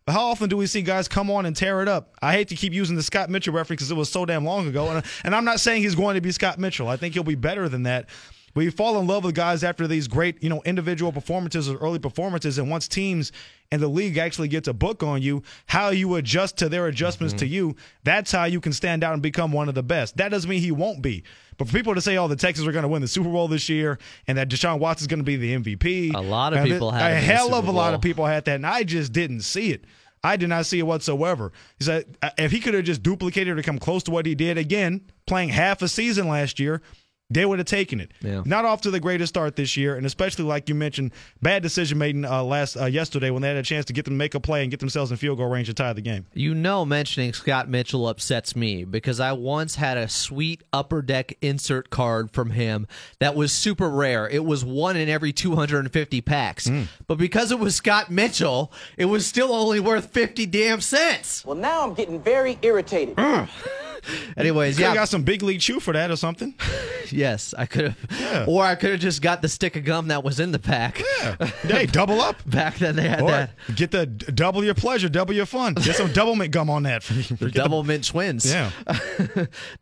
But 0.06 0.12
how 0.12 0.26
often 0.28 0.50
do 0.50 0.58
we 0.58 0.68
see 0.68 0.84
guys 0.84 1.08
come 1.08 1.32
on 1.32 1.48
and 1.48 1.56
tear 1.56 1.82
it 1.82 1.88
up? 1.88 2.14
I 2.22 2.34
hate 2.34 2.50
to 2.50 2.56
keep 2.56 2.74
using 2.74 2.96
the 2.96 3.02
Scott 3.02 3.32
Mitchell 3.32 3.56
reference 3.56 3.80
because 3.80 3.90
it 3.90 3.96
was 3.96 4.12
so 4.12 4.24
damn 4.24 4.46
long 4.46 4.68
ago, 4.68 4.90
and, 4.90 5.04
and 5.24 5.36
I'm 5.36 5.46
not 5.46 5.60
saying 5.60 5.82
he's 5.82 5.96
going 5.96 6.14
to 6.14 6.22
be 6.22 6.32
Scott 6.32 6.60
Mitchell. 6.60 6.88
I 6.88 6.98
think 6.98 7.16
he'll 7.16 7.24
be 7.24 7.34
better 7.34 7.68
than 7.68 7.84
that. 7.84 8.08
But 8.56 8.64
you 8.64 8.72
fall 8.72 8.98
in 9.00 9.06
love 9.06 9.26
with 9.26 9.36
guys 9.36 9.66
after 9.66 9.86
these 9.86 10.08
great, 10.08 10.42
you 10.42 10.48
know, 10.50 10.64
individual 10.64 11.12
performances 11.12 11.70
or 11.70 11.76
early 11.78 12.00
performances, 12.00 12.58
and 12.58 12.70
once 12.70 12.88
teams 12.88 13.34
and 13.70 13.82
the 13.82 13.88
league 13.90 14.18
actually 14.18 14.48
gets 14.48 14.70
a 14.70 14.74
book 14.74 15.04
on 15.04 15.22
you, 15.22 15.44
how 15.66 15.90
you 15.90 16.16
adjust 16.16 16.58
to 16.60 16.70
their 16.70 16.88
adjustments 16.88 17.34
to 17.34 17.46
you, 17.46 17.76
that's 18.06 18.32
how 18.32 18.46
you 18.46 18.62
can 18.62 18.72
stand 18.72 19.04
out 19.04 19.12
and 19.12 19.22
become 19.22 19.52
one 19.52 19.68
of 19.68 19.76
the 19.76 19.84
best. 19.84 20.16
That 20.18 20.30
doesn't 20.30 20.50
mean 20.50 20.62
he 20.62 20.72
won't 20.72 21.02
be. 21.02 21.24
But 21.58 21.68
for 21.68 21.74
people 21.74 21.96
to 21.96 22.02
say, 22.02 22.18
"Oh, 22.18 22.30
the 22.30 22.38
Texans 22.38 22.66
are 22.66 22.72
going 22.72 22.84
to 22.84 22.88
win 22.90 23.02
the 23.02 23.10
Super 23.10 23.30
Bowl 23.30 23.50
this 23.50 23.68
year," 23.68 24.00
and 24.26 24.38
that 24.38 24.50
Deshaun 24.50 24.80
Watson's 24.80 25.08
going 25.08 25.20
to 25.20 25.26
be 25.26 25.36
the 25.36 25.54
MVP, 25.56 26.14
A 26.14 26.22
lot 26.22 26.54
of 26.54 26.64
people 26.64 26.92
had 26.92 27.12
a 27.12 27.16
hell 27.20 27.54
of 27.56 27.68
a 27.68 27.72
lot 27.72 27.94
of 27.94 28.02
people 28.02 28.26
had 28.26 28.46
that, 28.46 28.56
and 28.56 28.66
I 28.66 28.84
just 28.84 29.12
didn't 29.12 29.42
see 29.42 29.72
it. 29.72 29.84
I 30.24 30.38
did 30.38 30.48
not 30.50 30.66
see 30.66 30.80
it 30.80 30.84
whatsoever. 30.88 31.52
He 31.78 31.84
said 31.84 32.18
uh, 32.24 32.30
if 32.38 32.52
he 32.52 32.60
could 32.62 32.74
have 32.74 32.86
just 32.86 33.04
duplicated 33.04 33.60
or 33.60 33.62
come 33.62 33.78
close 33.80 34.02
to 34.04 34.12
what 34.12 34.26
he 34.26 34.34
did 34.34 34.58
again, 34.58 35.02
playing 35.28 35.50
half 35.50 35.82
a 35.82 35.88
season 35.90 36.28
last 36.30 36.58
year, 36.60 36.82
they 37.30 37.44
would 37.46 37.58
have 37.58 37.66
taken 37.68 38.00
it. 38.00 38.12
Yeah. 38.22 38.44
Not 38.46 38.66
off 38.66 38.82
to 38.82 38.92
the 38.92 39.00
greatest 39.00 39.34
start 39.34 39.56
this 39.56 39.76
year, 39.76 39.96
and 39.96 40.06
especially 40.06 40.46
like 40.46 40.70
you 40.70 40.76
mentioned, 40.76 41.12
bad 41.42 41.64
decision 41.64 41.98
made 41.98 42.24
uh, 42.24 42.44
last 42.44 42.78
uh, 42.78 42.86
yesterday 42.86 43.32
when 43.32 43.42
they 43.42 43.48
had 43.48 43.58
a 43.58 43.64
chance 43.64 43.86
to 43.86 43.94
get 43.94 44.06
them 44.06 44.14
to 44.14 44.18
make 44.18 44.36
a 44.36 44.40
play 44.40 44.62
and 44.62 44.70
get 44.70 44.80
themselves 44.80 45.10
in 45.10 45.18
field 45.18 45.40
goal 45.40 45.48
range 45.50 45.68
to 45.68 45.74
tie 45.74 45.92
the 45.94 46.02
game. 46.02 46.28
You 46.34 46.54
know, 46.54 46.86
mentioning 46.86 47.34
Scott 47.34 47.68
Mitchell 47.68 48.08
upsets 48.08 48.56
me 48.56 48.84
because 48.84 49.20
I 49.20 49.32
once 49.32 49.76
had 49.76 49.98
a 49.98 50.08
sweet 50.08 50.62
upper 50.72 51.02
deck 51.02 51.36
insert 51.42 51.90
card 51.90 52.30
from 52.32 52.52
him 52.52 52.86
that 53.20 53.34
was 53.34 53.52
super 53.52 53.90
rare. 53.90 54.30
It 54.30 54.46
was 54.46 54.64
one 54.64 54.96
in 54.96 55.10
every 55.10 55.34
250 55.34 56.22
packs. 56.22 56.70
But 57.08 57.18
because 57.18 57.52
it 57.52 57.58
was 57.60 57.76
Scott 57.76 58.12
Mitchell, 58.12 58.72
it 58.98 59.06
was 59.06 59.26
still 59.26 59.52
only 59.52 59.80
worth 59.80 60.12
50 60.12 60.46
damn 60.46 60.80
cents. 60.80 61.44
Well, 61.44 61.56
now 61.56 61.84
I'm 61.84 61.96
getting 61.96 62.22
very 62.22 62.60
irritated. 62.62 63.18
Anyways, 64.38 64.78
You 64.78 64.86
yeah. 64.86 64.94
got 64.94 65.10
some 65.10 65.24
big 65.24 65.42
league 65.42 65.62
chew 65.62 65.80
for 65.80 65.94
that 65.94 66.12
or 66.12 66.16
something. 66.16 66.54
yes, 67.14 67.54
I 67.58 67.66
could 67.66 67.96
have. 68.10 68.48
Or 68.48 68.64
I 68.64 68.76
could 68.76 68.92
have 68.92 69.00
just 69.00 69.22
got 69.22 69.42
the 69.42 69.50
stick 69.50 69.76
of 69.76 69.84
gum 69.84 70.08
that 70.10 70.24
was 70.24 70.40
in 70.40 70.52
the 70.52 70.60
pack. 70.60 70.98
hey, 71.64 71.86
double 71.86 72.22
up. 72.22 72.38
Back 72.50 72.78
then 72.78 72.96
they 72.96 73.08
had 73.08 73.22
Or 73.22 73.30
that. 73.32 73.52
get 73.76 73.92
the 73.92 74.06
double 74.06 74.64
your 74.64 74.74
pleasure, 74.76 75.10
double 75.10 75.34
your 75.34 75.46
fun. 75.46 75.74
Get 75.76 75.96
some 75.96 76.12
double 76.14 76.36
mint 76.36 76.52
gum 76.52 76.70
on 76.70 76.84
that. 76.84 77.04
The 77.04 77.52
double 77.52 77.84
mint 77.84 78.06
twins. 78.06 78.52
Yeah. 78.52 78.72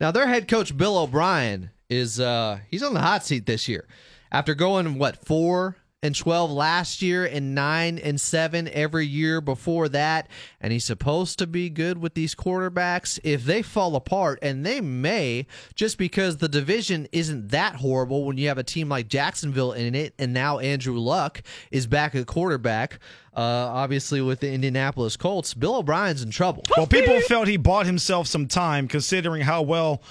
now 0.00 0.10
their 0.10 0.26
head 0.26 0.48
coach 0.48 0.76
Bill 0.76 0.96
O'Brien 0.98 1.70
is 1.90 2.18
uh 2.20 2.58
he's 2.70 2.82
on 2.82 2.94
the 2.94 3.00
hot 3.00 3.24
seat 3.24 3.46
this 3.46 3.68
year. 3.68 3.86
After 4.32 4.54
going 4.54 4.98
what 4.98 5.24
four 5.24 5.76
and 6.04 6.14
twelve 6.14 6.50
last 6.50 7.02
year 7.02 7.24
and 7.24 7.54
nine 7.54 7.98
and 7.98 8.20
seven 8.20 8.68
every 8.68 9.06
year 9.06 9.40
before 9.40 9.88
that, 9.88 10.28
and 10.60 10.72
he's 10.72 10.84
supposed 10.84 11.38
to 11.38 11.46
be 11.46 11.70
good 11.70 11.98
with 11.98 12.14
these 12.14 12.34
quarterbacks. 12.34 13.18
If 13.24 13.44
they 13.44 13.62
fall 13.62 13.96
apart, 13.96 14.38
and 14.42 14.64
they 14.64 14.80
may, 14.80 15.46
just 15.74 15.96
because 15.96 16.36
the 16.36 16.48
division 16.48 17.08
isn't 17.10 17.48
that 17.48 17.76
horrible 17.76 18.24
when 18.24 18.36
you 18.36 18.48
have 18.48 18.58
a 18.58 18.62
team 18.62 18.90
like 18.90 19.08
Jacksonville 19.08 19.72
in 19.72 19.94
it, 19.94 20.14
and 20.18 20.34
now 20.34 20.58
Andrew 20.58 20.98
Luck 20.98 21.42
is 21.70 21.86
back 21.86 22.14
at 22.14 22.26
quarterback. 22.26 22.98
Uh, 23.36 23.40
obviously 23.40 24.20
with 24.20 24.38
the 24.38 24.52
Indianapolis 24.52 25.16
Colts, 25.16 25.54
Bill 25.54 25.76
O'Brien's 25.76 26.22
in 26.22 26.30
trouble. 26.30 26.62
Well, 26.76 26.86
people 26.86 27.20
felt 27.22 27.48
he 27.48 27.56
bought 27.56 27.86
himself 27.86 28.28
some 28.28 28.46
time 28.46 28.86
considering 28.86 29.42
how 29.42 29.62
well 29.62 30.02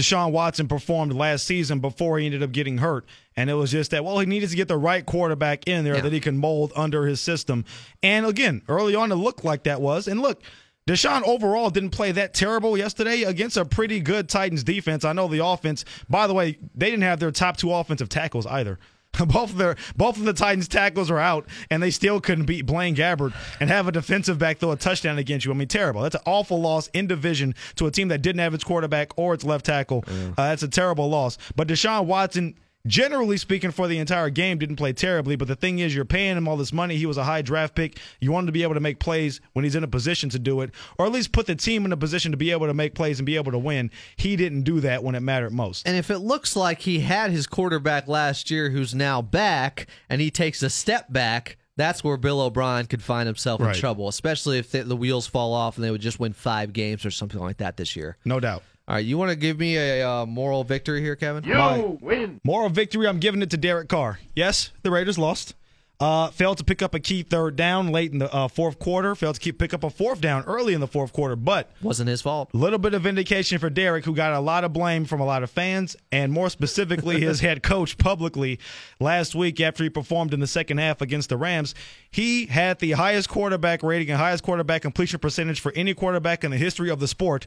Deshaun 0.00 0.32
Watson 0.32 0.66
performed 0.68 1.12
last 1.12 1.46
season 1.46 1.80
before 1.80 2.18
he 2.18 2.26
ended 2.26 2.42
up 2.42 2.52
getting 2.52 2.78
hurt. 2.78 3.04
And 3.36 3.50
it 3.50 3.54
was 3.54 3.70
just 3.70 3.90
that, 3.90 4.04
well, 4.04 4.18
he 4.18 4.26
needed 4.26 4.50
to 4.50 4.56
get 4.56 4.68
the 4.68 4.76
right 4.78 5.04
quarterback 5.04 5.66
in 5.68 5.84
there 5.84 5.96
Yeah. 5.96 6.00
that 6.02 6.12
he 6.12 6.20
can 6.20 6.38
mold 6.38 6.72
under 6.74 7.06
his 7.06 7.20
system. 7.20 7.64
And 8.02 8.24
again, 8.26 8.62
early 8.68 8.94
on, 8.94 9.12
it 9.12 9.16
looked 9.16 9.44
like 9.44 9.64
that 9.64 9.80
was. 9.80 10.08
And 10.08 10.20
look, 10.22 10.42
Deshaun 10.88 11.22
overall 11.26 11.70
didn't 11.70 11.90
play 11.90 12.12
that 12.12 12.34
terrible 12.34 12.76
yesterday 12.76 13.22
against 13.22 13.56
a 13.56 13.64
pretty 13.64 14.00
good 14.00 14.28
Titans 14.28 14.64
defense. 14.64 15.04
I 15.04 15.12
know 15.12 15.28
the 15.28 15.44
offense, 15.44 15.84
by 16.08 16.26
the 16.26 16.34
way, 16.34 16.58
they 16.74 16.90
didn't 16.90 17.02
have 17.04 17.20
their 17.20 17.30
top 17.30 17.56
two 17.58 17.72
offensive 17.72 18.08
tackles 18.08 18.46
either. 18.46 18.78
Both 19.18 19.50
of 19.50 19.56
their 19.58 19.76
both 19.96 20.16
of 20.16 20.24
the 20.24 20.32
Titans 20.32 20.66
tackles 20.68 21.10
are 21.10 21.18
out, 21.18 21.46
and 21.70 21.82
they 21.82 21.90
still 21.90 22.20
couldn't 22.20 22.46
beat 22.46 22.64
Blaine 22.64 22.94
Gabbert 22.96 23.34
and 23.58 23.68
have 23.68 23.86
a 23.86 23.92
defensive 23.92 24.38
back 24.38 24.58
throw 24.58 24.70
a 24.70 24.76
touchdown 24.76 25.18
against 25.18 25.44
you. 25.44 25.52
I 25.52 25.54
mean, 25.54 25.68
terrible. 25.68 26.00
That's 26.02 26.14
an 26.14 26.22
awful 26.24 26.60
loss 26.60 26.88
in 26.94 27.06
division 27.06 27.54
to 27.74 27.86
a 27.86 27.90
team 27.90 28.08
that 28.08 28.22
didn't 28.22 28.38
have 28.38 28.54
its 28.54 28.64
quarterback 28.64 29.10
or 29.18 29.34
its 29.34 29.44
left 29.44 29.66
tackle. 29.66 30.04
Uh, 30.08 30.32
that's 30.36 30.62
a 30.62 30.68
terrible 30.68 31.10
loss. 31.10 31.36
But 31.54 31.68
Deshaun 31.68 32.06
Watson, 32.06 32.54
generally 32.86 33.36
speaking, 33.36 33.70
for 33.70 33.88
the 33.88 33.98
entire 33.98 34.30
game, 34.30 34.58
didn't 34.58 34.76
play 34.76 34.92
terribly. 34.92 35.36
But 35.36 35.48
the 35.48 35.56
thing 35.56 35.78
is, 35.78 35.94
you're 35.94 36.04
paying 36.04 36.36
him 36.36 36.48
all 36.48 36.56
this 36.56 36.72
money. 36.72 36.96
He 36.96 37.06
was 37.06 37.16
a 37.16 37.24
high 37.24 37.42
draft 37.42 37.74
pick. 37.74 37.98
You 38.20 38.32
want 38.32 38.44
him 38.44 38.48
to 38.48 38.52
be 38.52 38.62
able 38.62 38.74
to 38.74 38.80
make 38.80 39.00
plays 39.00 39.40
when 39.52 39.64
he's 39.64 39.74
in 39.74 39.84
a 39.84 39.88
position 39.88 40.28
to 40.30 40.38
do 40.38 40.60
it, 40.60 40.70
or 40.98 41.06
at 41.06 41.12
least 41.12 41.32
put 41.32 41.46
the 41.46 41.54
team 41.54 41.84
in 41.84 41.92
a 41.92 41.96
position 41.96 42.30
to 42.30 42.36
be 42.36 42.50
able 42.50 42.66
to 42.66 42.74
make 42.74 42.94
plays 42.94 43.18
and 43.18 43.26
be 43.26 43.36
able 43.36 43.52
to 43.52 43.58
win. 43.58 43.90
He 44.16 44.36
didn't 44.36 44.62
do 44.62 44.80
that 44.80 45.02
when 45.02 45.14
it 45.14 45.20
mattered 45.20 45.52
most. 45.52 45.86
And 45.86 45.96
if 45.96 46.10
it 46.10 46.18
looks 46.18 46.56
like 46.56 46.80
he 46.80 47.00
had 47.00 47.30
his 47.30 47.46
quarterback 47.46 48.08
last 48.08 48.50
year 48.50 48.70
who's 48.70 48.94
now 48.94 49.22
back 49.22 49.86
and 50.08 50.20
he 50.20 50.30
takes 50.30 50.62
a 50.62 50.70
step 50.70 51.12
back, 51.12 51.56
that's 51.76 52.04
where 52.04 52.16
Bill 52.16 52.40
O'Brien 52.42 52.86
could 52.86 53.02
find 53.02 53.26
himself 53.26 53.60
in 53.60 53.72
trouble, 53.72 54.08
especially 54.08 54.58
if 54.58 54.70
the, 54.70 54.82
the 54.84 54.96
wheels 54.96 55.26
fall 55.26 55.54
off 55.54 55.76
and 55.76 55.84
they 55.84 55.90
would 55.90 56.00
just 56.00 56.20
win 56.20 56.32
five 56.34 56.72
games 56.72 57.06
or 57.06 57.10
something 57.10 57.40
like 57.40 57.56
that 57.58 57.78
this 57.78 57.96
year. 57.96 58.18
No 58.24 58.38
doubt. 58.38 58.62
All 58.90 58.96
right, 58.96 59.06
you 59.06 59.16
want 59.16 59.30
to 59.30 59.36
give 59.36 59.56
me 59.56 59.76
a 59.76 60.02
uh, 60.04 60.26
moral 60.26 60.64
victory 60.64 61.00
here, 61.00 61.14
Kevin? 61.14 61.44
You 61.44 61.96
win. 62.00 62.40
Moral 62.42 62.70
victory, 62.70 63.06
I'm 63.06 63.20
giving 63.20 63.40
it 63.40 63.50
to 63.50 63.56
Derek 63.56 63.88
Carr. 63.88 64.18
Yes, 64.34 64.72
the 64.82 64.90
Raiders 64.90 65.16
lost. 65.16 65.54
Uh, 66.00 66.28
failed 66.30 66.58
to 66.58 66.64
pick 66.64 66.82
up 66.82 66.92
a 66.92 66.98
key 66.98 67.22
third 67.22 67.54
down 67.54 67.92
late 67.92 68.10
in 68.10 68.18
the 68.18 68.34
uh, 68.34 68.48
fourth 68.48 68.80
quarter. 68.80 69.14
Failed 69.14 69.36
to 69.36 69.40
keep 69.40 69.60
pick 69.60 69.72
up 69.72 69.84
a 69.84 69.90
fourth 69.90 70.20
down 70.20 70.42
early 70.42 70.74
in 70.74 70.80
the 70.80 70.88
fourth 70.88 71.12
quarter. 71.12 71.36
But 71.36 71.70
Wasn't 71.80 72.08
his 72.08 72.20
fault. 72.20 72.50
a 72.52 72.56
little 72.56 72.80
bit 72.80 72.92
of 72.92 73.02
vindication 73.02 73.58
for 73.60 73.70
Derek, 73.70 74.04
who 74.04 74.12
got 74.12 74.32
a 74.32 74.40
lot 74.40 74.64
of 74.64 74.72
blame 74.72 75.04
from 75.04 75.20
a 75.20 75.24
lot 75.24 75.44
of 75.44 75.52
fans, 75.52 75.94
and 76.10 76.32
more 76.32 76.50
specifically 76.50 77.20
his 77.20 77.38
head 77.42 77.62
coach 77.62 77.96
publicly 77.96 78.58
last 78.98 79.36
week 79.36 79.60
after 79.60 79.84
he 79.84 79.90
performed 79.90 80.34
in 80.34 80.40
the 80.40 80.48
second 80.48 80.78
half 80.78 81.00
against 81.00 81.28
the 81.28 81.36
Rams. 81.36 81.76
He 82.10 82.46
had 82.46 82.80
the 82.80 82.90
highest 82.90 83.28
quarterback 83.28 83.84
rating 83.84 84.10
and 84.10 84.18
highest 84.18 84.42
quarterback 84.42 84.82
completion 84.82 85.20
percentage 85.20 85.60
for 85.60 85.70
any 85.76 85.94
quarterback 85.94 86.42
in 86.42 86.50
the 86.50 86.56
history 86.56 86.90
of 86.90 86.98
the 86.98 87.06
sport 87.06 87.46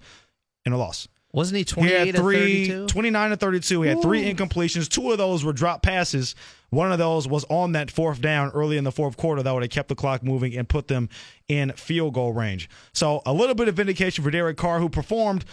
in 0.66 0.72
a 0.72 0.78
loss. 0.78 1.10
Wasn't 1.34 1.58
he 1.58 1.82
He 1.84 1.92
had 1.92 2.16
to 2.16 2.22
three, 2.22 2.68
32? 2.68 2.88
29 2.88 3.30
to 3.32 3.36
32. 3.38 3.82
He 3.82 3.90
had 3.90 4.02
three 4.04 4.32
incompletions. 4.32 4.88
Two 4.88 5.12
of 5.12 5.18
those 5.18 5.44
were 5.44 5.52
drop 5.52 5.82
passes. 5.82 6.36
One 6.70 6.92
of 6.92 7.00
those 7.00 7.28
was 7.28 7.44
on 7.50 7.72
that 7.72 7.90
fourth 7.90 8.22
down 8.22 8.52
early 8.52 8.78
in 8.78 8.84
the 8.84 8.92
fourth 8.92 9.18
quarter 9.18 9.42
that 9.42 9.52
would 9.52 9.64
have 9.64 9.72
kept 9.72 9.90
the 9.90 9.96
clock 9.96 10.24
moving 10.24 10.56
and 10.56 10.70
put 10.70 10.88
them 10.88 11.10
in 11.48 11.72
field 11.72 12.14
goal 12.14 12.34
range. 12.34 12.70
So 12.94 13.24
a 13.26 13.34
little 13.34 13.56
bit 13.56 13.68
of 13.68 13.76
vindication 13.76 14.24
for 14.24 14.30
Derek 14.30 14.58
Carr, 14.58 14.80
who 14.80 14.90
performed 14.90 15.44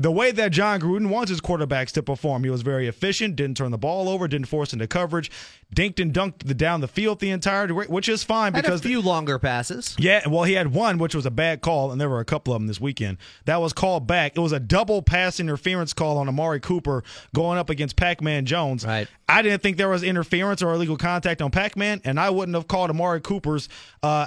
the 0.00 0.12
way 0.12 0.30
that 0.30 0.52
Jon 0.52 0.80
Gruden 0.80 1.08
wants 1.08 1.28
his 1.28 1.40
quarterbacks 1.40 1.90
to 1.92 2.04
perform. 2.04 2.44
He 2.44 2.50
was 2.50 2.62
very 2.62 2.86
efficient, 2.86 3.34
didn't 3.34 3.56
turn 3.56 3.72
the 3.72 3.78
ball 3.78 4.08
over, 4.08 4.28
didn't 4.28 4.46
force 4.46 4.72
into 4.72 4.86
coverage, 4.86 5.28
dinked 5.74 5.98
and 6.00 6.12
dunked 6.14 6.44
the 6.44 6.54
down 6.54 6.80
the 6.80 6.86
field 6.86 7.18
the 7.18 7.30
entire, 7.30 7.66
which 7.74 8.08
is 8.08 8.22
fine 8.22 8.52
because 8.52 8.80
Had 8.80 8.86
a 8.86 8.88
few 8.88 9.00
longer 9.00 9.40
passes. 9.40 9.96
yeah, 9.98 10.26
well, 10.28 10.44
he 10.44 10.52
had 10.52 10.72
one, 10.72 10.98
which 10.98 11.16
was 11.16 11.26
a 11.26 11.32
bad 11.32 11.62
call, 11.62 11.90
and 11.90 12.00
there 12.00 12.08
were 12.08 12.20
a 12.20 12.24
couple 12.24 12.54
of 12.54 12.60
them 12.60 12.68
this 12.68 12.80
weekend. 12.80 13.18
That 13.46 13.60
was 13.60 13.72
called 13.72 14.06
back. 14.06 14.36
It 14.36 14.40
was 14.40 14.52
a 14.52 14.60
double 14.60 15.02
pass 15.02 15.40
interference 15.40 15.92
call 15.92 16.18
on 16.18 16.28
Amari 16.28 16.60
Cooper 16.60 17.02
going 17.34 17.58
up 17.58 17.68
against 17.68 17.96
Pac 17.96 18.22
Man 18.22 18.46
Jones. 18.46 18.86
Right. 18.86 19.08
I 19.28 19.42
didn't 19.42 19.62
think 19.62 19.78
there 19.78 19.88
was 19.88 20.04
interference 20.04 20.62
or 20.62 20.72
illegal 20.72 20.96
contact 20.96 21.42
on 21.42 21.50
Pac 21.50 21.76
Man, 21.76 22.00
and 22.04 22.20
I 22.20 22.30
wouldn't 22.30 22.54
have 22.54 22.68
called 22.68 22.90
Amari 22.90 23.20
Cooper's 23.20 23.68
uh, 24.04 24.26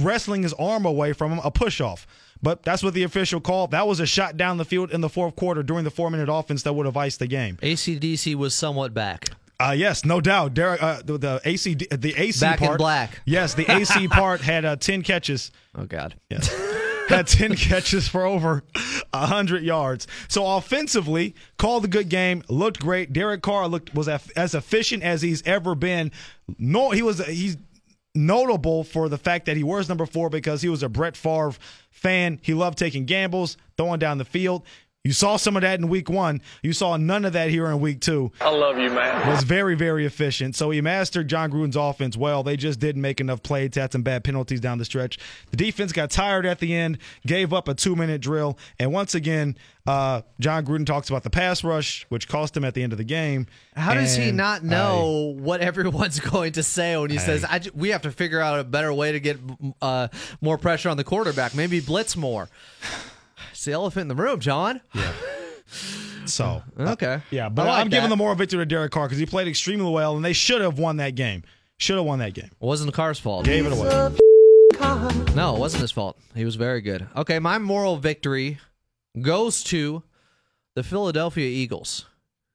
wrestling 0.00 0.42
his 0.42 0.52
arm 0.54 0.84
away 0.84 1.12
from 1.12 1.32
him 1.32 1.40
a 1.44 1.50
push 1.52 1.80
off. 1.80 2.06
But 2.42 2.62
that's 2.62 2.82
what 2.82 2.94
the 2.94 3.04
official 3.04 3.40
called. 3.40 3.70
That 3.70 3.86
was 3.86 4.00
a 4.00 4.06
shot 4.06 4.36
down 4.36 4.56
the 4.56 4.64
field 4.64 4.90
in 4.90 5.00
the 5.00 5.08
fourth 5.08 5.36
quarter 5.36 5.62
during 5.62 5.84
the 5.84 5.90
four 5.90 6.10
minute 6.10 6.28
offense 6.28 6.62
that 6.64 6.72
would 6.72 6.86
have 6.86 6.96
iced 6.96 7.20
the 7.20 7.26
game. 7.26 7.56
ACDC 7.62 8.34
was 8.34 8.54
somewhat 8.54 8.92
back. 8.92 9.30
Uh, 9.60 9.70
yes, 9.70 10.04
no 10.04 10.20
doubt. 10.20 10.54
Derek, 10.54 10.82
uh, 10.82 11.02
the, 11.04 11.18
the 11.18 11.40
AC, 11.44 11.74
the 11.74 12.14
AC 12.16 12.40
Back 12.40 12.60
in 12.60 12.66
part, 12.66 12.78
black. 12.78 13.20
Yes, 13.24 13.54
the 13.54 13.70
AC 13.70 14.08
part 14.08 14.40
had 14.40 14.64
uh, 14.64 14.76
ten 14.76 15.02
catches. 15.02 15.52
Oh 15.76 15.84
God. 15.84 16.16
Yes. 16.30 16.52
had 17.08 17.26
10 17.26 17.56
catches 17.56 18.08
for 18.08 18.24
over 18.24 18.62
100 19.10 19.62
yards. 19.62 20.06
So 20.28 20.46
offensively, 20.56 21.34
called 21.58 21.84
a 21.84 21.88
good 21.88 22.08
game, 22.08 22.42
looked 22.48 22.80
great. 22.80 23.12
Derek 23.12 23.42
Carr 23.42 23.68
looked 23.68 23.94
was 23.94 24.08
as 24.08 24.54
efficient 24.54 25.02
as 25.02 25.22
he's 25.22 25.42
ever 25.46 25.74
been. 25.74 26.10
No, 26.58 26.90
he 26.90 27.02
was 27.02 27.24
he's 27.26 27.56
notable 28.14 28.84
for 28.84 29.08
the 29.08 29.18
fact 29.18 29.46
that 29.46 29.56
he 29.56 29.62
wears 29.62 29.88
number 29.88 30.06
4 30.06 30.28
because 30.30 30.62
he 30.62 30.68
was 30.68 30.82
a 30.82 30.88
Brett 30.88 31.16
Favre 31.16 31.54
fan. 31.90 32.38
He 32.42 32.54
loved 32.54 32.78
taking 32.78 33.06
gambles, 33.06 33.56
throwing 33.76 33.98
down 33.98 34.18
the 34.18 34.24
field. 34.24 34.64
You 35.04 35.12
saw 35.12 35.36
some 35.36 35.56
of 35.56 35.62
that 35.62 35.80
in 35.80 35.88
week 35.88 36.08
one. 36.08 36.40
You 36.62 36.72
saw 36.72 36.96
none 36.96 37.24
of 37.24 37.32
that 37.32 37.50
here 37.50 37.66
in 37.66 37.80
week 37.80 38.00
two. 38.00 38.30
I 38.40 38.50
love 38.50 38.78
you, 38.78 38.88
man. 38.88 39.28
Was 39.28 39.42
very, 39.42 39.74
very 39.74 40.06
efficient. 40.06 40.54
So 40.54 40.70
he 40.70 40.80
mastered 40.80 41.26
Jon 41.26 41.50
Gruden's 41.50 41.74
offense 41.74 42.16
well. 42.16 42.44
They 42.44 42.56
just 42.56 42.78
didn't 42.78 43.02
make 43.02 43.20
enough 43.20 43.42
plays, 43.42 43.74
had 43.74 43.90
some 43.90 44.02
bad 44.02 44.22
penalties 44.22 44.60
down 44.60 44.78
the 44.78 44.84
stretch. 44.84 45.18
The 45.50 45.56
defense 45.56 45.90
got 45.90 46.12
tired 46.12 46.46
at 46.46 46.60
the 46.60 46.72
end, 46.72 46.98
gave 47.26 47.52
up 47.52 47.66
a 47.66 47.74
two 47.74 47.96
minute 47.96 48.20
drill. 48.20 48.56
And 48.78 48.92
once 48.92 49.16
again, 49.16 49.56
uh, 49.88 50.22
John 50.38 50.64
Gruden 50.64 50.86
talks 50.86 51.08
about 51.08 51.24
the 51.24 51.30
pass 51.30 51.64
rush, 51.64 52.06
which 52.08 52.28
cost 52.28 52.56
him 52.56 52.64
at 52.64 52.74
the 52.74 52.84
end 52.84 52.92
of 52.92 52.98
the 52.98 53.04
game. 53.04 53.48
How 53.74 53.94
does 53.94 54.14
he 54.14 54.30
not 54.30 54.62
know 54.62 55.34
what 55.36 55.60
everyone's 55.60 56.20
going 56.30 56.52
to 56.52 56.62
say 56.62 56.96
when 56.96 57.10
he 57.10 57.18
says, 57.18 57.44
I, 57.44 57.60
"We 57.74 57.88
have 57.88 58.02
to 58.02 58.12
figure 58.12 58.40
out 58.40 58.60
a 58.60 58.64
better 58.64 58.92
way 58.92 59.10
to 59.10 59.18
get 59.18 59.40
uh, 59.80 60.06
more 60.40 60.58
pressure 60.58 60.90
on 60.90 60.96
the 60.96 61.02
quarterback, 61.02 61.56
maybe 61.56 61.80
blitz 61.80 62.16
more"? 62.16 62.48
It's 63.52 63.64
the 63.64 63.72
elephant 63.72 64.02
in 64.02 64.08
the 64.08 64.14
room, 64.22 64.40
John. 64.40 64.80
Yeah. 64.94 65.12
So 66.26 66.62
uh, 66.78 66.92
okay, 66.92 67.20
yeah, 67.30 67.48
but 67.48 67.62
I 67.62 67.70
like 67.70 67.80
I'm 67.80 67.88
giving 67.88 68.08
the 68.08 68.16
moral 68.16 68.36
victory 68.36 68.58
to 68.60 68.66
Derek 68.66 68.92
Carr 68.92 69.06
because 69.06 69.18
he 69.18 69.26
played 69.26 69.48
extremely 69.48 69.90
well, 69.90 70.14
and 70.14 70.24
they 70.24 70.32
should 70.32 70.60
have 70.60 70.78
won 70.78 70.98
that 70.98 71.16
game. 71.16 71.42
Should 71.78 71.96
have 71.96 72.04
won 72.06 72.20
that 72.20 72.32
game. 72.32 72.46
It 72.46 72.64
wasn't 72.64 72.94
Carr's 72.94 73.18
fault. 73.18 73.44
Gave 73.44 73.66
it 73.66 73.72
away. 73.72 74.14
No, 75.34 75.56
it 75.56 75.58
wasn't 75.58 75.80
his 75.80 75.90
fault. 75.90 76.16
He 76.34 76.44
was 76.44 76.54
very 76.54 76.80
good. 76.80 77.06
Okay, 77.16 77.38
my 77.40 77.58
moral 77.58 77.96
victory 77.96 78.58
goes 79.20 79.64
to 79.64 80.04
the 80.74 80.82
Philadelphia 80.84 81.46
Eagles, 81.46 82.06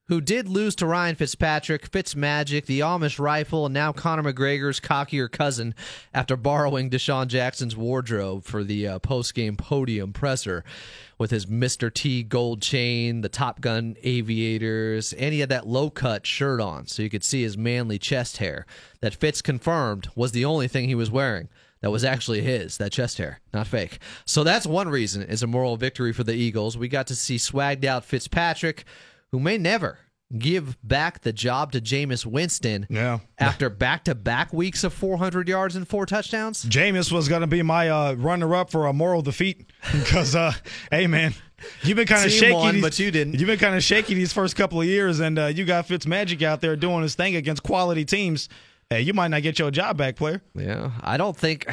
who 0.08 0.22
did 0.22 0.48
lose 0.48 0.76
to 0.76 0.86
Ryan 0.86 1.16
Fitzpatrick, 1.16 1.92
Fitzmagic, 1.92 2.66
the 2.66 2.80
Amish 2.80 3.20
rifle, 3.20 3.66
and 3.66 3.74
now 3.74 3.92
Conor 3.92 4.32
McGregor's 4.32 4.80
cockier 4.80 5.30
cousin 5.30 5.76
after 6.14 6.38
borrowing 6.38 6.90
DeSean 6.90 7.28
Jackson's 7.28 7.76
wardrobe 7.76 8.46
for 8.46 8.64
the 8.64 8.88
uh, 8.88 9.00
post-game 9.00 9.58
podium 9.58 10.14
presser 10.14 10.64
with 11.18 11.32
his 11.32 11.46
Mr. 11.46 11.94
T 11.94 12.24
gold 12.24 12.62
chain, 12.62 13.22
the 13.22 13.30
Top 13.30 13.60
Gun 13.60 13.98
aviators, 14.04 15.12
and 15.14 15.34
he 15.34 15.42
had 15.42 15.50
that 15.50 15.68
low-cut 15.68 16.26
shirt 16.26 16.62
on 16.62 16.88
so 16.88 17.04
you 17.04 17.10
could 17.10 17.24
see 17.24 17.42
his 17.42 17.58
manly 17.58 18.00
chest 18.00 18.38
hair 18.38 18.66
that 19.02 19.16
Fitz 19.16 19.42
confirmed 19.42 20.10
was 20.16 20.32
the 20.32 20.46
only 20.46 20.68
thing 20.70 20.88
he 20.88 20.96
was 20.96 21.12
wearing 21.12 21.50
that 21.82 21.92
was 21.92 22.04
actually 22.04 22.42
his, 22.42 22.78
that 22.78 22.92
chest 22.92 23.18
hair, 23.18 23.40
not 23.54 23.68
fake. 23.68 24.00
So 24.26 24.44
that's 24.44 24.66
one 24.66 24.90
reason 24.90 25.22
is 25.24 25.44
a 25.44 25.48
moral 25.48 25.78
victory 25.78 26.14
for 26.14 26.24
the 26.24 26.34
Eagles. 26.34 26.78
We 26.78 26.88
got 26.88 27.08
to 27.08 27.16
see 27.16 27.36
swagged 27.36 27.86
out 27.86 28.06
Fitzpatrick, 28.06 28.86
who 29.32 29.40
may 29.40 29.58
never 29.58 30.00
give 30.38 30.78
back 30.84 31.22
the 31.22 31.32
job 31.32 31.72
to 31.72 31.80
Jameis 31.80 32.26
Winston 32.26 32.86
Yeah. 32.90 33.20
after 33.40 33.70
back 33.70 34.04
to 34.06 34.14
back 34.16 34.52
weeks 34.52 34.84
of 34.84 34.92
400 34.94 35.48
yards 35.48 35.78
and 35.78 35.88
four 35.88 36.06
touchdowns. 36.06 36.66
Jameis 36.66 37.12
was 37.14 37.30
going 37.30 37.42
to 37.42 37.48
be 37.48 37.62
my 37.62 37.88
uh, 37.90 38.14
runner-up 38.16 38.70
for 38.70 38.88
a 38.88 38.94
moral 38.94 39.22
defeat 39.22 39.72
because, 39.94 40.36
uh, 40.36 40.52
hey 40.92 41.08
man, 41.08 41.34
you've 41.84 41.96
been 41.96 42.08
kind 42.08 42.26
of 42.26 42.32
shaky, 42.34 42.54
won, 42.54 42.74
these- 42.76 42.84
but 42.84 43.00
you 43.00 43.10
didn't. 43.10 43.36
You've 43.40 43.48
been 43.48 43.58
kind 43.60 43.76
of 43.76 43.84
shaky 43.84 44.16
these 44.16 44.34
first 44.34 44.58
couple 44.58 44.82
of 44.82 44.88
years, 44.88 45.22
and 45.22 45.40
uh, 45.40 45.46
you 45.46 45.64
got 45.64 45.88
Fitzmagic 45.88 46.42
out 46.42 46.60
there 46.60 46.76
doing 46.76 47.04
his 47.04 47.16
thing 47.16 47.38
against 47.38 47.64
quality 47.64 48.04
teams. 48.04 48.50
Hey, 48.90 49.02
you 49.02 49.14
might 49.14 49.30
not 49.30 49.44
get 49.44 49.60
your 49.60 49.72
job 49.72 49.96
back, 49.98 50.18
player. 50.18 50.42
Yeah, 50.56 50.92
I 51.02 51.16
don't 51.16 51.38
think. 51.38 51.68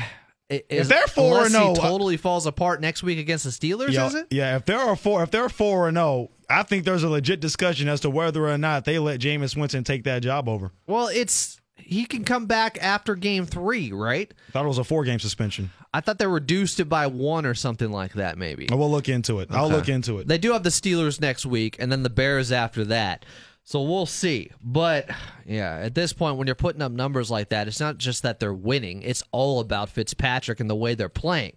If 0.48 0.62
If 0.68 0.88
they're 0.88 1.06
four 1.06 1.36
unless 1.38 1.54
and 1.54 1.62
oh, 1.62 1.72
uh, 1.72 1.74
totally 1.76 2.16
falls 2.16 2.46
apart 2.46 2.80
next 2.80 3.02
week 3.02 3.18
against 3.18 3.44
the 3.44 3.50
Steelers, 3.50 3.92
Yeah, 3.92 4.06
is 4.06 4.14
it? 4.14 4.26
yeah. 4.30 4.56
If 4.56 4.66
there 4.66 4.78
are 4.78 4.94
four, 4.96 5.22
if 5.22 5.30
they're 5.30 5.48
four 5.48 5.88
and 5.88 5.96
zero, 5.96 6.30
I 6.50 6.62
think 6.64 6.84
there's 6.84 7.02
a 7.02 7.08
legit 7.08 7.40
discussion 7.40 7.88
as 7.88 8.00
to 8.00 8.10
whether 8.10 8.46
or 8.48 8.58
not 8.58 8.84
they 8.84 8.98
let 8.98 9.20
Jameis 9.20 9.56
Winston 9.56 9.84
take 9.84 10.04
that 10.04 10.22
job 10.22 10.48
over. 10.48 10.70
Well, 10.86 11.08
it's 11.08 11.60
he 11.76 12.04
can 12.06 12.24
come 12.24 12.46
back 12.46 12.78
after 12.80 13.14
game 13.14 13.46
three, 13.46 13.92
right? 13.92 14.32
I 14.48 14.52
Thought 14.52 14.64
it 14.64 14.68
was 14.68 14.78
a 14.78 14.84
four-game 14.84 15.18
suspension. 15.18 15.70
I 15.92 16.00
thought 16.00 16.18
they 16.18 16.26
reduced 16.26 16.78
it 16.80 16.86
by 16.86 17.06
one 17.06 17.46
or 17.46 17.54
something 17.54 17.90
like 17.90 18.14
that, 18.14 18.38
maybe. 18.38 18.68
We'll 18.70 18.90
look 18.90 19.08
into 19.08 19.40
it. 19.40 19.48
I'll 19.50 19.68
look 19.70 19.88
into 19.88 20.18
it. 20.18 20.28
They 20.28 20.38
do 20.38 20.52
have 20.52 20.62
the 20.62 20.70
Steelers 20.70 21.20
next 21.20 21.44
week, 21.46 21.76
and 21.78 21.90
then 21.92 22.02
the 22.02 22.10
Bears 22.10 22.52
after 22.52 22.84
that. 22.86 23.24
So 23.64 23.80
we'll 23.82 24.06
see. 24.06 24.50
But 24.62 25.10
yeah, 25.46 25.78
at 25.78 25.94
this 25.94 26.12
point, 26.12 26.36
when 26.36 26.46
you're 26.46 26.54
putting 26.54 26.82
up 26.82 26.92
numbers 26.92 27.30
like 27.30 27.48
that, 27.48 27.66
it's 27.66 27.80
not 27.80 27.98
just 27.98 28.22
that 28.22 28.38
they're 28.38 28.52
winning, 28.52 29.02
it's 29.02 29.22
all 29.32 29.60
about 29.60 29.88
Fitzpatrick 29.88 30.60
and 30.60 30.68
the 30.68 30.74
way 30.76 30.94
they're 30.94 31.08
playing. 31.08 31.54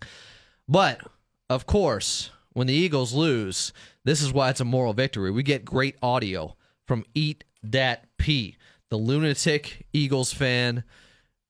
But 0.67 1.01
of 1.49 1.65
course, 1.65 2.31
when 2.53 2.67
the 2.67 2.73
Eagles 2.73 3.13
lose, 3.13 3.73
this 4.05 4.21
is 4.21 4.33
why 4.33 4.49
it's 4.49 4.61
a 4.61 4.65
moral 4.65 4.93
victory. 4.93 5.31
We 5.31 5.43
get 5.43 5.65
great 5.65 5.95
audio 6.01 6.55
from 6.85 7.05
Eat 7.13 7.43
That 7.61 8.07
P, 8.17 8.55
the 8.89 8.97
lunatic 8.97 9.85
Eagles 9.91 10.33
fan 10.33 10.83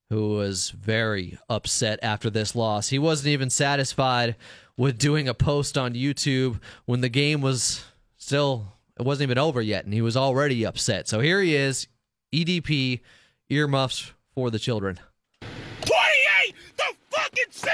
who 0.10 0.30
was 0.30 0.72
very 0.72 1.38
upset 1.50 2.00
after 2.02 2.30
this 2.30 2.56
loss. 2.56 2.90
He 2.90 2.98
wasn't 2.98 3.28
even 3.28 3.50
satisfied 3.50 4.36
with 4.76 4.98
doing 4.98 5.28
a 5.28 5.34
post 5.34 5.78
on 5.78 5.94
YouTube 5.94 6.60
when 6.86 7.02
the 7.02 7.10
game 7.10 7.42
was 7.42 7.84
still 8.18 8.77
it 9.00 9.04
wasn't 9.04 9.24
even 9.24 9.38
over 9.38 9.62
yet 9.62 9.86
and 9.86 9.94
he 9.94 10.02
was 10.02 10.18
already 10.18 10.66
upset. 10.66 11.08
So 11.08 11.20
here 11.20 11.42
he 11.42 11.56
is, 11.56 11.88
EDP 12.34 13.02
earmuffs 13.50 14.14
for 14.34 14.50
the 14.52 14.60
children. 14.60 15.00
28 15.42 16.56
to 16.78 16.84
fucking 17.10 17.52
7, 17.52 17.74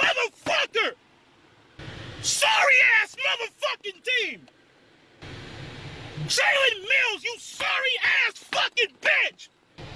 motherfucker! 0.00 0.92
Sorry 2.22 2.74
ass 3.02 3.16
motherfucking 3.16 4.02
team! 4.02 4.48
Jalen 6.26 6.80
Mills, 6.80 7.24
you 7.24 7.34
sorry 7.38 7.94
ass 8.26 8.38
fucking 8.38 8.94
bitch! 9.00 9.48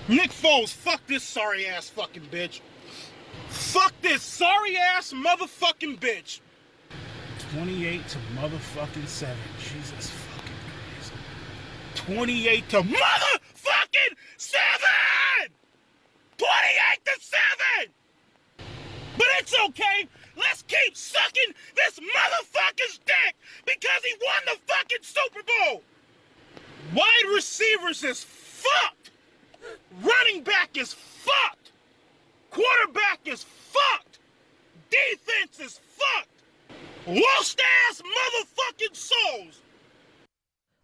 Nick 0.09 0.31
Foles, 0.31 0.73
fuck 0.73 1.01
this 1.07 1.23
sorry 1.23 1.67
ass 1.67 1.89
fucking 1.89 2.27
bitch. 2.33 2.61
Fuck 3.49 3.93
this 4.01 4.23
sorry 4.23 4.77
ass 4.77 5.13
motherfucking 5.13 6.01
bitch. 6.01 6.41
28 7.55 8.09
to 8.09 8.19
motherfucking 8.37 9.07
7. 9.07 9.37
Jesus. 9.59 10.02
28 11.95 12.69
to 12.71 12.83
motherfucking 12.83 14.15
7! 14.37 14.81
28 16.39 17.05
to 17.05 17.13
7! 17.21 17.93
But 19.19 19.27
it's 19.39 19.55
okay. 19.69 20.09
Let's 20.37 20.63
keep 20.63 20.97
sucking 20.97 21.55
this 21.77 21.99
motherfucker's 22.01 22.99
dick 23.05 23.37
because 23.67 24.03
he 24.03 24.15
won 24.25 24.43
the 24.47 24.73
fucking 24.73 25.03
Super 25.03 25.43
Bowl. 25.43 25.83
Wide 26.95 27.35
receivers 27.35 28.03
is 28.03 28.25
fucked. 28.25 29.11
Running 30.03 30.43
back 30.43 30.77
is 30.77 30.93
fucked. 30.93 31.73
Quarterback 32.51 33.21
is 33.27 33.45
fucked. 33.45 34.19
Defense 34.91 35.61
is 35.61 35.81
fucked. 35.97 36.29
Lost 37.07 37.61
ass 37.89 38.03
motherfucking 38.03 38.95
souls. 38.97 39.61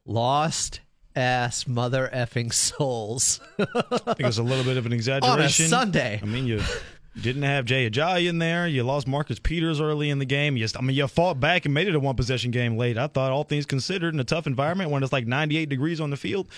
Lost 0.07 0.81
ass 1.19 1.67
mother 1.67 2.09
effing 2.15 2.53
souls. 2.53 3.41
I 3.59 3.65
think 3.65 4.21
it 4.21 4.27
was 4.27 4.39
a 4.39 4.43
little 4.43 4.65
bit 4.65 4.77
of 4.77 4.87
an 4.87 4.93
exaggeration. 4.93 5.33
On 5.33 5.41
a 5.41 5.49
Sunday. 5.49 6.21
I 6.23 6.27
mean, 6.27 6.47
you 6.47 6.63
didn't 7.21 7.43
have 7.43 7.65
Jay 7.65 7.91
Ajayi 7.91 8.29
in 8.29 8.39
there. 8.39 8.67
You 8.67 8.85
lost 8.85 9.07
Marcus 9.09 9.39
Peters 9.39 9.81
early 9.81 10.09
in 10.11 10.19
the 10.19 10.25
game. 10.25 10.57
You, 10.57 10.67
I 10.79 10.83
mean, 10.83 10.97
you 10.97 11.07
fought 11.09 11.41
back 11.41 11.65
and 11.65 11.75
made 11.75 11.89
it 11.89 11.95
a 11.95 12.01
one 12.01 12.15
possession 12.17 12.51
game 12.51 12.77
late. 12.77 12.97
I 12.97 13.09
thought, 13.09 13.33
all 13.33 13.45
things 13.45 13.67
considered, 13.67 14.15
in 14.15 14.21
a 14.21 14.25
tough 14.25 14.47
environment 14.47 14.91
when 14.91 15.03
it's 15.03 15.13
like 15.13 15.27
98 15.27 15.69
degrees 15.69 16.01
on 16.01 16.11
the 16.11 16.17
field, 16.17 16.49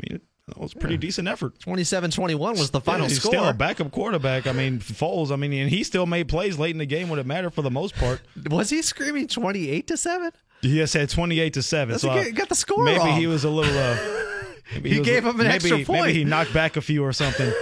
I 0.00 0.08
mean, 0.08 0.20
that 0.46 0.58
was 0.58 0.74
a 0.74 0.76
pretty 0.76 0.98
decent 0.98 1.26
effort. 1.26 1.58
27-21 1.60 2.38
was 2.58 2.70
the 2.70 2.80
final 2.80 3.04
Yeah, 3.04 3.08
he's 3.08 3.20
score. 3.20 3.32
still 3.32 3.44
a 3.48 3.54
backup 3.54 3.90
quarterback. 3.90 4.46
I 4.46 4.52
mean, 4.52 4.78
Foles. 4.78 5.30
I 5.32 5.36
mean, 5.36 5.52
and 5.54 5.70
he 5.70 5.82
still 5.82 6.04
made 6.06 6.28
plays 6.28 6.58
late 6.58 6.72
in 6.72 6.78
the 6.78 6.86
game 6.86 7.08
when 7.08 7.18
it 7.18 7.24
mattered 7.26 7.54
for 7.54 7.62
the 7.62 7.70
most 7.70 7.96
part. 7.96 8.20
Was 8.50 8.68
he 8.70 8.82
screaming 8.82 9.26
28 9.26 9.86
to 9.86 9.96
7? 9.96 10.30
He 10.64 10.78
has 10.78 10.92
had 10.92 11.08
28 11.10 11.52
to 11.54 11.62
7. 11.62 11.92
That's 11.92 12.02
so 12.02 12.10
uh, 12.10 12.24
got 12.30 12.48
the 12.48 12.54
score 12.54 12.84
Maybe 12.84 12.98
wrong. 12.98 13.18
he 13.18 13.26
was 13.26 13.44
a 13.44 13.50
little. 13.50 13.76
Uh, 13.76 13.96
He 14.82 14.98
was- 14.98 15.06
gave 15.06 15.24
him 15.24 15.38
an 15.40 15.46
maybe, 15.46 15.54
extra 15.54 15.76
point. 15.84 16.06
Maybe 16.06 16.14
he 16.18 16.24
knocked 16.24 16.52
back 16.54 16.76
a 16.76 16.80
few 16.80 17.04
or 17.04 17.12
something. 17.12 17.52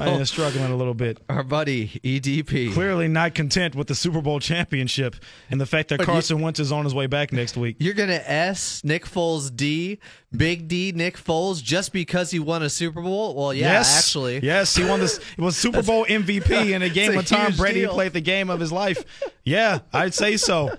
I 0.00 0.08
am 0.10 0.24
struggling 0.24 0.70
a 0.70 0.76
little 0.76 0.94
bit. 0.94 1.18
Our 1.28 1.42
buddy 1.42 2.00
EDP. 2.04 2.72
Clearly 2.72 3.08
not 3.08 3.34
content 3.34 3.74
with 3.74 3.86
the 3.88 3.94
Super 3.94 4.20
Bowl 4.20 4.40
championship 4.40 5.16
and 5.50 5.60
the 5.60 5.66
fact 5.66 5.88
that 5.90 5.98
But 5.98 6.06
you- 6.06 6.12
Carson 6.12 6.40
Wentz 6.40 6.58
is 6.60 6.72
on 6.72 6.84
his 6.84 6.94
way 6.94 7.06
back 7.06 7.32
next 7.32 7.56
week. 7.56 7.76
You're 7.78 7.94
gonna 7.94 8.20
S 8.24 8.82
Nick 8.84 9.04
Foles 9.06 9.54
D, 9.54 9.98
Big 10.36 10.68
D 10.68 10.92
Nick 10.94 11.16
Foles 11.16 11.62
just 11.62 11.92
because 11.92 12.30
he 12.30 12.38
won 12.38 12.62
a 12.62 12.70
Super 12.70 13.00
Bowl? 13.02 13.34
Well, 13.34 13.52
yeah, 13.54 13.72
yes, 13.72 13.98
actually. 13.98 14.40
Yes, 14.42 14.74
he 14.76 14.84
won 14.84 15.00
this. 15.00 15.18
It 15.18 15.38
was 15.42 15.56
Super 15.56 15.82
Bowl 15.82 16.04
MVP 16.06 16.70
in 16.74 16.82
a 16.82 16.88
game 16.88 17.14
when 17.14 17.24
Tom 17.24 17.52
Brady 17.56 17.80
deal. 17.80 17.92
played 17.92 18.12
the 18.12 18.20
game 18.20 18.50
of 18.50 18.60
his 18.60 18.72
life. 18.72 19.04
Yeah, 19.44 19.80
I'd 19.92 20.14
say 20.14 20.36
so. 20.36 20.76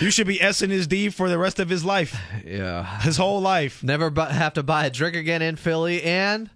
You 0.00 0.10
should 0.10 0.26
be 0.26 0.40
S 0.40 0.62
in 0.62 0.70
his 0.70 0.86
D 0.86 1.10
for 1.10 1.28
the 1.28 1.36
rest 1.38 1.60
of 1.60 1.68
his 1.68 1.84
life, 1.84 2.18
Yeah. 2.46 3.00
his 3.00 3.16
whole 3.18 3.40
life. 3.42 3.82
Never 3.82 4.08
bu- 4.08 4.22
have 4.22 4.54
to 4.54 4.62
buy 4.62 4.86
a 4.86 4.90
drink 4.90 5.14
again 5.14 5.42
in 5.42 5.56
Philly 5.56 6.02
and 6.02 6.48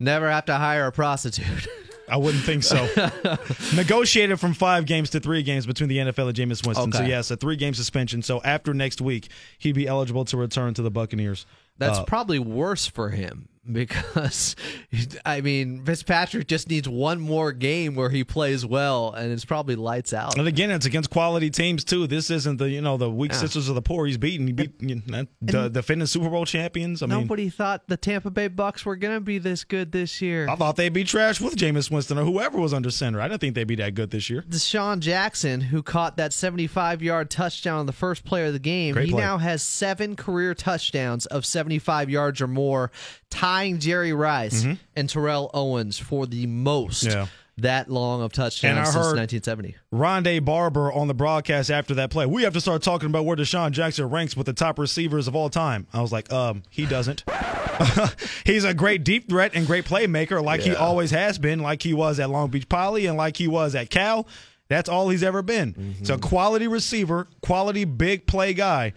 never 0.00 0.30
have 0.30 0.46
to 0.46 0.54
hire 0.54 0.86
a 0.86 0.92
prostitute. 0.92 1.66
I 2.08 2.18
wouldn't 2.18 2.44
think 2.44 2.62
so. 2.62 2.76
Negotiated 3.74 4.38
from 4.38 4.54
five 4.54 4.86
games 4.86 5.10
to 5.10 5.20
three 5.20 5.42
games 5.42 5.66
between 5.66 5.88
the 5.88 5.98
NFL 5.98 6.28
and 6.28 6.36
Jameis 6.36 6.64
Winston. 6.64 6.92
So 6.92 7.02
yes, 7.02 7.30
a 7.32 7.36
three 7.36 7.56
game 7.56 7.74
suspension. 7.74 8.22
So 8.22 8.40
after 8.42 8.72
next 8.72 9.00
week, 9.00 9.28
he'd 9.58 9.74
be 9.74 9.88
eligible 9.88 10.24
to 10.26 10.36
return 10.36 10.72
to 10.74 10.82
the 10.82 10.90
Buccaneers. 10.90 11.46
That's 11.78 11.98
Uh, 11.98 12.04
probably 12.04 12.38
worse 12.38 12.86
for 12.86 13.10
him 13.10 13.48
because, 13.72 14.56
I 15.24 15.40
mean, 15.40 15.84
Fitzpatrick 15.84 16.46
just 16.46 16.68
needs 16.68 16.88
one 16.88 17.20
more 17.20 17.52
game 17.52 17.94
where 17.94 18.10
he 18.10 18.24
plays 18.24 18.64
well, 18.66 19.12
and 19.12 19.32
it's 19.32 19.44
probably 19.44 19.76
lights 19.76 20.12
out. 20.12 20.36
and 20.38 20.46
again, 20.46 20.70
it's 20.70 20.86
against 20.86 21.10
quality 21.10 21.50
teams 21.50 21.84
too. 21.84 22.06
This 22.06 22.30
isn't 22.30 22.56
the 22.58 22.68
you 22.70 22.80
know 22.80 22.96
the 22.96 23.10
weak 23.10 23.32
Yeah. 23.32 23.38
sisters 23.38 23.68
of 23.68 23.74
the 23.74 23.82
poor. 23.82 24.06
He's 24.06 24.18
beaten. 24.18 24.46
He 24.46 24.52
beat 24.52 24.72
you 24.80 25.02
know, 25.06 25.26
the 25.40 25.68
defending 25.68 26.06
Super 26.06 26.28
Bowl 26.30 26.44
champions. 26.46 27.02
I 27.02 27.06
mean, 27.06 27.20
Nobody 27.20 27.48
thought 27.48 27.88
the 27.88 27.96
Tampa 27.96 28.30
Bay 28.30 28.48
Bucks 28.48 28.84
were 28.84 28.96
going 28.96 29.14
to 29.16 29.20
be 29.20 29.38
this 29.38 29.64
good 29.64 29.92
this 29.92 30.20
year. 30.22 30.48
I 30.48 30.56
thought 30.56 30.76
they'd 30.76 30.92
be 30.92 31.04
trash 31.04 31.40
with 31.40 31.56
Jameis 31.56 31.90
Winston 31.90 32.18
or 32.18 32.24
whoever 32.24 32.58
was 32.58 32.72
under 32.72 32.90
center. 32.90 33.20
I 33.20 33.28
didn't 33.28 33.40
think 33.40 33.54
they'd 33.54 33.64
be 33.64 33.76
that 33.76 33.94
good 33.94 34.10
this 34.10 34.30
year. 34.30 34.42
DeSean 34.48 35.00
Jackson, 35.00 35.60
who 35.60 35.82
caught 35.82 36.16
that 36.16 36.32
75 36.32 37.02
yard 37.02 37.30
touchdown 37.30 37.78
on 37.80 37.86
the 37.86 37.92
first 37.92 38.24
play 38.24 38.46
of 38.46 38.52
the 38.52 38.58
game, 38.58 38.94
Great 38.94 39.06
he 39.06 39.12
play. 39.12 39.20
now 39.22 39.38
has 39.38 39.62
seven 39.62 40.16
career 40.16 40.54
touchdowns 40.54 41.26
of 41.26 41.44
75 41.46 42.10
yards 42.10 42.40
or 42.40 42.46
more, 42.46 42.90
tying 43.30 43.78
Jerry 43.78 44.12
Rice 44.12 44.66
and 44.94 45.08
Terrell 45.08 45.50
Owens 45.54 45.98
for 45.98 46.26
the 46.26 46.46
most 46.46 47.04
Mm-hmm. 47.04 47.18
Yeah. 47.18 47.26
that 47.58 47.90
long 47.90 48.22
of 48.22 48.32
touchdowns 48.32 48.70
And 48.70 48.78
I 48.78 48.84
since 48.84 48.94
heard- 48.96 49.16
1970. 49.16 49.76
Rondé 49.92 50.44
Barber 50.44 50.92
on 50.92 51.08
the 51.08 51.14
broadcast 51.14 51.70
after 51.70 51.94
that 51.94 52.10
play. 52.10 52.26
We 52.26 52.42
have 52.44 52.52
to 52.54 52.60
start 52.60 52.82
talking 52.82 53.08
about 53.08 53.24
where 53.24 53.36
DeSean 53.36 53.70
Jackson 53.72 54.08
ranks 54.10 54.36
with 54.36 54.46
the 54.46 54.52
top 54.52 54.78
receivers 54.78 55.26
of 55.26 55.34
all 55.34 55.48
time. 55.50 55.86
I 55.92 56.00
was 56.02 56.12
like, 56.12 56.30
um, 56.32 56.62
he 56.70 56.84
doesn't. 56.86 57.24
He's 58.44 58.64
a 58.64 58.74
great 58.74 59.04
deep 59.04 59.28
threat 59.28 59.52
and 59.54 59.66
great 59.66 59.84
playmaker, 59.84 60.42
like 60.42 60.60
he 60.62 60.74
always 60.74 61.10
has 61.10 61.38
been, 61.38 61.60
like 61.60 61.82
he 61.82 61.92
was 61.94 62.18
at 62.20 62.30
Long 62.30 62.48
Beach 62.50 62.68
Poly 62.68 63.06
and 63.06 63.16
like 63.16 63.36
he 63.36 63.48
was 63.48 63.74
at 63.74 63.90
Cal. 63.90 64.26
That's 64.68 64.88
all 64.88 65.08
he's 65.10 65.22
ever 65.22 65.42
been. 65.42 65.74
Mm-hmm. 65.74 65.92
It's 66.00 66.10
a 66.10 66.18
quality 66.18 66.66
receiver, 66.66 67.28
quality 67.40 67.84
big 67.84 68.26
play 68.26 68.52
guy. 68.52 68.94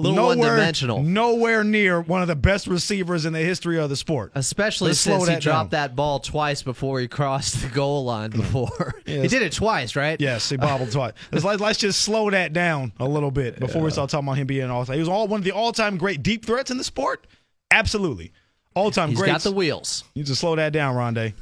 Little 0.00 0.14
nowhere, 0.14 0.36
one-dimensional. 0.36 1.02
Nowhere 1.02 1.64
near 1.64 2.00
one 2.00 2.22
of 2.22 2.28
the 2.28 2.36
best 2.36 2.68
receivers 2.68 3.26
in 3.26 3.32
the 3.32 3.40
history 3.40 3.80
of 3.80 3.90
the 3.90 3.96
sport. 3.96 4.30
Especially 4.36 4.90
Let's 4.90 5.00
since 5.00 5.26
he 5.26 5.34
that 5.34 5.42
dropped 5.42 5.72
down. 5.72 5.88
that 5.88 5.96
ball 5.96 6.20
twice 6.20 6.62
before 6.62 7.00
he 7.00 7.08
crossed 7.08 7.60
the 7.62 7.68
goal 7.68 8.04
line 8.04 8.30
before. 8.30 8.94
he 9.06 9.26
did 9.26 9.42
it 9.42 9.50
twice, 9.52 9.96
right? 9.96 10.20
Yes, 10.20 10.48
he 10.50 10.56
bobbled 10.56 10.92
twice. 10.92 11.14
Let's, 11.32 11.44
let's 11.60 11.78
just 11.80 12.02
slow 12.02 12.30
that 12.30 12.52
down 12.52 12.92
a 13.00 13.08
little 13.08 13.32
bit 13.32 13.58
before 13.58 13.82
we 13.82 13.90
start 13.90 14.10
talking 14.10 14.28
about 14.28 14.38
him 14.38 14.46
being 14.46 14.62
an 14.62 14.70
all-time. 14.70 14.94
He 14.94 15.00
was 15.00 15.08
all 15.08 15.26
one 15.26 15.40
of 15.40 15.44
the 15.44 15.50
all-time 15.50 15.96
great 15.98 16.22
deep 16.22 16.46
threats 16.46 16.70
in 16.70 16.78
the 16.78 16.84
sport. 16.84 17.26
Absolutely, 17.72 18.30
all-time 18.78 19.10
He's 19.10 19.18
great. 19.18 19.26
got 19.28 19.40
the 19.42 19.52
wheels. 19.52 20.04
You 20.14 20.24
just 20.24 20.40
slow 20.40 20.56
that 20.56 20.72
down, 20.72 20.94
Rondé. 20.94 21.34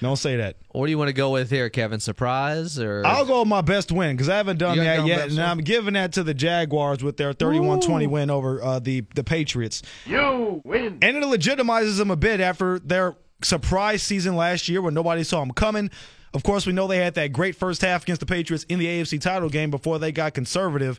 Don't 0.00 0.16
say 0.16 0.36
that. 0.36 0.56
What 0.70 0.86
do 0.86 0.90
you 0.90 0.98
want 0.98 1.08
to 1.08 1.12
go 1.14 1.30
with 1.30 1.50
here, 1.50 1.68
Kevin? 1.70 2.00
Surprise 2.00 2.78
or 2.78 3.02
I'll 3.04 3.24
go 3.26 3.40
with 3.40 3.48
my 3.48 3.60
best 3.60 3.90
win 3.92 4.14
because 4.16 4.28
I 4.28 4.36
haven't 4.36 4.58
done 4.58 4.76
You 4.76 4.84
gotta 4.84 4.96
that 4.98 5.02
go 5.02 5.06
yet, 5.06 5.16
best 5.16 5.28
and 5.30 5.38
win? 5.38 5.46
I'm 5.46 5.58
giving 5.58 5.94
that 5.94 6.12
to 6.14 6.22
the 6.22 6.34
Jaguars 6.34 7.02
with 7.02 7.16
their 7.16 7.32
31-20 7.32 8.08
win 8.08 8.30
over 8.30 8.62
uh, 8.62 8.78
the 8.78 9.04
the 9.14 9.24
Patriots. 9.24 9.82
You 10.06 10.60
win. 10.64 10.98
And 11.02 11.16
it 11.16 11.22
legitimizes 11.24 11.98
them 11.98 12.10
a 12.10 12.16
bit 12.16 12.40
after 12.40 12.78
their 12.78 13.16
surprise 13.42 14.02
season 14.02 14.36
last 14.36 14.68
year 14.68 14.80
when 14.80 14.94
nobody 14.94 15.24
saw 15.24 15.40
them 15.40 15.50
coming. 15.52 15.90
Of 16.34 16.42
course, 16.44 16.64
we 16.66 16.72
know 16.72 16.86
they 16.86 16.96
had 16.98 17.14
that 17.14 17.32
great 17.32 17.56
first 17.56 17.82
half 17.82 18.04
against 18.04 18.20
the 18.20 18.26
Patriots 18.26 18.64
in 18.68 18.78
the 18.78 18.86
AFC 18.86 19.20
title 19.20 19.50
game 19.50 19.70
before 19.70 19.98
they 19.98 20.12
got 20.12 20.32
conservative. 20.32 20.98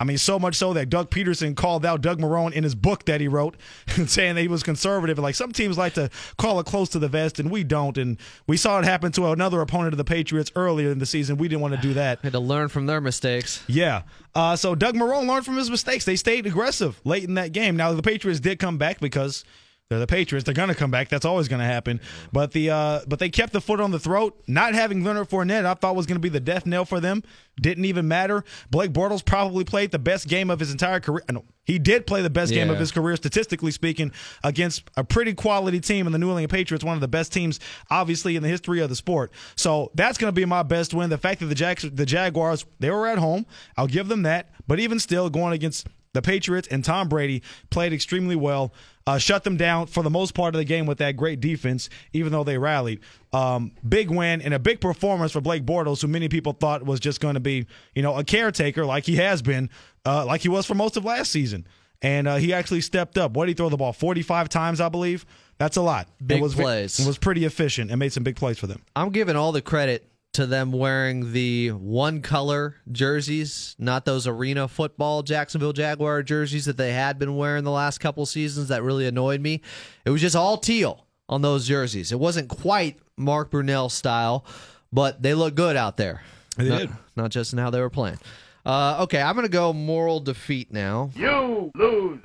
I 0.00 0.04
mean, 0.04 0.18
so 0.18 0.38
much 0.38 0.56
so 0.56 0.72
that 0.72 0.90
Doug 0.90 1.10
Pederson 1.10 1.56
called 1.56 1.86
out 1.86 2.00
Doug 2.00 2.18
Marrone 2.18 2.52
in 2.52 2.64
his 2.64 2.74
book 2.74 3.04
that 3.04 3.20
he 3.20 3.28
wrote, 3.28 3.56
saying 4.06 4.34
that 4.34 4.42
he 4.42 4.48
was 4.48 4.62
conservative. 4.62 5.18
Like 5.18 5.34
some 5.34 5.52
teams 5.52 5.78
like 5.78 5.94
to 5.94 6.10
call 6.36 6.58
it 6.58 6.66
close 6.66 6.88
to 6.90 6.98
the 6.98 7.08
vest, 7.08 7.38
and 7.38 7.50
we 7.50 7.62
don't. 7.62 7.96
And 7.96 8.18
we 8.46 8.56
saw 8.56 8.78
it 8.78 8.84
happen 8.84 9.12
to 9.12 9.26
another 9.26 9.60
opponent 9.60 9.92
of 9.94 9.98
the 9.98 10.04
Patriots 10.04 10.50
earlier 10.56 10.90
in 10.90 10.98
the 10.98 11.06
season. 11.06 11.36
We 11.36 11.48
didn't 11.48 11.62
want 11.62 11.74
to 11.74 11.80
do 11.80 11.94
that. 11.94 12.20
had 12.20 12.32
to 12.32 12.40
learn 12.40 12.68
from 12.68 12.86
their 12.86 13.00
mistakes? 13.00 13.62
Yeah. 13.68 14.02
Uh, 14.34 14.56
so 14.56 14.74
Doug 14.74 14.96
Marrone 14.96 15.28
learned 15.28 15.44
from 15.44 15.56
his 15.56 15.70
mistakes. 15.70 16.04
They 16.04 16.16
stayed 16.16 16.44
aggressive 16.46 17.00
late 17.04 17.24
in 17.24 17.34
that 17.34 17.52
game. 17.52 17.76
Now 17.76 17.92
the 17.92 18.02
Patriots 18.02 18.40
did 18.40 18.58
come 18.58 18.78
back 18.78 18.98
because 18.98 19.44
they're 19.90 19.98
the 19.98 20.06
Patriots. 20.06 20.44
They're 20.44 20.54
gonna 20.54 20.74
come 20.74 20.90
back. 20.90 21.10
That's 21.10 21.26
always 21.26 21.46
gonna 21.46 21.66
happen. 21.66 22.00
But 22.32 22.52
the 22.52 22.70
uh, 22.70 23.00
but 23.06 23.18
they 23.18 23.28
kept 23.28 23.52
the 23.52 23.60
foot 23.60 23.80
on 23.80 23.90
the 23.90 23.98
throat. 23.98 24.42
Not 24.46 24.74
having 24.74 25.04
Leonard 25.04 25.28
Fournette, 25.28 25.66
I 25.66 25.74
thought 25.74 25.94
was 25.94 26.06
gonna 26.06 26.20
be 26.20 26.30
the 26.30 26.40
death 26.40 26.64
knell 26.64 26.86
for 26.86 27.00
them. 27.00 27.22
Didn't 27.60 27.84
even 27.84 28.08
matter. 28.08 28.44
Blake 28.70 28.92
Bortles 28.92 29.24
probably 29.24 29.64
played 29.64 29.90
the 29.90 29.98
best 29.98 30.26
game 30.26 30.50
of 30.50 30.58
his 30.58 30.72
entire 30.72 31.00
career. 31.00 31.22
Know 31.30 31.44
he 31.64 31.78
did 31.78 32.06
play 32.06 32.22
the 32.22 32.30
best 32.30 32.52
game 32.52 32.70
of 32.70 32.78
his 32.78 32.92
career 32.92 33.16
statistically 33.16 33.70
speaking 33.70 34.12
against 34.42 34.84
a 34.96 35.04
pretty 35.04 35.32
quality 35.32 35.80
team 35.80 36.06
in 36.06 36.12
the 36.12 36.18
New 36.18 36.28
England 36.28 36.50
Patriots, 36.50 36.84
one 36.84 36.94
of 36.94 37.00
the 37.00 37.08
best 37.08 37.32
teams 37.32 37.58
obviously 37.90 38.36
in 38.36 38.42
the 38.42 38.48
history 38.48 38.80
of 38.80 38.90
the 38.90 38.96
sport. 38.96 39.32
So 39.56 39.90
that's 39.94 40.18
going 40.18 40.28
to 40.28 40.32
be 40.32 40.44
my 40.44 40.62
best 40.62 40.92
win. 40.92 41.08
The 41.08 41.16
fact 41.16 41.40
that 41.40 41.46
the 41.46 41.54
Jacks, 41.54 41.82
the 41.82 42.04
Jaguars, 42.04 42.66
they 42.80 42.90
were 42.90 43.06
at 43.06 43.16
home, 43.16 43.46
I'll 43.78 43.86
give 43.86 44.08
them 44.08 44.22
that. 44.22 44.50
But 44.66 44.78
even 44.78 44.98
still, 44.98 45.30
going 45.30 45.54
against 45.54 45.88
the 46.14 46.22
Patriots 46.22 46.66
and 46.68 46.82
Tom 46.82 47.08
Brady 47.08 47.42
played 47.68 47.92
extremely 47.92 48.36
well. 48.36 48.72
Uh, 49.06 49.18
shut 49.18 49.44
them 49.44 49.58
down 49.58 49.86
for 49.86 50.02
the 50.02 50.08
most 50.08 50.32
part 50.32 50.54
of 50.54 50.58
the 50.58 50.64
game 50.64 50.86
with 50.86 50.96
that 50.96 51.14
great 51.14 51.40
defense, 51.40 51.90
even 52.14 52.32
though 52.32 52.44
they 52.44 52.56
rallied. 52.56 53.00
Um, 53.34 53.72
big 53.86 54.10
win 54.10 54.40
and 54.40 54.54
a 54.54 54.58
big 54.58 54.80
performance 54.80 55.32
for 55.32 55.42
Blake 55.42 55.66
Bortles, 55.66 56.00
who 56.00 56.08
many 56.08 56.30
people 56.30 56.54
thought 56.54 56.86
was 56.86 57.00
just 57.00 57.20
going 57.20 57.34
to 57.34 57.40
be, 57.40 57.66
you 57.94 58.02
know, 58.02 58.16
a 58.16 58.24
caretaker 58.24 58.86
like 58.86 59.04
he 59.04 59.16
has 59.16 59.42
been, 59.42 59.68
uh, 60.06 60.24
like 60.24 60.40
he 60.40 60.48
was 60.48 60.64
for 60.64 60.74
most 60.74 60.96
of 60.96 61.04
last 61.04 61.30
season. 61.30 61.66
And 62.00 62.26
uh, 62.26 62.36
he 62.36 62.52
actually 62.54 62.80
stepped 62.80 63.18
up. 63.18 63.32
What 63.32 63.46
did 63.46 63.50
he 63.50 63.54
throw 63.54 63.68
the 63.68 63.76
ball? 63.76 63.92
45 63.92 64.48
times, 64.48 64.80
I 64.80 64.88
believe. 64.88 65.26
That's 65.58 65.76
a 65.76 65.82
lot. 65.82 66.08
Big 66.24 66.38
it 66.38 66.42
was, 66.42 66.54
plays. 66.54 66.98
It 66.98 67.06
was 67.06 67.18
pretty 67.18 67.44
efficient 67.44 67.90
and 67.90 67.98
made 67.98 68.12
some 68.12 68.24
big 68.24 68.36
plays 68.36 68.58
for 68.58 68.66
them. 68.66 68.82
I'm 68.96 69.10
giving 69.10 69.36
all 69.36 69.52
the 69.52 69.62
credit 69.62 70.08
to 70.34 70.46
them 70.46 70.72
wearing 70.72 71.32
the 71.32 71.70
one 71.70 72.20
color 72.20 72.76
jerseys, 72.90 73.74
not 73.78 74.04
those 74.04 74.26
arena 74.26 74.68
football 74.68 75.22
Jacksonville 75.22 75.72
Jaguar 75.72 76.22
jerseys 76.22 76.66
that 76.66 76.76
they 76.76 76.92
had 76.92 77.18
been 77.18 77.36
wearing 77.36 77.64
the 77.64 77.70
last 77.70 77.98
couple 77.98 78.26
seasons 78.26 78.68
that 78.68 78.82
really 78.82 79.06
annoyed 79.06 79.40
me. 79.40 79.62
It 80.04 80.10
was 80.10 80.20
just 80.20 80.36
all 80.36 80.58
teal 80.58 81.06
on 81.28 81.42
those 81.42 81.66
jerseys. 81.66 82.12
It 82.12 82.18
wasn't 82.18 82.48
quite 82.48 82.98
Mark 83.16 83.50
Brunell 83.50 83.90
style, 83.90 84.44
but 84.92 85.22
they 85.22 85.34
look 85.34 85.54
good 85.54 85.76
out 85.76 85.96
there. 85.96 86.22
They 86.56 86.68
not, 86.68 86.78
did. 86.78 86.90
not 87.16 87.30
just 87.30 87.52
in 87.52 87.58
how 87.58 87.70
they 87.70 87.80
were 87.80 87.90
playing. 87.90 88.18
Uh, 88.66 88.98
okay, 89.02 89.20
I'm 89.20 89.34
going 89.34 89.46
to 89.46 89.52
go 89.52 89.72
moral 89.72 90.20
defeat 90.20 90.72
now. 90.72 91.10
You 91.14 91.70
lose. 91.74 92.20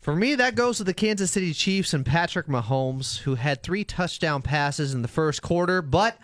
For 0.00 0.14
me, 0.14 0.36
that 0.36 0.54
goes 0.54 0.78
to 0.78 0.84
the 0.84 0.94
Kansas 0.94 1.32
City 1.32 1.52
Chiefs 1.52 1.92
and 1.92 2.06
Patrick 2.06 2.46
Mahomes, 2.46 3.18
who 3.18 3.34
had 3.34 3.62
three 3.62 3.84
touchdown 3.84 4.40
passes 4.40 4.94
in 4.94 5.02
the 5.02 5.08
first 5.08 5.42
quarter, 5.42 5.82
but 5.82 6.16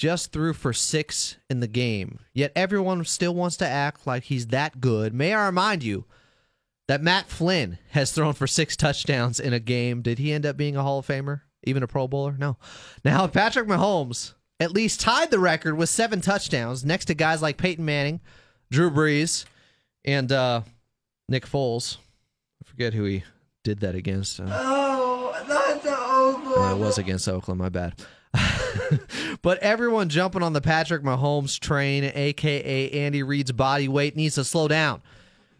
just 0.00 0.32
threw 0.32 0.54
for 0.54 0.72
six 0.72 1.36
in 1.50 1.60
the 1.60 1.66
game. 1.68 2.20
Yet 2.32 2.52
everyone 2.56 3.04
still 3.04 3.34
wants 3.34 3.58
to 3.58 3.66
act 3.68 4.06
like 4.06 4.24
he's 4.24 4.46
that 4.46 4.80
good. 4.80 5.12
May 5.12 5.34
I 5.34 5.44
remind 5.44 5.82
you 5.82 6.06
that 6.88 7.02
Matt 7.02 7.26
Flynn 7.28 7.76
has 7.90 8.10
thrown 8.10 8.32
for 8.32 8.46
six 8.46 8.78
touchdowns 8.78 9.38
in 9.38 9.52
a 9.52 9.60
game. 9.60 10.00
Did 10.00 10.18
he 10.18 10.32
end 10.32 10.46
up 10.46 10.56
being 10.56 10.74
a 10.74 10.82
Hall 10.82 11.00
of 11.00 11.06
Famer? 11.06 11.42
Even 11.64 11.82
a 11.82 11.86
Pro 11.86 12.08
Bowler? 12.08 12.34
No. 12.38 12.56
Now, 13.04 13.26
Patrick 13.26 13.68
Mahomes 13.68 14.32
at 14.58 14.72
least 14.72 15.00
tied 15.00 15.30
the 15.30 15.38
record 15.38 15.76
with 15.76 15.90
seven 15.90 16.22
touchdowns 16.22 16.82
next 16.82 17.04
to 17.04 17.14
guys 17.14 17.42
like 17.42 17.58
Peyton 17.58 17.84
Manning, 17.84 18.20
Drew 18.70 18.90
Brees, 18.90 19.44
and 20.06 20.32
uh, 20.32 20.62
Nick 21.28 21.44
Foles. 21.44 21.98
I 22.64 22.70
forget 22.70 22.94
who 22.94 23.04
he 23.04 23.22
did 23.64 23.80
that 23.80 23.94
against. 23.94 24.40
Uh, 24.40 24.46
Oh, 24.48 25.44
not 25.46 25.82
the 25.82 25.94
Oakland. 25.94 26.72
uh, 26.72 26.74
it 26.74 26.78
was 26.78 26.96
against 26.96 27.28
Oakland, 27.28 27.58
my 27.60 27.68
bad. 27.68 28.00
but 29.42 29.58
everyone 29.58 30.08
jumping 30.08 30.42
on 30.42 30.52
the 30.52 30.60
Patrick 30.60 31.02
Mahomes 31.02 31.58
train, 31.58 32.04
aka 32.14 32.90
Andy 32.90 33.22
Reid's 33.22 33.52
body 33.52 33.88
weight, 33.88 34.16
needs 34.16 34.34
to 34.36 34.44
slow 34.44 34.68
down. 34.68 35.02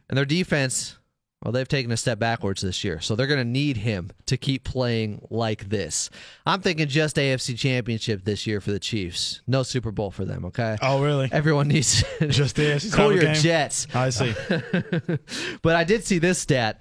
And 0.09 0.17
their 0.19 0.25
defense 0.25 0.97
Well, 1.45 1.53
they've 1.53 1.67
taken 1.69 1.91
a 1.93 1.97
step 1.97 2.19
backwards 2.19 2.61
this 2.61 2.85
year, 2.85 3.01
so 3.01 3.15
they're 3.17 3.27
going 3.27 3.39
to 3.41 3.45
need 3.45 3.79
him 3.79 4.11
to 4.27 4.37
keep 4.37 4.65
playing 4.65 5.25
like 5.31 5.69
this. 5.71 6.11
I'm 6.45 6.61
thinking 6.61 6.87
just 6.89 7.17
AFC 7.17 7.57
Championship 7.57 8.25
this 8.25 8.47
year 8.47 8.61
for 8.61 8.73
the 8.73 8.79
Chiefs. 8.81 9.41
No 9.47 9.63
Super 9.63 9.91
Bowl 9.91 10.11
for 10.11 10.25
them, 10.27 10.45
okay? 10.47 10.77
Oh, 10.83 11.03
really? 11.03 11.31
Everyone 11.33 11.69
needs 11.69 12.05
Just 12.29 12.57
the 12.57 12.63
AFC 12.63 12.93
cool 12.95 13.13
your 13.15 13.23
game? 13.23 13.35
jets. 13.37 13.87
I 13.95 14.11
see. 14.11 14.35
but 15.63 15.77
I 15.77 15.85
did 15.85 16.05
see 16.05 16.19
this 16.19 16.39
stat, 16.39 16.81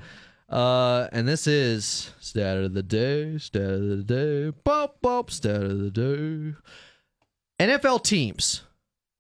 uh, 0.50 1.08
and 1.12 1.28
this 1.28 1.46
is 1.48 2.12
stat 2.20 2.58
of 2.58 2.74
the 2.74 2.84
day, 2.84 3.38
stat 3.38 3.62
of 3.62 3.88
the 3.90 4.04
day, 4.04 4.50
bop 4.64 5.02
bop, 5.02 5.30
stat 5.32 5.62
of 5.64 5.80
the 5.80 5.92
day. 5.92 6.54
NFL 7.60 8.04
teams 8.04 8.62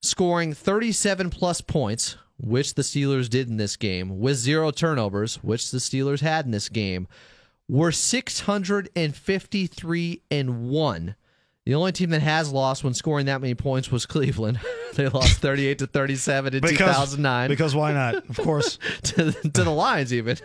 scoring 0.01 0.53
37 0.53 1.29
plus 1.29 1.59
points, 1.61 2.15
which 2.37 2.73
the 2.75 2.81
Steelers 2.81 3.29
did 3.29 3.49
in 3.49 3.57
this 3.57 3.75
game, 3.75 4.19
with 4.19 4.37
zero 4.37 4.71
turnovers, 4.71 5.35
which 5.43 5.71
the 5.71 5.77
Steelers 5.79 6.21
had 6.21 6.45
in 6.45 6.51
this 6.51 6.69
game, 6.69 7.07
were 7.67 7.91
653 7.91 10.21
and 10.31 10.69
1. 10.69 11.15
The 11.65 11.75
only 11.75 11.91
team 11.91 12.09
that 12.11 12.21
has 12.21 12.51
lost 12.51 12.83
when 12.83 12.93
scoring 12.95 13.27
that 13.27 13.41
many 13.41 13.53
points 13.53 13.91
was 13.91 14.05
Cleveland. 14.07 14.59
they 14.95 15.07
lost 15.09 15.39
38 15.39 15.77
to 15.79 15.87
37 15.87 16.53
in 16.55 16.61
Because- 16.61 16.77
2009 16.77 17.49
Because 17.49 17.75
why 17.75 17.91
not? 17.93 18.27
Of 18.29 18.37
course. 18.37 18.79
to, 19.03 19.31
to 19.33 19.63
the 19.63 19.69
Lions 19.69 20.11
even. 20.13 20.37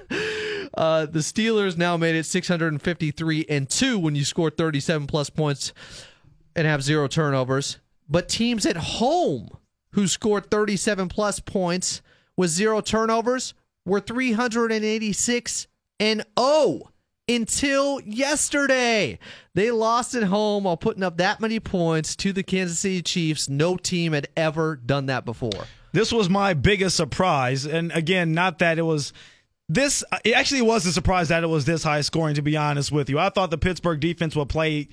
Uh, 0.77 1.07
the 1.07 1.21
Steelers 1.21 1.77
now 1.77 1.97
made 1.97 2.17
it 2.17 2.27
653 2.27 3.47
and 3.49 3.69
2 3.69 3.99
when 3.99 4.15
you 4.15 4.25
score 4.25 4.51
37 4.51 5.07
plus 5.07 5.31
points 5.31 5.73
and 6.57 6.67
have 6.67 6.83
zero 6.83 7.07
turnovers. 7.07 7.79
But 8.09 8.29
teams 8.29 8.67
at 8.67 8.77
home 8.77 9.51
who 9.93 10.09
scored 10.09 10.51
37 10.51 11.09
plus 11.09 11.41
points 11.41 12.03
with 12.37 12.51
zero 12.51 12.81
turnovers 12.81 13.55
were 13.87 14.01
386 14.01 15.67
and 16.01 16.25
0 16.39 16.91
until 17.29 18.01
yesterday. 18.01 19.19
They 19.55 19.71
lost 19.71 20.15
at 20.15 20.25
home 20.25 20.65
while 20.65 20.77
putting 20.77 21.03
up 21.03 21.17
that 21.19 21.41
many 21.41 21.61
points 21.61 22.17
to 22.17 22.33
the 22.33 22.43
Kansas 22.43 22.81
City 22.81 23.03
Chiefs. 23.03 23.49
No 23.49 23.77
team 23.77 24.13
had 24.13 24.29
ever 24.37 24.77
done 24.77 25.07
that 25.07 25.25
before. 25.25 25.67
This 25.93 26.13
was 26.13 26.29
my 26.29 26.55
biggest 26.55 26.97
surprise. 26.97 27.65
And 27.67 27.93
again, 27.93 28.33
not 28.33 28.59
that 28.59 28.79
it 28.79 28.83
was 28.83 29.13
this, 29.69 30.05
it 30.25 30.33
actually 30.33 30.63
was 30.63 30.85
a 30.87 30.93
surprise 30.93 31.29
that 31.29 31.43
it 31.43 31.49
was 31.49 31.65
this 31.65 31.83
high 31.83 32.03
scoring, 32.03 32.35
to 32.35 32.43
be 32.43 32.57
honest 32.57 32.93
with 32.93 33.09
you. 33.09 33.19
I 33.19 33.31
thought 33.31 33.51
the 33.51 33.59
Pittsburgh 33.59 34.01
defense 34.01 34.37
would 34.37 34.49
play. 34.49 34.89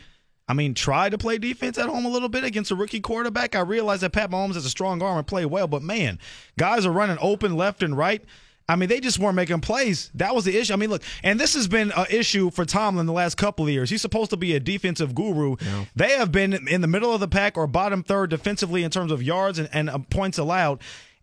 I 0.47 0.53
mean, 0.53 0.73
try 0.73 1.09
to 1.09 1.17
play 1.17 1.37
defense 1.37 1.77
at 1.77 1.87
home 1.87 2.05
a 2.05 2.09
little 2.09 2.27
bit 2.27 2.43
against 2.43 2.71
a 2.71 2.75
rookie 2.75 2.99
quarterback. 2.99 3.55
I 3.55 3.61
realize 3.61 4.01
that 4.01 4.11
Pat 4.11 4.31
Mahomes 4.31 4.55
has 4.55 4.65
a 4.65 4.69
strong 4.69 5.01
arm 5.01 5.17
and 5.17 5.27
play 5.27 5.45
well, 5.45 5.67
but 5.67 5.81
man, 5.81 6.19
guys 6.57 6.85
are 6.85 6.91
running 6.91 7.17
open 7.21 7.55
left 7.55 7.83
and 7.83 7.97
right. 7.97 8.23
I 8.67 8.75
mean, 8.77 8.87
they 8.87 9.01
just 9.01 9.19
weren't 9.19 9.35
making 9.35 9.59
plays. 9.59 10.09
That 10.13 10.33
was 10.33 10.45
the 10.45 10.57
issue. 10.57 10.71
I 10.71 10.77
mean, 10.77 10.89
look, 10.89 11.03
and 11.23 11.37
this 11.39 11.55
has 11.55 11.67
been 11.67 11.91
an 11.91 12.05
issue 12.09 12.49
for 12.51 12.63
Tomlin 12.63 13.05
the 13.05 13.11
last 13.11 13.35
couple 13.35 13.65
of 13.65 13.71
years. 13.71 13.89
He's 13.89 14.01
supposed 14.01 14.29
to 14.29 14.37
be 14.37 14.55
a 14.55 14.61
defensive 14.61 15.13
guru. 15.13 15.57
They 15.95 16.11
have 16.11 16.31
been 16.31 16.67
in 16.67 16.79
the 16.79 16.87
middle 16.87 17.13
of 17.13 17.19
the 17.19 17.27
pack 17.27 17.57
or 17.57 17.67
bottom 17.67 18.01
third 18.01 18.29
defensively 18.29 18.83
in 18.83 18.91
terms 18.91 19.11
of 19.11 19.21
yards 19.21 19.59
and, 19.59 19.67
and 19.73 19.89
uh, 19.89 19.97
points 20.09 20.37
allowed. 20.37 20.81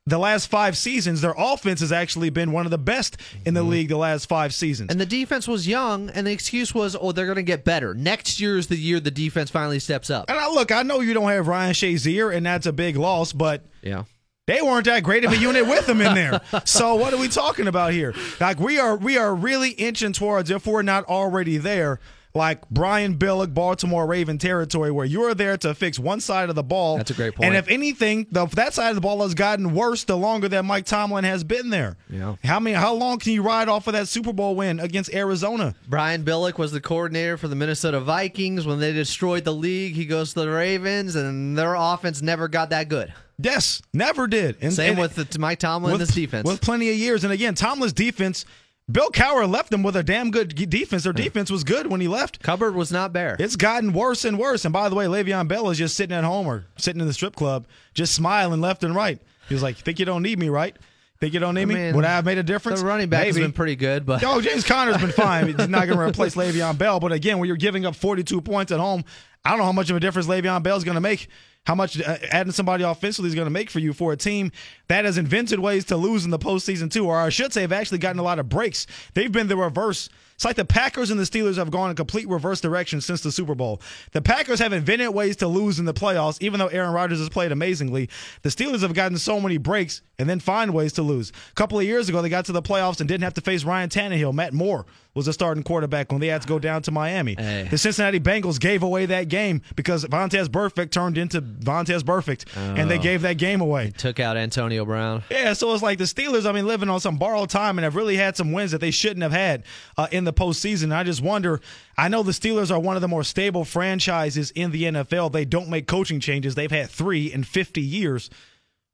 The 0.09 0.19
last 0.19 0.47
five 0.47 0.77
seasons, 0.77 1.21
their 1.21 1.35
offense 1.37 1.81
has 1.81 1.93
actually 1.93 2.31
been 2.31 2.51
one 2.51 2.65
of 2.65 2.71
the 2.71 2.79
best 2.79 3.19
in 3.45 3.53
the 3.53 3.61
mm-hmm. 3.61 3.71
league 3.71 3.89
the 3.89 3.99
last 3.99 4.27
five 4.27 4.55
seasons. 4.55 4.91
And 4.91 4.99
the 4.99 5.05
defense 5.07 5.47
was 5.47 5.69
young, 5.69 6.09
and 6.11 6.27
the 6.27 6.33
excuse 6.33 6.75
was, 6.75 6.97
oh, 6.99 7.13
they're 7.13 7.27
going 7.27 7.37
to 7.37 7.43
get 7.43 7.63
better. 7.65 7.93
Next 7.93 8.41
year 8.41 8.57
is 8.57 8.69
the 8.69 8.77
year 8.77 9.01
the 9.01 9.11
defense 9.11 9.51
finally 9.51 9.79
steps 9.79 10.09
up. 10.09 10.25
And 10.31 10.39
I, 10.39 10.49
look, 10.49 10.73
I 10.73 10.83
know 10.83 11.01
you 11.01 11.13
don't 11.13 11.29
have 11.29 11.47
Ryan 11.47 11.75
Shazier, 11.75 12.35
and 12.35 12.47
that's 12.47 12.65
a 12.65 12.73
big 12.73 12.97
loss, 12.97 13.35
but 13.35 13.67
Yeah. 13.83 14.05
they 14.47 14.63
weren't 14.63 14.87
that 14.87 15.03
great 15.03 15.27
of 15.27 15.33
a 15.33 15.37
unit 15.37 15.67
with 15.67 15.87
them 15.87 16.01
in 16.01 16.15
there. 16.15 16.41
So 16.65 16.95
what 16.95 17.13
are 17.13 17.19
we 17.19 17.29
talking 17.29 17.67
about 17.69 17.93
here? 17.93 18.15
Like 18.41 18.59
we 18.59 18.79
are 18.79 18.97
we 18.97 19.19
are 19.19 19.35
really 19.35 19.71
inching 19.71 20.15
towards 20.15 20.51
if 20.51 20.67
we're 20.67 20.83
not 20.83 21.05
already 21.05 21.59
there. 21.59 22.01
Like 22.39 22.69
Brian 22.71 23.19
Billick, 23.19 23.53
Baltimore 23.53 24.07
Raven 24.07 24.39
territory, 24.39 24.91
where 24.93 25.05
you're 25.05 25.35
there 25.35 25.57
to 25.59 25.75
fix 25.75 25.99
one 25.99 26.21
side 26.21 26.49
of 26.49 26.55
the 26.55 26.63
ball. 26.63 26.97
That's 26.97 27.11
a 27.11 27.15
great 27.15 27.35
point. 27.35 27.49
And 27.49 27.57
if 27.57 27.69
anything, 27.69 28.29
the, 28.31 28.47
that 28.47 28.73
side 28.75 28.91
of 28.91 28.95
the 28.95 29.01
ball 29.01 29.21
has 29.23 29.35
gotten 29.35 29.75
worse 29.75 30.05
the 30.05 30.17
longer 30.17 30.49
that 30.49 30.65
Mike 30.65 30.87
Tomlin 30.87 31.25
has 31.25 31.43
been 31.43 31.71
there. 31.71 31.97
Yeah. 32.09 32.37
How 32.45 32.61
many? 32.61 32.77
How 32.77 32.95
long 32.95 33.19
can 33.19 33.33
you 33.33 33.43
ride 33.43 33.69
off 33.69 33.89
of 33.89 33.93
that 33.95 34.07
Super 34.09 34.33
Bowl 34.33 34.55
win 34.55 34.79
against 34.79 35.13
Arizona? 35.13 35.75
Brian 35.89 36.25
Billick 36.25 36.59
was 36.59 36.71
the 36.73 36.81
coordinator 36.81 37.37
for 37.37 37.49
the 37.49 37.57
Minnesota 37.57 38.01
Vikings 38.01 38.67
when 38.67 38.79
they 38.79 38.93
destroyed 38.93 39.45
the 39.45 39.53
league. 39.53 39.95
He 39.95 40.07
goes 40.07 40.33
to 40.35 40.41
the 40.41 40.49
Ravens, 40.49 41.17
and 41.17 41.59
their 41.59 41.75
offense 41.75 42.23
never 42.23 42.47
got 42.47 42.71
that 42.71 42.89
good. 42.89 43.13
Yes, 43.41 43.83
never 43.93 44.27
did. 44.27 44.57
And, 44.61 44.73
Same 44.73 44.91
and- 44.93 45.01
with 45.01 45.15
the, 45.15 45.39
Mike 45.39 45.59
Tomlin 45.59 45.93
and 45.93 46.01
this 46.01 46.15
defense. 46.15 46.47
With 46.47 46.61
plenty 46.61 46.91
of 46.91 46.97
years. 46.97 47.25
And 47.25 47.33
again, 47.33 47.55
Tomlin's 47.55 47.93
defense, 47.93 48.45
Bill 48.91 49.11
Cowher 49.11 49.49
left 49.49 49.71
them 49.71 49.83
with 49.83 49.97
a 49.97 50.03
damn 50.03 50.31
good 50.31 50.55
defense. 50.71 51.05
Their 51.05 51.13
defense 51.13 51.51
was 51.51 51.63
good 51.63 51.89
when 51.89 52.01
he 52.01 52.09
left. 52.09 52.43
Cupboard 52.43 52.75
was 52.75 52.91
not 52.91 53.13
bare. 53.13 53.37
It's 53.39 53.57
gotten 53.57 53.93
worse 53.93 54.25
and 54.25 54.39
worse. 54.39 54.65
And 54.65 54.73
by 54.73 54.89
the 54.89 54.95
way, 54.95 55.05
Le'Veon 55.07 55.47
Bell 55.47 55.69
is 55.69 55.77
just 55.79 55.95
sitting 55.97 56.17
at 56.17 56.25
home 56.25 56.47
or 56.47 56.65
sitting 56.79 57.01
in 57.01 57.07
the 57.07 57.13
strip 57.13 57.37
club, 57.37 57.67
just 57.93 58.15
smiling 58.15 58.61
left 58.63 58.85
and 58.85 58.95
right. 58.95 59.21
He 59.49 59.55
was 59.55 59.63
like, 59.63 59.77
"Think 59.77 59.99
you 59.99 60.05
don't 60.07 60.23
need 60.23 60.39
me, 60.39 60.49
right? 60.49 60.75
Think 61.21 61.35
you 61.35 61.41
don't 61.41 61.55
need 61.55 61.67
me? 61.67 61.75
mean, 61.75 61.97
Would 61.97 62.05
I 62.05 62.11
have 62.11 62.25
made 62.25 62.39
a 62.39 62.43
difference? 62.45 62.81
the 62.81 62.87
running 62.87 63.09
back 63.09 63.27
has 63.27 63.35
Maybe. 63.35 63.45
been 63.47 63.53
pretty 63.53 63.75
good, 63.77 64.07
but 64.07 64.23
Oh, 64.25 64.41
James 64.41 64.65
Conner's 64.65 64.99
been 64.99 65.11
fine. 65.11 65.47
He's 65.59 65.69
not 65.69 65.87
going 65.87 65.99
to 65.99 66.05
replace 66.05 66.37
Le'Veon 66.37 66.79
Bell. 66.79 67.01
But 67.01 67.11
again, 67.13 67.39
when 67.39 67.49
you're 67.49 67.57
giving 67.57 67.85
up 67.85 67.97
42 67.97 68.41
points 68.41 68.71
at 68.71 68.79
home, 68.79 69.05
I 69.45 69.51
don't 69.51 69.59
know 69.59 69.65
how 69.65 69.73
much 69.73 69.91
of 69.91 69.97
a 69.97 70.01
difference 70.01 70.29
Le'Veon 70.29 70.63
Bell 70.63 70.77
is 70.77 70.85
going 70.85 70.95
to 70.95 71.01
make. 71.01 71.29
How 71.67 71.75
much 71.75 72.01
uh, 72.01 72.17
adding 72.31 72.53
somebody 72.53 72.83
offensively 72.85 73.29
is 73.29 73.35
going 73.35 73.47
to 73.47 73.51
make 73.51 73.69
for 73.71 73.79
you 73.79 73.93
for 73.93 74.13
a 74.13 74.17
team 74.17 74.53
that 74.89 75.05
has 75.05 75.19
invented 75.19 75.59
ways 75.59 75.85
to 75.87 75.97
lose 75.97 76.25
in 76.25 76.31
the 76.31 76.39
postseason 76.39 76.91
too, 76.91 77.07
or 77.07 77.19
I 77.19 77.29
should 77.29 77.53
say, 77.53 77.61
have 77.61 77.73
actually 77.73 77.99
gotten 77.99 78.19
a 78.19 78.23
lot 78.23 78.39
of 78.39 78.49
breaks. 78.49 78.87
They've 79.15 79.31
been 79.31 79.49
the 79.49 79.57
reverse. 79.57 80.09
It's 80.39 80.45
like 80.45 80.55
the 80.55 80.65
Packers 80.65 81.11
and 81.11 81.19
the 81.19 81.25
Steelers 81.25 81.57
have 81.57 81.73
gone 81.73 81.91
in 81.91 81.97
complete 81.97 82.29
reverse 82.29 82.61
direction 82.61 83.01
since 83.01 83.23
the 83.23 83.33
Super 83.33 83.57
Bowl. 83.57 83.83
The 84.13 84.23
Packers 84.23 84.61
have 84.61 84.73
invented 84.73 85.09
ways 85.09 85.35
to 85.39 85.49
lose 85.49 85.81
in 85.81 85.85
the 85.85 85.93
playoffs, 85.93 86.41
even 86.41 86.61
though 86.61 86.69
Aaron 86.69 86.93
Rodgers 86.93 87.19
has 87.19 87.29
played 87.29 87.51
amazingly. 87.51 88.09
The 88.43 88.49
Steelers 88.51 88.83
have 88.83 88.95
gotten 88.95 89.19
so 89.19 89.41
many 89.41 89.59
breaks 89.59 90.01
and 90.17 90.31
then 90.31 90.39
find 90.39 90.73
ways 90.73 90.93
to 90.93 91.03
lose. 91.03 91.33
A 91.51 91.55
couple 91.55 91.77
of 91.81 91.85
years 91.85 92.09
ago, 92.09 92.23
they 92.23 92.29
got 92.29 92.45
to 92.45 92.53
the 92.53 92.63
playoffs 92.63 93.01
and 93.01 93.09
didn't 93.09 93.25
have 93.25 93.35
to 93.35 93.41
face 93.41 93.65
Ryan 93.65 93.89
Tannehill. 93.89 94.33
Matt 94.33 94.53
Moore 94.53 94.87
was 95.15 95.27
the 95.27 95.33
starting 95.33 95.65
quarterback 95.65 96.13
when 96.13 96.21
they 96.21 96.29
had 96.29 96.43
to 96.43 96.49
go 96.49 96.61
down 96.61 96.83
to 96.83 96.93
Miami. 96.93 97.35
Hey. 97.37 97.67
The 97.69 97.77
Cincinnati 97.77 98.21
Bengals 98.21 98.61
gave 98.61 98.85
away 98.85 99.07
that 99.07 99.29
game 99.29 99.63
because 99.75 100.05
Vontaze 100.05 100.47
Burfict 100.47 100.93
turned 100.93 101.19
into 101.19 101.41
Vontaze 101.41 102.03
Burfict, 102.03 102.45
and 102.57 102.89
they 102.89 102.99
gave 102.99 103.23
that 103.23 103.39
game 103.39 103.61
away. 103.61 103.91
took 103.97 104.21
out 104.21 104.37
Antonio 104.37 104.85
Brown. 104.85 105.25
Yeah, 105.31 105.53
so 105.55 105.75
it's 105.75 105.83
like 105.83 105.99
the 105.99 106.05
Steelers, 106.05 106.47
I 106.49 106.53
mean, 106.53 106.67
living 106.67 106.89
on 106.89 107.01
some 107.01 107.17
borrowed 107.17 107.51
time 107.51 107.79
and 107.79 107.85
have 107.85 107.97
really 107.97 108.17
had 108.17 108.37
some 108.37 108.53
wins 108.53 108.71
that 108.71 108.81
they 108.81 108.93
shouldn't 108.93 109.23
have 109.23 109.33
had 109.33 109.65
uh, 109.97 110.07
in 110.13 110.25
the 110.25 110.28
postseason. 110.33 110.95
I 110.95 111.03
just 111.03 111.23
wonder. 111.23 111.61
I 111.97 112.09
know 112.09 112.23
the 112.23 112.33
Steelers 112.33 112.71
are 112.71 112.79
one 112.79 112.97
of 112.97 113.03
the 113.03 113.09
more 113.09 113.25
stable 113.25 113.65
franchises 113.65 114.51
in 114.53 114.71
the 114.71 114.85
NFL. 114.85 115.33
They 115.33 115.45
don't 115.45 115.69
make 115.69 115.87
coaching 115.87 116.21
changes. 116.21 116.55
They've 116.55 116.71
had 116.71 116.91
three 116.91 117.33
in 117.33 117.45
50 117.45 117.81
years. 117.81 118.31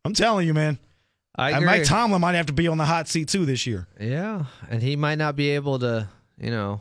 I'm 0.04 0.14
telling 0.14 0.46
you, 0.46 0.54
man. 0.54 0.78
I 1.36 1.50
agree. 1.50 1.66
Mike 1.66 1.84
Tomlin 1.84 2.20
might 2.20 2.34
have 2.34 2.46
to 2.46 2.52
be 2.52 2.68
on 2.68 2.78
the 2.78 2.84
hot 2.84 3.08
seat 3.08 3.28
too 3.28 3.44
this 3.44 3.66
year. 3.66 3.88
Yeah, 3.98 4.44
and 4.70 4.82
he 4.82 4.94
might 4.96 5.18
not 5.18 5.34
be 5.34 5.50
able 5.50 5.80
to, 5.80 6.08
you 6.38 6.50
know, 6.50 6.80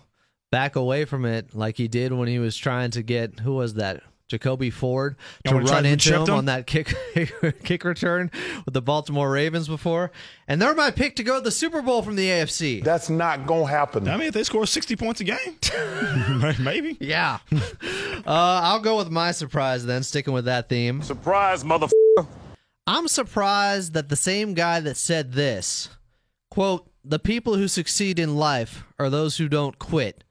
back 0.51 0.75
away 0.75 1.05
from 1.05 1.25
it 1.25 1.55
like 1.55 1.77
he 1.77 1.87
did 1.87 2.13
when 2.13 2.27
he 2.27 2.37
was 2.37 2.55
trying 2.55 2.91
to 2.91 3.01
get 3.01 3.39
who 3.39 3.55
was 3.55 3.75
that? 3.75 4.03
Jacoby 4.29 4.69
Ford 4.69 5.15
to 5.45 5.53
when 5.53 5.61
he 5.63 5.67
tried 5.67 5.75
run 5.77 5.85
into 5.85 6.15
him 6.15 6.27
him? 6.27 6.33
on 6.33 6.45
that 6.45 6.65
kick 6.65 6.93
kick 7.63 7.83
return 7.83 8.31
with 8.65 8.73
the 8.73 8.81
Baltimore 8.81 9.29
Ravens 9.29 9.67
before, 9.67 10.11
and 10.47 10.61
they're 10.61 10.73
my 10.73 10.91
pick 10.91 11.15
to 11.17 11.23
go 11.23 11.35
to 11.35 11.41
the 11.41 11.51
Super 11.51 11.81
Bowl 11.81 12.01
from 12.01 12.15
the 12.15 12.27
AFC. 12.27 12.83
That's 12.83 13.09
not 13.09 13.45
gonna 13.45 13.67
happen. 13.67 14.07
I 14.07 14.17
mean, 14.17 14.27
if 14.27 14.33
they 14.33 14.43
score 14.43 14.65
60 14.65 14.95
points 14.95 15.21
a 15.21 15.25
game, 15.25 15.57
maybe. 16.59 16.97
Yeah, 16.99 17.39
uh, 17.51 17.61
I'll 18.25 18.79
go 18.79 18.97
with 18.97 19.09
my 19.09 19.31
surprise 19.31 19.85
then, 19.85 20.03
sticking 20.03 20.33
with 20.33 20.45
that 20.45 20.69
theme. 20.69 21.01
Surprise, 21.01 21.63
mother. 21.63 21.87
I'm 22.85 23.07
surprised 23.07 23.93
that 23.93 24.09
the 24.09 24.15
same 24.15 24.53
guy 24.53 24.79
that 24.81 24.97
said 24.97 25.33
this, 25.33 25.89
quote, 26.51 26.89
the 27.03 27.19
people 27.19 27.55
who 27.55 27.67
succeed 27.67 28.19
in 28.19 28.35
life 28.35 28.83
are 28.99 29.09
those 29.09 29.37
who 29.37 29.47
don't 29.47 29.77
quit. 29.79 30.23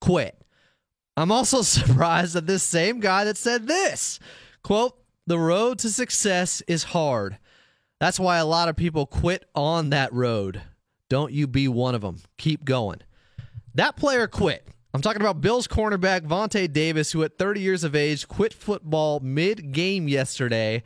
Quit. 0.00 0.40
I'm 1.16 1.32
also 1.32 1.62
surprised 1.62 2.34
that 2.34 2.46
this 2.46 2.62
same 2.62 3.00
guy 3.00 3.24
that 3.24 3.36
said 3.36 3.66
this, 3.66 4.18
quote, 4.62 4.98
the 5.26 5.38
road 5.38 5.78
to 5.80 5.90
success 5.90 6.62
is 6.66 6.84
hard. 6.84 7.38
That's 8.00 8.20
why 8.20 8.38
a 8.38 8.44
lot 8.44 8.68
of 8.68 8.76
people 8.76 9.06
quit 9.06 9.44
on 9.54 9.90
that 9.90 10.12
road. 10.12 10.60
Don't 11.08 11.32
you 11.32 11.46
be 11.46 11.68
one 11.68 11.94
of 11.94 12.02
them. 12.02 12.20
Keep 12.36 12.64
going. 12.64 13.00
That 13.74 13.96
player 13.96 14.26
quit. 14.26 14.66
I'm 14.92 15.00
talking 15.00 15.22
about 15.22 15.40
Bills 15.40 15.66
cornerback 15.66 16.20
Vontae 16.20 16.72
Davis, 16.72 17.12
who 17.12 17.22
at 17.24 17.38
30 17.38 17.60
years 17.60 17.82
of 17.82 17.96
age 17.96 18.28
quit 18.28 18.52
football 18.52 19.20
mid 19.20 19.72
game 19.72 20.06
yesterday. 20.06 20.82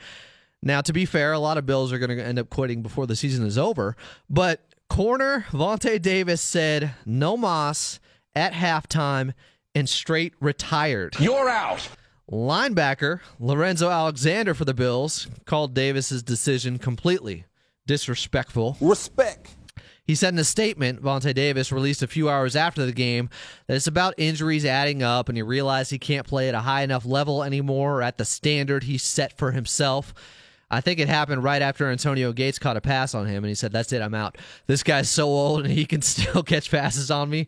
Now, 0.62 0.80
to 0.80 0.92
be 0.92 1.04
fair, 1.04 1.32
a 1.32 1.38
lot 1.38 1.58
of 1.58 1.66
Bills 1.66 1.92
are 1.92 1.98
going 1.98 2.16
to 2.16 2.24
end 2.24 2.38
up 2.38 2.50
quitting 2.50 2.82
before 2.82 3.06
the 3.06 3.16
season 3.16 3.46
is 3.46 3.58
over. 3.58 3.96
But 4.30 4.64
corner 4.88 5.46
Vontae 5.50 6.00
Davis 6.00 6.40
said 6.40 6.94
no 7.04 7.36
moss 7.36 8.00
at 8.34 8.54
halftime 8.54 9.34
and 9.78 9.88
straight 9.88 10.34
retired. 10.40 11.14
You're 11.20 11.48
out. 11.48 11.88
Linebacker 12.30 13.20
Lorenzo 13.38 13.88
Alexander 13.88 14.52
for 14.52 14.64
the 14.64 14.74
Bills 14.74 15.28
called 15.46 15.72
Davis's 15.72 16.22
decision 16.22 16.78
completely 16.78 17.44
disrespectful. 17.86 18.76
Respect. 18.80 19.54
He 20.04 20.14
said 20.14 20.34
in 20.34 20.38
a 20.38 20.44
statement, 20.44 21.02
Vontae 21.02 21.34
Davis 21.34 21.70
released 21.70 22.02
a 22.02 22.06
few 22.06 22.28
hours 22.28 22.56
after 22.56 22.84
the 22.84 22.92
game, 22.92 23.30
that 23.66 23.76
it's 23.76 23.86
about 23.86 24.14
injuries 24.16 24.64
adding 24.64 25.02
up 25.02 25.28
and 25.28 25.38
he 25.38 25.42
realized 25.42 25.90
he 25.90 25.98
can't 25.98 26.26
play 26.26 26.48
at 26.48 26.54
a 26.54 26.60
high 26.60 26.82
enough 26.82 27.06
level 27.06 27.44
anymore 27.44 27.98
or 27.98 28.02
at 28.02 28.18
the 28.18 28.24
standard 28.24 28.84
he 28.84 28.98
set 28.98 29.38
for 29.38 29.52
himself. 29.52 30.12
I 30.70 30.82
think 30.82 31.00
it 31.00 31.08
happened 31.08 31.42
right 31.42 31.62
after 31.62 31.88
Antonio 31.90 32.32
Gates 32.32 32.58
caught 32.58 32.76
a 32.76 32.80
pass 32.82 33.14
on 33.14 33.26
him, 33.26 33.42
and 33.42 33.48
he 33.48 33.54
said, 33.54 33.72
"That's 33.72 33.90
it, 33.92 34.02
I'm 34.02 34.14
out." 34.14 34.36
This 34.66 34.82
guy's 34.82 35.08
so 35.08 35.26
old, 35.28 35.64
and 35.64 35.72
he 35.72 35.86
can 35.86 36.02
still 36.02 36.42
catch 36.42 36.70
passes 36.70 37.10
on 37.10 37.30
me. 37.30 37.46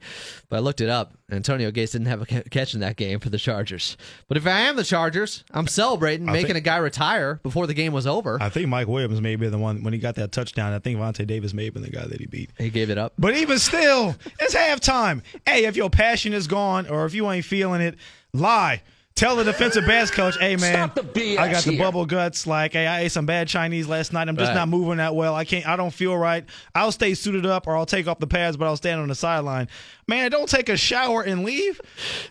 But 0.48 0.56
I 0.56 0.58
looked 0.60 0.80
it 0.80 0.88
up. 0.88 1.12
Antonio 1.30 1.70
Gates 1.70 1.92
didn't 1.92 2.06
have 2.08 2.22
a 2.22 2.26
catch 2.26 2.74
in 2.74 2.80
that 2.80 2.96
game 2.96 3.20
for 3.20 3.28
the 3.30 3.38
Chargers. 3.38 3.96
But 4.26 4.36
if 4.36 4.46
I 4.46 4.60
am 4.60 4.76
the 4.76 4.84
Chargers, 4.84 5.44
I'm 5.52 5.66
celebrating 5.66 6.28
I 6.28 6.32
making 6.32 6.46
think- 6.48 6.58
a 6.58 6.60
guy 6.62 6.78
retire 6.78 7.40
before 7.42 7.66
the 7.66 7.74
game 7.74 7.92
was 7.92 8.06
over. 8.06 8.38
I 8.40 8.48
think 8.48 8.68
Mike 8.68 8.88
Williams 8.88 9.20
may 9.20 9.36
be 9.36 9.48
the 9.48 9.58
one 9.58 9.82
when 9.84 9.92
he 9.92 9.98
got 9.98 10.14
that 10.16 10.32
touchdown. 10.32 10.72
I 10.72 10.78
think 10.78 10.98
Vontae 10.98 11.26
Davis 11.26 11.52
may 11.54 11.66
have 11.66 11.74
been 11.74 11.82
the 11.82 11.90
guy 11.90 12.06
that 12.06 12.18
he 12.20 12.26
beat. 12.26 12.50
he 12.58 12.70
gave 12.70 12.90
it 12.90 12.98
up. 12.98 13.12
But 13.18 13.36
even 13.36 13.58
still, 13.58 14.16
it's 14.40 14.54
halftime. 14.54 15.22
Hey, 15.46 15.66
if 15.66 15.76
your 15.76 15.90
passion 15.90 16.32
is 16.32 16.46
gone 16.46 16.88
or 16.88 17.04
if 17.04 17.14
you 17.14 17.30
ain't 17.30 17.44
feeling 17.44 17.80
it, 17.80 17.96
lie. 18.32 18.82
Tell 19.16 19.36
the 19.36 19.44
defensive 19.44 19.86
backs 19.86 20.10
coach, 20.10 20.38
hey 20.38 20.56
man, 20.56 20.90
Stop 20.90 20.94
the 20.94 21.02
BS 21.02 21.36
I 21.38 21.52
got 21.52 21.62
the 21.64 21.72
here. 21.72 21.78
bubble 21.84 22.06
guts. 22.06 22.46
Like, 22.46 22.72
hey, 22.72 22.86
I 22.86 23.00
ate 23.00 23.12
some 23.12 23.26
bad 23.26 23.48
Chinese 23.48 23.86
last 23.86 24.14
night. 24.14 24.28
I'm 24.28 24.36
just 24.36 24.48
Right. 24.48 24.54
not 24.54 24.68
moving 24.68 24.96
that 24.96 25.14
well. 25.14 25.34
I 25.34 25.44
can't. 25.44 25.66
I 25.68 25.76
don't 25.76 25.90
feel 25.92 26.16
right. 26.16 26.46
I'll 26.74 26.90
stay 26.92 27.12
suited 27.12 27.44
up 27.44 27.66
or 27.66 27.76
I'll 27.76 27.84
take 27.84 28.06
off 28.08 28.18
the 28.18 28.26
pads, 28.26 28.56
but 28.56 28.64
I'll 28.64 28.78
stand 28.78 28.98
on 28.98 29.08
the 29.08 29.14
sideline. 29.14 29.68
Man, 30.10 30.30
don't 30.32 30.48
take 30.48 30.68
a 30.68 30.76
shower 30.76 31.22
and 31.22 31.44
leave. 31.44 31.80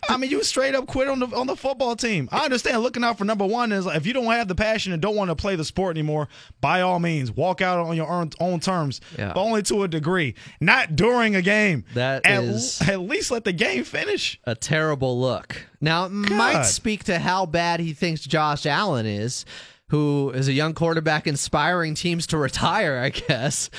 I 0.08 0.18
mean, 0.18 0.30
you 0.30 0.42
straight 0.44 0.74
up 0.74 0.86
quit 0.86 1.08
on 1.08 1.18
the 1.18 1.26
on 1.28 1.46
the 1.46 1.56
football 1.56 1.96
team. 1.96 2.28
I 2.30 2.44
understand 2.44 2.82
looking 2.82 3.02
out 3.02 3.16
for 3.16 3.24
number 3.24 3.46
one 3.46 3.72
is 3.72 3.86
like, 3.86 3.96
if 3.96 4.06
you 4.06 4.12
don't 4.12 4.26
have 4.26 4.48
the 4.48 4.54
passion 4.54 4.92
and 4.92 5.00
don't 5.00 5.16
want 5.16 5.30
to 5.30 5.34
play 5.34 5.56
the 5.56 5.64
sport 5.64 5.96
anymore, 5.96 6.28
by 6.60 6.82
all 6.82 6.98
means, 6.98 7.32
walk 7.32 7.62
out 7.62 7.78
on 7.78 7.96
your 7.96 8.06
own, 8.08 8.30
own 8.38 8.60
terms, 8.60 9.00
Yeah. 9.18 9.32
but 9.32 9.40
only 9.40 9.62
to 9.62 9.82
a 9.82 9.88
degree, 9.88 10.34
not 10.60 10.94
during 10.94 11.34
a 11.34 11.40
game. 11.42 11.84
That 11.94 12.26
at, 12.26 12.44
is- 12.44 12.82
at 12.82 13.00
least 13.00 13.30
let 13.30 13.44
the 13.44 13.52
game 13.54 13.84
finish. 13.84 14.38
a 14.44 14.54
terrible 14.54 15.18
look. 15.18 15.66
Now, 15.80 16.04
it 16.04 16.10
might 16.10 16.64
speak 16.64 17.04
to 17.04 17.18
how 17.18 17.46
bad 17.46 17.80
he 17.80 17.94
thinks 17.94 18.20
Josh 18.26 18.66
Allen 18.66 19.06
is, 19.06 19.46
who 19.90 20.30
is 20.30 20.48
a 20.48 20.52
young 20.52 20.72
quarterback 20.72 21.26
inspiring 21.26 21.94
teams 21.94 22.26
to 22.28 22.38
retire, 22.38 22.98
I 22.98 23.10
guess. 23.10 23.70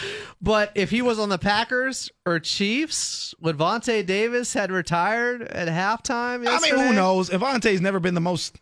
But 0.41 0.72
if 0.76 0.89
he 0.89 1.01
was 1.01 1.20
on 1.20 1.30
the 1.30 1.38
Packers 1.38 2.12
or 2.26 2.39
Chiefs, 2.39 3.34
would 3.39 3.57
Vontae 3.57 4.05
Davis 4.05 4.53
had 4.53 4.72
retired 4.72 5.41
at 5.43 5.68
halftime? 5.68 6.45
I 6.47 6.59
mean, 6.59 6.76
who 6.76 6.93
knows? 6.93 7.30
Avante's 7.30 7.82
never 7.82 7.99
been 7.99 8.14
the 8.14 8.22
most, 8.22 8.59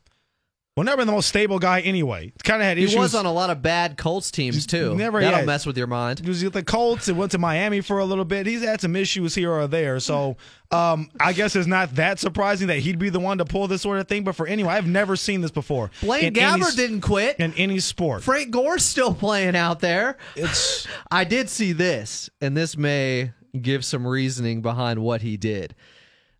well, 0.79 0.85
never 0.85 0.97
been 1.01 1.07
the 1.07 1.13
most 1.13 1.27
stable 1.27 1.59
guy 1.59 1.81
anyway. 1.81 2.31
Kind 2.43 2.61
of 2.61 2.65
had 2.65 2.77
He 2.77 2.85
issues. 2.85 2.97
was 2.97 3.15
on 3.15 3.25
a 3.25 3.33
lot 3.33 3.49
of 3.49 3.61
bad 3.61 3.97
Colts 3.97 4.31
teams 4.31 4.65
too. 4.65 4.95
Never 4.95 5.19
That'll 5.19 5.39
had. 5.39 5.45
mess 5.45 5.65
with 5.65 5.77
your 5.77 5.87
mind. 5.87 6.19
He 6.19 6.27
was 6.29 6.41
with 6.41 6.53
the 6.53 6.63
Colts 6.63 7.09
and 7.09 7.17
went 7.17 7.31
to 7.33 7.37
Miami 7.37 7.81
for 7.81 7.99
a 7.99 8.05
little 8.05 8.23
bit. 8.23 8.47
He's 8.47 8.63
had 8.63 8.79
some 8.79 8.95
issues 8.95 9.35
here 9.35 9.51
or 9.51 9.67
there. 9.67 9.99
So 9.99 10.37
um, 10.71 11.09
I 11.19 11.33
guess 11.33 11.55
it's 11.55 11.67
not 11.67 11.95
that 11.95 12.19
surprising 12.19 12.67
that 12.67 12.79
he'd 12.79 12.97
be 12.97 13.09
the 13.09 13.19
one 13.19 13.39
to 13.39 13.45
pull 13.45 13.67
this 13.67 13.81
sort 13.81 13.99
of 13.99 14.07
thing. 14.07 14.23
But 14.23 14.35
for 14.35 14.47
anyone, 14.47 14.73
I've 14.73 14.87
never 14.87 15.17
seen 15.17 15.41
this 15.41 15.51
before. 15.51 15.91
Blaine 16.01 16.25
any 16.25 16.39
Gabbert 16.39 16.77
didn't 16.77 17.01
quit. 17.01 17.35
in 17.39 17.53
any 17.55 17.79
sport. 17.79 18.23
Frank 18.23 18.51
Gore's 18.51 18.85
still 18.85 19.13
playing 19.13 19.57
out 19.57 19.81
there. 19.81 20.17
It's 20.37 20.87
I 21.11 21.25
did 21.25 21.49
see 21.49 21.73
this, 21.73 22.29
and 22.39 22.55
this 22.55 22.77
may 22.77 23.33
give 23.61 23.83
some 23.83 24.07
reasoning 24.07 24.61
behind 24.61 24.99
what 24.99 25.23
he 25.23 25.35
did. 25.35 25.75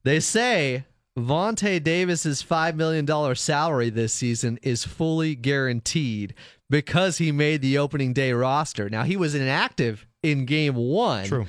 They 0.03 0.21
say 0.21 0.85
Vontae 1.25 1.83
Davis's 1.83 2.43
$5 2.43 2.75
million 2.75 3.35
salary 3.35 3.89
this 3.89 4.13
season 4.13 4.59
is 4.61 4.83
fully 4.83 5.35
guaranteed 5.35 6.33
because 6.69 7.17
he 7.17 7.31
made 7.31 7.61
the 7.61 7.77
opening 7.77 8.13
day 8.13 8.31
roster. 8.33 8.89
Now, 8.89 9.03
he 9.03 9.17
was 9.17 9.35
inactive 9.35 10.05
in 10.23 10.45
game 10.45 10.75
one. 10.75 11.25
true. 11.25 11.47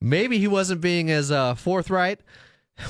Maybe 0.00 0.38
he 0.38 0.46
wasn't 0.46 0.80
being 0.80 1.10
as 1.10 1.30
uh, 1.32 1.54
forthright 1.56 2.20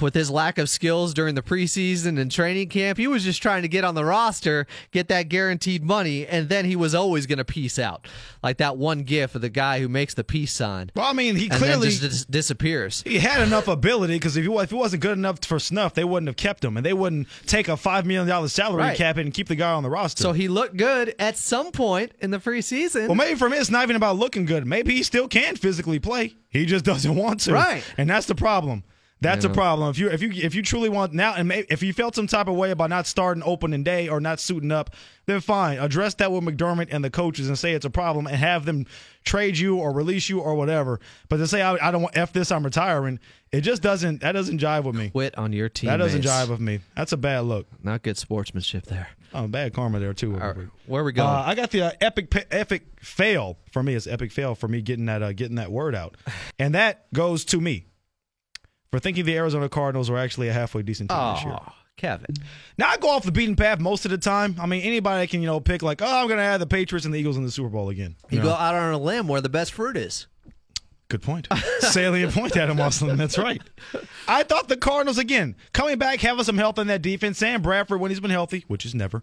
with 0.00 0.14
his 0.14 0.30
lack 0.30 0.58
of 0.58 0.68
skills 0.68 1.14
during 1.14 1.34
the 1.34 1.42
preseason 1.42 2.18
and 2.18 2.30
training 2.30 2.68
camp. 2.68 2.98
He 2.98 3.06
was 3.06 3.24
just 3.24 3.40
trying 3.42 3.62
to 3.62 3.68
get 3.68 3.84
on 3.84 3.94
the 3.94 4.04
roster, 4.04 4.66
get 4.92 5.08
that 5.08 5.28
guaranteed 5.28 5.82
money, 5.84 6.26
and 6.26 6.48
then 6.48 6.64
he 6.64 6.76
was 6.76 6.94
always 6.94 7.26
going 7.26 7.38
to 7.38 7.44
peace 7.44 7.78
out. 7.78 8.06
Like 8.42 8.58
that 8.58 8.76
one 8.76 9.02
gif 9.02 9.34
of 9.34 9.40
the 9.40 9.48
guy 9.48 9.80
who 9.80 9.88
makes 9.88 10.14
the 10.14 10.24
peace 10.24 10.52
sign. 10.52 10.90
Well, 10.94 11.06
I 11.06 11.12
mean, 11.12 11.36
he 11.36 11.48
clearly 11.48 11.88
just 11.88 12.02
dis- 12.02 12.24
disappears. 12.24 13.02
he 13.06 13.18
had 13.18 13.40
enough 13.40 13.68
ability 13.68 14.14
because 14.14 14.36
if 14.36 14.44
he 14.44 14.52
if 14.58 14.70
he 14.70 14.76
wasn't 14.76 15.02
good 15.02 15.16
enough 15.18 15.44
for 15.44 15.58
snuff, 15.58 15.94
they 15.94 16.04
wouldn't 16.04 16.28
have 16.28 16.36
kept 16.36 16.64
him, 16.64 16.76
and 16.76 16.84
they 16.86 16.92
wouldn't 16.92 17.28
take 17.46 17.68
a 17.68 17.76
five 17.76 18.06
million 18.06 18.26
dollar 18.28 18.48
salary 18.48 18.82
Right. 18.82 18.96
cap 18.96 19.16
and 19.16 19.32
keep 19.32 19.48
the 19.48 19.56
guy 19.56 19.72
on 19.72 19.82
the 19.82 19.90
roster. 19.90 20.22
So 20.22 20.32
he 20.32 20.48
looked 20.48 20.76
good 20.76 21.14
at 21.18 21.36
some 21.36 21.72
point 21.72 22.12
in 22.20 22.30
the 22.30 22.38
preseason. 22.38 23.06
Well, 23.06 23.14
maybe 23.16 23.38
for 23.38 23.48
me, 23.48 23.56
it's 23.58 23.70
not 23.70 23.82
even 23.82 23.96
about 23.96 24.16
looking 24.16 24.44
good. 24.44 24.66
Maybe 24.66 24.94
he 24.94 25.02
still 25.02 25.28
can 25.28 25.56
physically 25.56 25.98
play. 25.98 26.34
He 26.48 26.64
just 26.66 26.84
doesn't 26.84 27.14
want 27.14 27.40
to. 27.40 27.52
Right. 27.52 27.82
And 27.96 28.08
that's 28.08 28.26
the 28.26 28.34
problem. 28.34 28.84
That's 29.20 29.44
a 29.44 29.48
problem. 29.50 29.90
If 29.90 29.98
you 29.98 30.08
if 30.10 30.22
you 30.22 30.30
if 30.32 30.54
you 30.54 30.62
truly 30.62 30.88
want 30.88 31.12
now, 31.12 31.34
and 31.34 31.48
may, 31.48 31.64
if 31.68 31.82
you 31.82 31.92
felt 31.92 32.14
some 32.14 32.26
type 32.26 32.46
of 32.46 32.54
way 32.54 32.70
about 32.70 32.90
not 32.90 33.06
starting 33.06 33.42
opening 33.44 33.82
day 33.82 34.08
or 34.08 34.20
not 34.20 34.38
suiting 34.38 34.70
up, 34.70 34.90
then 35.26 35.40
fine. 35.40 35.78
Address 35.78 36.14
that 36.14 36.30
with 36.30 36.44
McDermott 36.44 36.88
and 36.90 37.04
the 37.04 37.10
coaches 37.10 37.48
and 37.48 37.58
say 37.58 37.72
it's 37.72 37.84
a 37.84 37.90
problem 37.90 38.26
and 38.26 38.36
have 38.36 38.64
them 38.64 38.86
trade 39.24 39.58
you 39.58 39.76
or 39.76 39.92
release 39.92 40.28
you 40.28 40.40
or 40.40 40.54
whatever. 40.54 41.00
But 41.28 41.38
to 41.38 41.48
say 41.48 41.62
I, 41.62 41.88
I 41.88 41.90
don't 41.90 42.02
want 42.02 42.16
f 42.16 42.32
this, 42.32 42.52
I'm 42.52 42.64
retiring. 42.64 43.18
It 43.50 43.62
just 43.62 43.82
doesn't. 43.82 44.20
That 44.20 44.32
doesn't 44.32 44.60
jive 44.60 44.84
with 44.84 44.94
me. 44.94 45.10
Quit 45.10 45.36
on 45.36 45.52
your 45.52 45.68
team. 45.68 45.88
That 45.88 45.96
doesn't 45.96 46.22
jive 46.22 46.48
with 46.48 46.60
me. 46.60 46.80
That's 46.94 47.12
a 47.12 47.16
bad 47.16 47.40
look. 47.40 47.66
Not 47.82 48.02
good 48.02 48.18
sportsmanship 48.18 48.84
there. 48.84 49.08
Oh, 49.34 49.46
bad 49.46 49.74
karma 49.74 49.98
there 49.98 50.14
too. 50.14 50.34
All 50.34 50.52
right, 50.52 50.68
where 50.86 51.04
we 51.04 51.12
going? 51.12 51.28
Uh, 51.28 51.42
I 51.44 51.54
got 51.54 51.70
the 51.70 51.82
uh, 51.82 51.90
epic 52.00 52.32
epic 52.50 52.84
fail 53.00 53.58
for 53.72 53.82
me. 53.82 53.94
It's 53.94 54.06
epic 54.06 54.32
fail 54.32 54.54
for 54.54 54.68
me 54.68 54.80
getting 54.80 55.06
that 55.06 55.22
uh, 55.22 55.32
getting 55.32 55.56
that 55.56 55.70
word 55.70 55.94
out, 55.94 56.16
and 56.58 56.74
that 56.74 57.12
goes 57.12 57.44
to 57.46 57.60
me 57.60 57.86
for 58.90 58.98
thinking 58.98 59.24
the 59.24 59.36
Arizona 59.36 59.68
Cardinals 59.68 60.10
were 60.10 60.18
actually 60.18 60.48
a 60.48 60.52
halfway 60.52 60.82
decent 60.82 61.10
team 61.10 61.34
this 61.34 61.44
year. 61.44 61.56
oh, 61.60 61.72
Kevin. 61.96 62.34
Now 62.78 62.88
I 62.88 62.96
go 62.96 63.08
off 63.10 63.24
the 63.24 63.32
beaten 63.32 63.56
path 63.56 63.80
most 63.80 64.04
of 64.04 64.10
the 64.10 64.18
time. 64.18 64.56
I 64.60 64.66
mean, 64.66 64.82
anybody 64.82 65.26
can 65.26 65.40
you 65.40 65.46
know 65.46 65.60
pick 65.60 65.82
like, 65.82 66.00
oh, 66.00 66.06
I'm 66.06 66.28
going 66.28 66.38
to 66.38 66.44
have 66.44 66.60
the 66.60 66.66
Patriots 66.66 67.04
and 67.04 67.12
the 67.14 67.18
Eagles 67.18 67.36
in 67.36 67.44
the 67.44 67.50
Super 67.50 67.68
Bowl 67.68 67.88
again. 67.88 68.16
You 68.30 68.38
know? 68.38 68.44
go 68.44 68.52
out 68.52 68.74
on 68.74 68.94
a 68.94 68.98
limb 68.98 69.28
where 69.28 69.40
the 69.40 69.48
best 69.48 69.72
fruit 69.72 69.96
is. 69.96 70.26
Good 71.08 71.22
point. 71.22 71.48
Salient 71.80 72.34
point, 72.34 72.54
Adam 72.56 72.76
Muslim. 72.76 73.16
That's 73.16 73.38
right. 73.38 73.62
I 74.28 74.42
thought 74.42 74.68
the 74.68 74.76
Cardinals, 74.76 75.16
again, 75.16 75.56
coming 75.72 75.98
back, 75.98 76.20
having 76.20 76.44
some 76.44 76.58
health 76.58 76.78
in 76.78 76.86
that 76.88 77.00
defense. 77.00 77.38
Sam 77.38 77.62
Bradford, 77.62 77.98
when 77.98 78.10
he's 78.10 78.20
been 78.20 78.30
healthy, 78.30 78.64
which 78.68 78.84
is 78.84 78.94
never, 78.94 79.22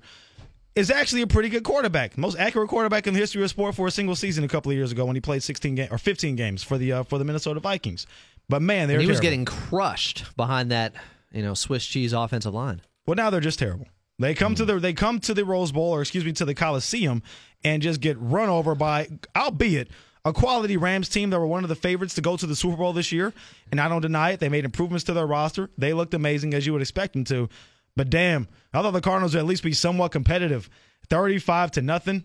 is 0.74 0.90
actually 0.90 1.22
a 1.22 1.28
pretty 1.28 1.48
good 1.48 1.64
quarterback. 1.64 2.18
Most 2.18 2.40
accurate 2.40 2.70
quarterback 2.70 3.06
in 3.06 3.14
the 3.14 3.20
history 3.20 3.44
of 3.44 3.52
sport 3.52 3.76
for 3.76 3.86
a 3.86 3.92
single 3.92 4.16
season 4.16 4.44
a 4.44 4.48
couple 4.48 4.72
of 4.72 4.76
years 4.78 4.92
ago 4.92 5.06
when 5.06 5.16
he 5.16 5.22
played 5.22 5.44
16 5.44 5.76
ga- 5.76 5.88
or 5.92 6.00
15 6.00 6.36
games 6.36 6.64
for 6.64 6.80
the 6.80 6.92
uh, 6.92 7.04
for 7.04 7.20
the 7.20 7.24
Minnesota 7.24 7.60
Vikings. 7.60 8.08
But 8.48 8.62
man, 8.62 8.90
And 8.90 9.02
he 9.02 9.08
was 9.08 9.20
getting 9.20 9.46
crushed 9.46 10.36
behind 10.38 10.72
that, 10.72 10.94
you 11.32 11.42
know, 11.42 11.54
Swiss 11.54 11.86
cheese 11.86 12.14
offensive 12.14 12.54
line. 12.54 12.82
Well, 13.06 13.16
now 13.16 13.30
they're 13.30 13.40
just 13.42 13.60
terrible. 13.60 13.88
They 14.18 14.34
come 14.34 14.56
to 14.56 14.64
hmm. 14.64 14.68
the 14.68 14.80
they 14.80 14.94
come 14.94 15.20
to 15.22 15.34
the 15.34 15.44
Rose 15.44 15.72
Bowl 15.72 15.92
or 15.92 16.02
excuse 16.02 16.24
me 16.24 16.32
to 16.34 16.46
the 16.46 16.54
Coliseum 16.54 17.22
and 17.64 17.82
just 17.82 18.00
get 18.00 18.18
run 18.20 18.50
over 18.50 18.76
by, 18.76 19.10
albeit 19.36 19.90
a 20.24 20.34
quality 20.34 20.78
Rams 20.78 21.10
team 21.10 21.30
that 21.30 21.40
were 21.40 21.48
one 21.48 21.64
of 21.64 21.70
the 21.70 21.76
favorites 21.76 22.16
to 22.16 22.22
go 22.22 22.38
to 22.38 22.48
the 22.48 22.56
Super 22.56 22.78
Bowl 22.78 22.94
this 22.94 23.12
year. 23.12 23.34
And 23.72 23.80
I 23.80 23.88
don't 23.90 24.02
deny 24.02 24.32
it. 24.32 24.40
They 24.40 24.50
made 24.50 24.66
improvements 24.66 25.04
to 25.06 25.14
their 25.14 25.28
roster. 25.28 25.70
They 25.78 25.94
looked 25.94 26.14
amazing 26.14 26.54
as 26.54 26.66
you 26.66 26.74
would 26.74 26.82
expect 26.82 27.14
them 27.14 27.26
to. 27.26 27.50
But 27.96 28.10
damn, 28.10 28.48
I 28.74 28.82
thought 28.82 28.92
the 28.92 29.02
Cardinals 29.02 29.34
would 29.34 29.40
at 29.40 29.46
least 29.46 29.64
be 29.64 29.74
somewhat 29.74 30.12
competitive. 30.12 30.70
Thirty-five 31.10 31.72
to 31.72 31.82
nothing. 31.82 32.24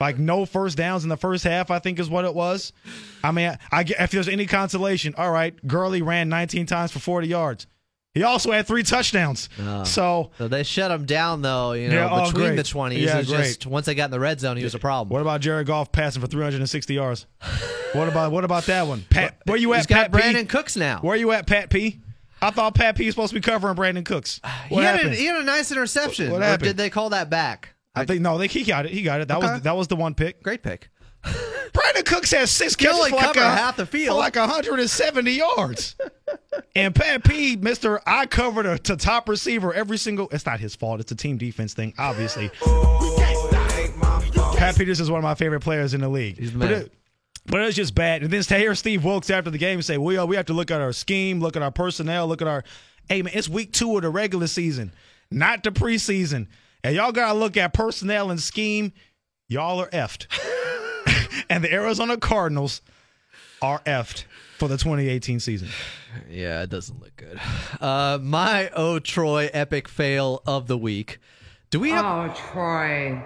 Like 0.00 0.18
no 0.18 0.44
first 0.46 0.76
downs 0.76 1.02
in 1.04 1.08
the 1.08 1.16
first 1.16 1.44
half, 1.44 1.70
I 1.70 1.78
think 1.78 1.98
is 1.98 2.10
what 2.10 2.24
it 2.24 2.34
was. 2.34 2.72
I 3.22 3.30
mean, 3.32 3.48
I, 3.48 3.58
I 3.72 3.80
if 4.00 4.10
there's 4.10 4.28
any 4.28 4.46
consolation, 4.46 5.14
all 5.16 5.30
right, 5.30 5.54
Gurley 5.66 6.02
ran 6.02 6.28
19 6.28 6.66
times 6.66 6.92
for 6.92 6.98
40 6.98 7.28
yards. 7.28 7.66
He 8.12 8.22
also 8.22 8.52
had 8.52 8.64
three 8.68 8.84
touchdowns. 8.84 9.48
Ah. 9.60 9.82
So 9.82 10.30
So 10.38 10.46
they 10.46 10.62
shut 10.62 10.92
him 10.92 11.04
down, 11.04 11.42
though. 11.42 11.72
You 11.72 11.88
know, 11.88 11.94
Yeah, 11.96 12.08
oh, 12.12 12.26
between 12.26 12.46
great. 12.46 12.56
the 12.56 12.62
twenties, 12.62 13.02
Yeah, 13.02 13.18
it 13.18 13.24
just 13.26 13.60
great. 13.62 13.66
once 13.66 13.86
they 13.86 13.96
got 13.96 14.04
in 14.04 14.10
the 14.12 14.20
red 14.20 14.38
zone, 14.38 14.56
he 14.56 14.62
was 14.62 14.74
a 14.76 14.78
problem. 14.78 15.08
What 15.12 15.20
about 15.20 15.40
Jared 15.40 15.66
Goff 15.66 15.90
passing 15.90 16.22
for 16.22 16.28
360 16.28 16.94
yards? 16.94 17.26
What 17.92 18.06
about 18.08 18.30
what 18.30 18.44
about 18.44 18.66
that 18.66 18.86
one? 18.86 19.04
Pat, 19.10 19.38
where 19.46 19.56
you 19.58 19.72
at, 19.72 19.78
He's 19.78 19.86
got 19.86 20.12
Pat 20.12 20.12
P? 20.12 20.18
Brandin 20.32 20.48
Cooks 20.48 20.76
now. 20.76 20.98
Where 21.00 21.16
you 21.16 21.32
at, 21.32 21.46
Pat 21.48 21.70
P? 21.70 22.00
I 22.40 22.50
thought 22.50 22.74
Pat 22.76 22.96
P 22.96 23.06
was 23.06 23.14
supposed 23.14 23.30
to 23.30 23.34
be 23.34 23.40
covering 23.40 23.74
Brandin 23.74 24.04
Cooks. 24.04 24.40
Uh, 24.44 24.48
he, 24.68 24.74
What 24.76 24.84
had 24.84 24.96
happened? 24.96 25.14
a, 25.14 25.16
he 25.16 25.26
had 25.26 25.36
a 25.40 25.44
nice 25.44 25.72
interception. 25.72 26.30
What 26.30 26.40
or 26.42 26.44
happened? 26.44 26.68
did 26.68 26.76
they 26.76 26.90
call 26.90 27.10
that 27.10 27.30
back? 27.30 27.73
I 27.94 28.04
think 28.04 28.20
no, 28.22 28.38
they, 28.38 28.46
he 28.48 28.64
got 28.64 28.86
it. 28.86 28.92
He 28.92 29.02
got 29.02 29.20
it. 29.20 29.28
That 29.28 29.38
Okay. 29.38 29.52
was 29.52 29.62
that 29.62 29.76
was 29.76 29.88
the 29.88 29.96
one 29.96 30.14
pick. 30.14 30.42
Great 30.42 30.62
pick. 30.62 30.88
Brandin 31.24 32.04
Cooks 32.04 32.30
has 32.32 32.50
six 32.50 32.74
He 32.76 32.84
catches 32.84 32.98
only 32.98 33.10
for 33.10 33.16
like, 33.16 33.24
covered 33.26 33.40
a, 33.40 33.50
half 33.50 33.76
the 33.76 33.86
field. 33.86 34.14
for 34.14 34.18
like 34.20 34.36
170 34.36 35.32
yards. 35.32 35.96
and 36.76 36.94
Pat 36.94 37.24
P, 37.24 37.56
Mister, 37.56 38.00
I 38.06 38.26
covered 38.26 38.66
a 38.66 38.78
to 38.78 38.96
top 38.96 39.28
receiver 39.28 39.72
every 39.74 39.96
single. 39.96 40.28
It's 40.30 40.46
not 40.46 40.60
his 40.60 40.76
fault. 40.76 41.00
It's 41.00 41.10
a 41.12 41.16
team 41.16 41.36
defense 41.38 41.74
thing, 41.74 41.94
obviously. 41.98 42.50
Pat 44.56 44.76
Peters 44.76 45.00
is 45.00 45.10
one 45.10 45.18
of 45.18 45.24
my 45.24 45.34
favorite 45.34 45.60
players 45.60 45.94
in 45.94 46.00
the 46.00 46.08
league. 46.08 46.38
He's 46.38 46.52
the 46.52 46.58
but 46.58 46.70
man. 46.70 46.80
it, 46.82 46.92
but 47.46 47.60
it's 47.62 47.76
just 47.76 47.94
bad. 47.94 48.22
And 48.22 48.30
then 48.30 48.42
to 48.42 48.56
hear 48.58 48.74
Steve 48.74 49.04
Wilks 49.04 49.30
after 49.30 49.50
the 49.50 49.58
game 49.58 49.82
say, 49.82 49.98
"We 49.98 50.16
uh, 50.16 50.26
we 50.26 50.36
have 50.36 50.46
to 50.46 50.52
look 50.52 50.70
at 50.70 50.80
our 50.80 50.92
scheme, 50.92 51.40
look 51.40 51.56
at 51.56 51.62
our 51.62 51.70
personnel, 51.72 52.26
look 52.28 52.40
at 52.42 52.48
our." 52.48 52.64
Hey 53.08 53.22
man, 53.22 53.32
it's 53.34 53.48
week 53.48 53.72
two 53.72 53.96
of 53.96 54.02
the 54.02 54.10
regular 54.10 54.46
season, 54.46 54.92
not 55.30 55.62
the 55.64 55.70
preseason, 55.70 56.46
and 56.84 56.94
y'all 56.94 57.10
gotta 57.10 57.36
look 57.36 57.56
at 57.56 57.72
personnel 57.72 58.30
and 58.30 58.38
scheme. 58.40 58.92
Y'all 59.48 59.80
are 59.80 59.90
effed. 59.90 60.26
and 61.50 61.64
the 61.64 61.72
Arizona 61.72 62.16
Cardinals 62.16 62.80
are 63.60 63.80
effed 63.80 64.24
for 64.58 64.68
the 64.68 64.76
2018 64.76 65.40
season. 65.40 65.68
Yeah, 66.30 66.62
it 66.62 66.70
doesn't 66.70 67.00
look 67.00 67.16
good. 67.16 67.40
Uh, 67.80 68.18
my 68.22 68.70
oh 68.74 68.98
Troy 69.00 69.50
epic 69.52 69.88
fail 69.88 70.42
of 70.46 70.66
the 70.68 70.78
week. 70.78 71.18
Do 71.70 71.80
we 71.80 71.90
have? 71.90 72.04
Oh, 72.04 72.34
Troy. 72.52 73.20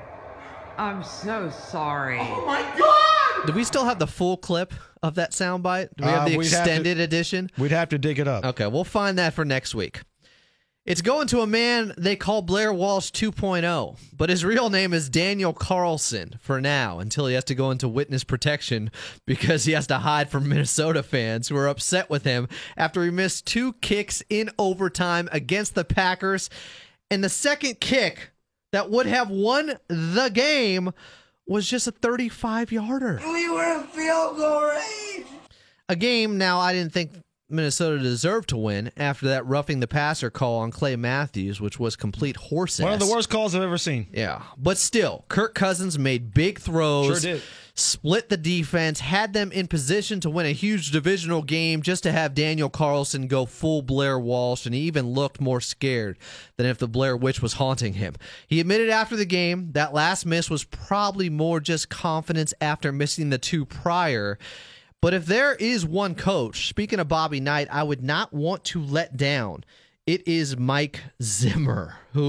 I'm 0.78 1.02
so 1.02 1.50
sorry. 1.50 2.18
Oh 2.20 2.46
my 2.46 2.62
God! 2.78 3.46
Do 3.46 3.52
we 3.52 3.64
still 3.64 3.84
have 3.84 3.98
the 3.98 4.06
full 4.06 4.36
clip 4.36 4.72
of 5.02 5.16
that 5.16 5.32
soundbite? 5.32 5.88
Do 5.96 6.04
we 6.04 6.10
have 6.10 6.22
Uh, 6.22 6.28
the 6.28 6.36
we'd 6.38 6.44
have 6.52 6.52
to- 6.64 6.70
extended 6.70 7.00
edition? 7.00 7.50
We'd 7.58 7.72
have 7.72 7.88
to 7.90 7.98
dig 7.98 8.18
it 8.20 8.28
up. 8.28 8.44
Okay, 8.44 8.66
we'll 8.68 8.84
find 8.84 9.18
that 9.18 9.34
for 9.34 9.44
next 9.44 9.74
week. 9.74 10.02
It's 10.88 11.02
going 11.02 11.26
to 11.26 11.42
a 11.42 11.46
man 11.46 11.92
they 11.98 12.16
call 12.16 12.40
Blair 12.40 12.72
Walsh 12.72 13.10
2.0, 13.10 13.98
but 14.16 14.30
his 14.30 14.42
real 14.42 14.70
name 14.70 14.94
is 14.94 15.10
Daniel 15.10 15.52
Carlson 15.52 16.38
for 16.40 16.62
now 16.62 16.98
until 16.98 17.26
he 17.26 17.34
has 17.34 17.44
to 17.44 17.54
go 17.54 17.70
into 17.70 17.86
witness 17.86 18.24
protection 18.24 18.90
because 19.26 19.66
he 19.66 19.72
has 19.72 19.86
to 19.88 19.98
hide 19.98 20.30
from 20.30 20.48
Minnesota 20.48 21.02
fans 21.02 21.48
who 21.48 21.56
are 21.58 21.68
upset 21.68 22.08
with 22.08 22.24
him 22.24 22.48
after 22.74 23.04
he 23.04 23.10
missed 23.10 23.46
two 23.46 23.74
kicks 23.74 24.22
in 24.30 24.48
overtime 24.58 25.28
against 25.30 25.74
the 25.74 25.84
Packers. 25.84 26.48
And 27.10 27.22
the 27.22 27.28
second 27.28 27.80
kick 27.80 28.30
that 28.72 28.88
would 28.88 29.04
have 29.04 29.28
won 29.28 29.74
the 29.88 30.30
game 30.32 30.92
was 31.46 31.68
just 31.68 31.86
a 31.86 31.92
35 31.92 32.72
yarder. 32.72 33.20
We 33.30 33.50
were 33.50 33.74
in 33.74 33.82
field 33.88 34.38
goal 34.38 34.62
range. 34.62 35.26
A 35.90 35.96
game 35.96 36.38
now 36.38 36.60
I 36.60 36.72
didn't 36.72 36.94
think 36.94 37.12
Minnesota 37.50 37.98
deserved 37.98 38.50
to 38.50 38.56
win 38.58 38.92
after 38.96 39.26
that 39.28 39.46
roughing 39.46 39.80
the 39.80 39.88
passer 39.88 40.28
call 40.30 40.58
on 40.58 40.70
Clay 40.70 40.96
Matthews, 40.96 41.60
which 41.60 41.78
was 41.80 41.96
complete 41.96 42.36
horse 42.36 42.78
One 42.78 42.92
of 42.92 42.98
the 43.00 43.06
worst 43.06 43.30
calls 43.30 43.54
I've 43.54 43.62
ever 43.62 43.78
seen. 43.78 44.06
Yeah, 44.12 44.42
but 44.58 44.76
still, 44.76 45.24
Kirk 45.28 45.54
Cousins 45.54 45.98
made 45.98 46.34
big 46.34 46.58
throws, 46.58 47.22
Sure 47.22 47.34
did. 47.34 47.42
split 47.74 48.28
the 48.28 48.36
defense, 48.36 49.00
had 49.00 49.32
them 49.32 49.50
in 49.50 49.66
position 49.66 50.20
to 50.20 50.28
win 50.28 50.44
a 50.44 50.52
huge 50.52 50.90
divisional 50.90 51.40
game 51.40 51.80
just 51.80 52.02
to 52.02 52.12
have 52.12 52.34
Daniel 52.34 52.68
Carlson 52.68 53.28
go 53.28 53.46
full 53.46 53.80
Blair 53.80 54.18
Walsh, 54.18 54.66
and 54.66 54.74
he 54.74 54.82
even 54.82 55.06
looked 55.14 55.40
more 55.40 55.62
scared 55.62 56.18
than 56.58 56.66
if 56.66 56.76
the 56.76 56.88
Blair 56.88 57.16
Witch 57.16 57.40
was 57.40 57.54
haunting 57.54 57.94
him. 57.94 58.14
He 58.46 58.60
admitted 58.60 58.90
after 58.90 59.16
the 59.16 59.24
game 59.24 59.72
that 59.72 59.94
last 59.94 60.26
miss 60.26 60.50
was 60.50 60.64
probably 60.64 61.30
more 61.30 61.60
just 61.60 61.88
confidence 61.88 62.52
after 62.60 62.92
missing 62.92 63.30
the 63.30 63.38
two 63.38 63.64
prior. 63.64 64.38
But 65.00 65.14
if 65.14 65.26
there 65.26 65.54
is 65.54 65.86
one 65.86 66.14
coach, 66.16 66.68
speaking 66.68 66.98
of 66.98 67.06
Bobby 67.08 67.38
Knight, 67.38 67.68
I 67.70 67.84
would 67.84 68.02
not 68.02 68.32
want 68.32 68.64
to 68.64 68.82
let 68.82 69.16
down. 69.16 69.64
It 70.06 70.26
is 70.26 70.56
Mike 70.56 71.00
Zimmer, 71.22 71.94
who 72.12 72.28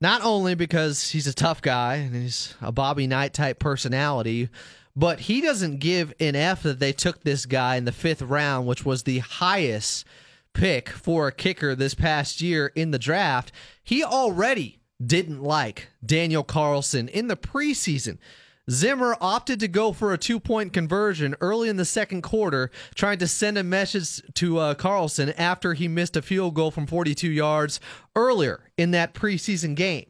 not 0.00 0.22
only 0.22 0.54
because 0.54 1.10
he's 1.10 1.26
a 1.26 1.34
tough 1.34 1.62
guy 1.62 1.96
and 1.96 2.14
he's 2.14 2.54
a 2.60 2.70
Bobby 2.70 3.06
Knight 3.06 3.32
type 3.32 3.58
personality, 3.58 4.50
but 4.94 5.20
he 5.20 5.40
doesn't 5.40 5.78
give 5.78 6.12
an 6.20 6.36
F 6.36 6.62
that 6.62 6.78
they 6.78 6.92
took 6.92 7.22
this 7.22 7.46
guy 7.46 7.76
in 7.76 7.84
the 7.84 7.92
fifth 7.92 8.22
round, 8.22 8.66
which 8.66 8.84
was 8.84 9.02
the 9.02 9.18
highest 9.20 10.04
pick 10.52 10.90
for 10.90 11.26
a 11.26 11.32
kicker 11.32 11.74
this 11.74 11.94
past 11.94 12.40
year 12.40 12.70
in 12.74 12.90
the 12.90 12.98
draft. 12.98 13.50
He 13.82 14.04
already 14.04 14.78
didn't 15.04 15.42
like 15.42 15.88
Daniel 16.04 16.44
Carlson 16.44 17.08
in 17.08 17.26
the 17.28 17.36
preseason. 17.36 18.18
Zimmer 18.70 19.16
opted 19.20 19.58
to 19.60 19.68
go 19.68 19.92
for 19.92 20.12
a 20.12 20.18
two 20.18 20.38
point 20.38 20.72
conversion 20.72 21.34
early 21.40 21.68
in 21.68 21.76
the 21.76 21.84
second 21.84 22.22
quarter, 22.22 22.70
trying 22.94 23.18
to 23.18 23.26
send 23.26 23.58
a 23.58 23.62
message 23.64 24.22
to 24.34 24.58
uh, 24.58 24.74
Carlson 24.74 25.30
after 25.30 25.74
he 25.74 25.88
missed 25.88 26.16
a 26.16 26.22
field 26.22 26.54
goal 26.54 26.70
from 26.70 26.86
42 26.86 27.28
yards 27.30 27.80
earlier 28.14 28.70
in 28.78 28.92
that 28.92 29.14
preseason 29.14 29.74
game. 29.74 30.06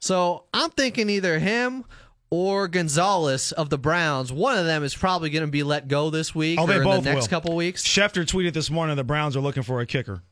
So 0.00 0.44
I'm 0.52 0.70
thinking 0.70 1.08
either 1.10 1.38
him 1.38 1.84
or 2.28 2.66
Gonzalez 2.66 3.52
of 3.52 3.70
the 3.70 3.78
Browns. 3.78 4.32
One 4.32 4.58
of 4.58 4.64
them 4.64 4.82
is 4.82 4.96
probably 4.96 5.30
going 5.30 5.44
to 5.44 5.50
be 5.50 5.62
let 5.62 5.86
go 5.86 6.10
this 6.10 6.34
week 6.34 6.58
Oh, 6.58 6.66
or 6.66 6.72
in 6.72 6.88
the 6.88 7.00
next 7.02 7.20
will. 7.22 7.28
couple 7.28 7.54
weeks. 7.54 7.86
Schefter 7.86 8.24
tweeted 8.24 8.52
this 8.54 8.70
morning 8.70 8.96
the 8.96 9.04
Browns 9.04 9.36
are 9.36 9.40
looking 9.40 9.62
for 9.62 9.80
a 9.80 9.86
kicker. 9.86 10.22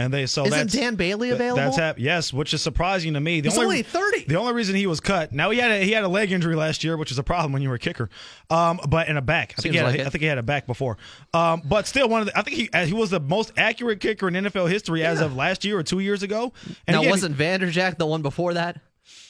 And 0.00 0.14
they 0.14 0.24
so 0.24 0.46
Isn't 0.46 0.72
Dan 0.72 0.94
Bailey 0.94 1.28
available? 1.28 1.56
That's 1.62 1.76
hap- 1.76 1.98
yes, 1.98 2.32
which 2.32 2.54
is 2.54 2.62
surprising 2.62 3.12
to 3.14 3.20
me. 3.20 3.42
The 3.42 3.50
He's 3.50 3.58
only 3.58 3.82
30. 3.82 4.24
The 4.24 4.36
only 4.36 4.54
reason 4.54 4.74
he 4.74 4.86
was 4.86 4.98
cut. 4.98 5.30
Now 5.30 5.50
he 5.50 5.58
had 5.58 5.70
a, 5.70 5.84
he 5.84 5.92
had 5.92 6.04
a 6.04 6.08
leg 6.08 6.32
injury 6.32 6.56
last 6.56 6.82
year, 6.82 6.96
which 6.96 7.10
is 7.10 7.18
a 7.18 7.22
problem 7.22 7.52
when 7.52 7.60
you 7.60 7.68
were 7.68 7.74
a 7.74 7.78
kicker. 7.78 8.08
Um, 8.48 8.80
but 8.88 9.08
in 9.08 9.18
a 9.18 9.20
back, 9.22 9.54
I 9.58 9.60
think 9.62 9.74
he 9.74 9.78
had 9.78 9.84
like 9.86 9.98
a. 9.98 10.06
I 10.06 10.08
think 10.08 10.22
he 10.22 10.26
had 10.26 10.38
a 10.38 10.42
back 10.42 10.66
before. 10.66 10.96
Um, 11.34 11.60
but 11.66 11.86
still 11.86 12.08
one 12.08 12.22
of 12.22 12.28
the, 12.28 12.38
I 12.38 12.40
think 12.40 12.56
he 12.56 12.70
uh, 12.72 12.86
he 12.86 12.94
was 12.94 13.10
the 13.10 13.20
most 13.20 13.52
accurate 13.58 14.00
kicker 14.00 14.26
in 14.26 14.32
NFL 14.34 14.70
history 14.70 15.04
as 15.04 15.20
of 15.20 15.36
last 15.36 15.66
year 15.66 15.78
or 15.78 15.82
two 15.82 15.98
years 16.00 16.22
ago. 16.22 16.54
And 16.86 16.94
now, 16.94 17.00
again, 17.00 17.10
wasn't 17.10 17.36
Vanderjagt 17.36 17.98
the 17.98 18.06
one 18.06 18.22
before 18.22 18.54
that? 18.54 18.80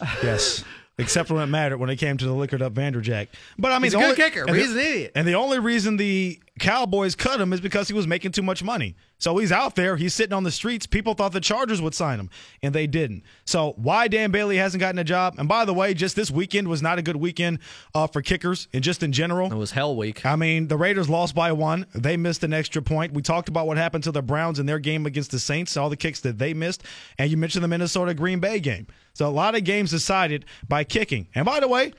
Yes. 0.23 0.63
Except 0.99 1.29
for 1.29 1.35
when 1.35 1.45
it 1.45 1.47
mattered 1.47 1.79
when 1.79 1.89
it 1.89 1.97
came 1.97 2.19
to 2.19 2.25
the 2.27 2.33
liquored 2.33 2.61
up 2.61 2.75
Vanderjagt. 2.75 3.29
But 3.59 3.73
I 3.73 3.77
mean, 3.77 3.85
He's 3.85 3.95
a 3.95 3.97
good 3.97 4.05
only- 4.05 4.17
kicker, 4.17 4.41
and 4.41 4.49
but 4.49 4.53
the- 4.55 4.61
he's 4.61 4.73
an 4.73 4.79
idiot. 4.79 5.13
And 5.15 5.27
the 5.27 5.35
only 5.35 5.59
reason 5.59 5.97
the 5.97 6.39
Cowboys 6.61 7.17
cut 7.17 7.41
him 7.41 7.53
is 7.53 7.61
because 7.61 7.89
he 7.89 7.95
was 7.95 8.07
making 8.07 8.33
too 8.33 8.43
much 8.43 8.63
money. 8.63 8.95
So 9.19 9.37
he's 9.39 9.51
out 9.51 9.77
there, 9.77 9.97
he's 9.97 10.15
sitting 10.15 10.33
on 10.33 10.45
the 10.45 10.51
streets. 10.51 10.87
People 10.87 11.15
thought 11.15 11.33
the 11.33 11.41
Chargers 11.41 11.83
would 11.83 11.95
sign 11.95 12.21
him, 12.21 12.31
and 12.63 12.75
they 12.75 12.87
didn't. 12.87 13.23
So 13.45 13.75
why 13.77 14.09
Dan 14.09 14.31
Bailey 14.31 14.57
hasn't 14.57 14.81
gotten 14.81 14.99
a 14.99 15.05
job? 15.05 15.35
And 15.39 15.49
by 15.49 15.65
the 15.65 15.75
way, 15.75 15.93
just 15.93 16.17
this 16.17 16.31
weekend 16.31 16.69
was 16.69 16.81
not 16.81 16.99
a 16.99 17.03
good 17.03 17.17
weekend 17.17 17.59
uh, 17.95 18.07
for 18.07 18.23
kickers, 18.23 18.69
and 18.73 18.85
just 18.85 19.03
in 19.03 19.13
general. 19.13 19.51
It 19.51 19.57
was 19.57 19.73
hell 19.73 19.97
week. 19.97 20.25
I 20.25 20.37
mean, 20.37 20.69
the 20.69 20.77
Raiders 20.77 21.11
lost 21.11 21.35
by 21.35 21.53
one. 21.53 21.87
They 21.95 22.17
missed 22.17 22.45
an 22.45 22.53
extra 22.53 22.83
point. 22.83 23.13
We 23.13 23.23
talked 23.23 23.49
about 23.49 23.67
what 23.67 23.77
happened 23.77 24.05
to 24.05 24.13
the 24.13 24.23
Browns 24.23 24.59
in 24.59 24.67
their 24.67 24.79
game 24.79 25.07
against 25.07 25.33
the 25.33 25.39
Saints, 25.39 25.77
all 25.77 25.91
the 25.91 25.97
kicks 25.97 26.21
that 26.21 26.39
they 26.39 26.55
missed. 26.55 26.85
And 27.19 27.31
you 27.31 27.37
mentioned 27.37 27.65
the 27.65 27.69
Minnesota 27.69 28.15
Green 28.15 28.39
Bay 28.39 28.61
game. 28.61 28.87
So 29.13 29.27
a 29.27 29.31
lot 29.31 29.55
of 29.55 29.65
games 29.65 29.91
decided 29.91 30.45
by 30.69 30.85
kicking. 30.85 31.29
And 31.35 31.45
by 31.45 31.61
the 31.61 31.69
way, 31.69 31.93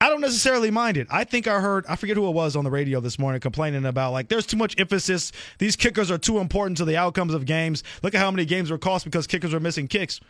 I 0.00 0.08
don't 0.08 0.20
necessarily 0.20 0.70
mind 0.70 0.96
it. 0.96 1.06
I 1.10 1.24
think 1.24 1.46
I 1.46 1.60
heard, 1.60 1.86
I 1.88 1.96
forget 1.96 2.16
who 2.16 2.28
it 2.28 2.32
was 2.32 2.56
on 2.56 2.64
the 2.64 2.70
radio 2.70 3.00
this 3.00 3.18
morning 3.18 3.40
complaining 3.40 3.86
about 3.86 4.12
like 4.12 4.28
there's 4.28 4.46
too 4.46 4.56
much 4.56 4.78
emphasis. 4.78 5.32
These 5.58 5.76
kickers 5.76 6.10
are 6.10 6.18
too 6.18 6.38
important 6.38 6.76
to 6.78 6.84
the 6.84 6.96
outcomes 6.96 7.32
of 7.32 7.46
games. 7.46 7.82
Look 8.02 8.14
at 8.14 8.20
how 8.20 8.30
many 8.30 8.44
games 8.44 8.70
were 8.70 8.78
cost 8.78 9.04
because 9.04 9.26
kickers 9.26 9.54
are 9.54 9.60
missing 9.60 9.88
kicks. 9.88 10.20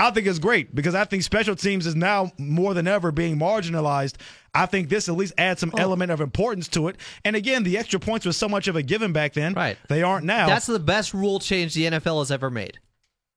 I 0.00 0.12
think 0.12 0.28
it's 0.28 0.38
great 0.38 0.74
because 0.74 0.94
I 0.94 1.04
think 1.04 1.24
special 1.24 1.56
teams 1.56 1.84
is 1.84 1.96
now 1.96 2.30
more 2.38 2.72
than 2.72 2.86
ever 2.86 3.10
being 3.10 3.36
marginalized. 3.36 4.14
I 4.54 4.66
think 4.66 4.88
this 4.88 5.08
at 5.08 5.16
least 5.16 5.34
adds 5.36 5.60
some 5.60 5.72
element 5.76 6.12
of 6.12 6.20
importance 6.20 6.68
to 6.68 6.86
it. 6.86 6.96
And 7.24 7.34
again, 7.34 7.64
the 7.64 7.76
extra 7.76 7.98
points 7.98 8.24
was 8.24 8.36
so 8.36 8.48
much 8.48 8.68
of 8.68 8.76
a 8.76 8.82
given 8.82 9.12
back 9.12 9.32
then. 9.32 9.54
Right. 9.54 9.76
They 9.88 10.04
aren't 10.04 10.24
now. 10.24 10.46
That's 10.46 10.66
the 10.66 10.78
best 10.78 11.14
rule 11.14 11.40
change 11.40 11.74
the 11.74 11.84
NFL 11.84 12.20
has 12.20 12.30
ever 12.30 12.48
made. 12.48 12.78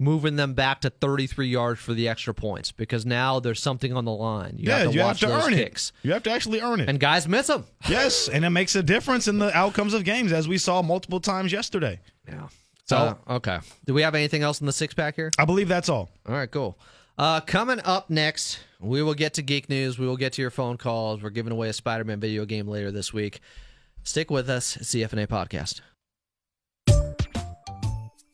Moving 0.01 0.35
them 0.35 0.55
back 0.55 0.81
to 0.81 0.89
33 0.89 1.47
yards 1.47 1.79
for 1.79 1.93
the 1.93 2.07
extra 2.07 2.33
points 2.33 2.71
because 2.71 3.05
now 3.05 3.39
there's 3.39 3.61
something 3.61 3.93
on 3.93 4.03
the 4.03 4.11
line. 4.11 4.55
You 4.57 4.69
yeah, 4.69 4.77
have 4.79 4.87
to 4.87 4.93
you 4.95 4.99
watch 5.01 5.19
have 5.21 5.29
to 5.29 5.35
those 5.35 5.47
earn 5.47 5.53
kicks. 5.53 5.91
it. 6.03 6.07
You 6.07 6.13
have 6.13 6.23
to 6.23 6.31
actually 6.31 6.59
earn 6.59 6.79
it. 6.79 6.89
And 6.89 6.99
guys 6.99 7.27
miss 7.27 7.45
them. 7.47 7.65
yes, 7.87 8.27
and 8.27 8.43
it 8.43 8.49
makes 8.49 8.75
a 8.75 8.81
difference 8.81 9.27
in 9.27 9.37
the 9.37 9.55
outcomes 9.55 9.93
of 9.93 10.03
games, 10.03 10.31
as 10.33 10.47
we 10.47 10.57
saw 10.57 10.81
multiple 10.81 11.19
times 11.19 11.51
yesterday. 11.51 11.99
Yeah. 12.27 12.47
So 12.85 12.97
Uh, 12.97 13.33
okay. 13.35 13.59
Do 13.85 13.93
we 13.93 14.01
have 14.01 14.15
anything 14.15 14.41
else 14.41 14.59
in 14.59 14.65
the 14.65 14.73
six 14.73 14.95
pack 14.95 15.15
here? 15.15 15.29
I 15.37 15.45
believe 15.45 15.67
that's 15.67 15.87
all. 15.87 16.09
All 16.27 16.33
right, 16.33 16.49
cool. 16.49 16.79
Uh, 17.19 17.39
coming 17.41 17.79
up 17.85 18.09
next, 18.09 18.57
we 18.79 19.03
will 19.03 19.13
get 19.13 19.35
to 19.35 19.43
geek 19.43 19.69
news. 19.69 19.99
We 19.99 20.07
will 20.07 20.17
get 20.17 20.33
to 20.33 20.41
your 20.41 20.49
phone 20.49 20.77
calls. 20.77 21.21
We're 21.21 21.29
giving 21.29 21.51
away 21.51 21.69
a 21.69 21.73
Spider-Man 21.73 22.19
video 22.19 22.45
game 22.45 22.67
later 22.67 22.89
this 22.89 23.13
week. 23.13 23.39
Stick 24.01 24.31
with 24.31 24.49
us. 24.49 24.77
It's 24.77 24.91
the 24.93 25.03
FNA 25.03 25.27
podcast. 25.27 25.81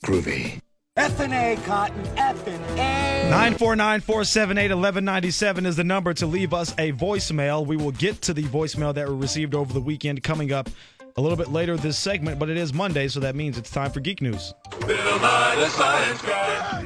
Groovy. 0.05 0.61
FNA, 0.97 1.63
Cotton, 1.63 2.03
FNA. 2.15 3.29
949 3.29 4.01
478 4.01 4.63
1197 4.71 5.65
is 5.67 5.75
the 5.75 5.83
number 5.83 6.11
to 6.15 6.25
leave 6.25 6.55
us 6.55 6.71
a 6.79 6.91
voicemail. 6.91 7.63
We 7.63 7.77
will 7.77 7.91
get 7.91 8.19
to 8.23 8.33
the 8.33 8.41
voicemail 8.45 8.95
that 8.95 9.07
we 9.07 9.13
received 9.13 9.53
over 9.53 9.71
the 9.71 9.79
weekend 9.79 10.23
coming 10.23 10.51
up 10.51 10.71
a 11.17 11.21
little 11.21 11.35
bit 11.35 11.49
later 11.49 11.75
this 11.75 11.97
segment, 11.97 12.37
but 12.37 12.49
it 12.49 12.57
is 12.57 12.73
Monday, 12.73 13.07
so 13.07 13.19
that 13.19 13.35
means 13.35 13.57
it's 13.57 13.71
time 13.71 13.91
for 13.91 13.99
Geek 13.99 14.21
News. 14.21 14.53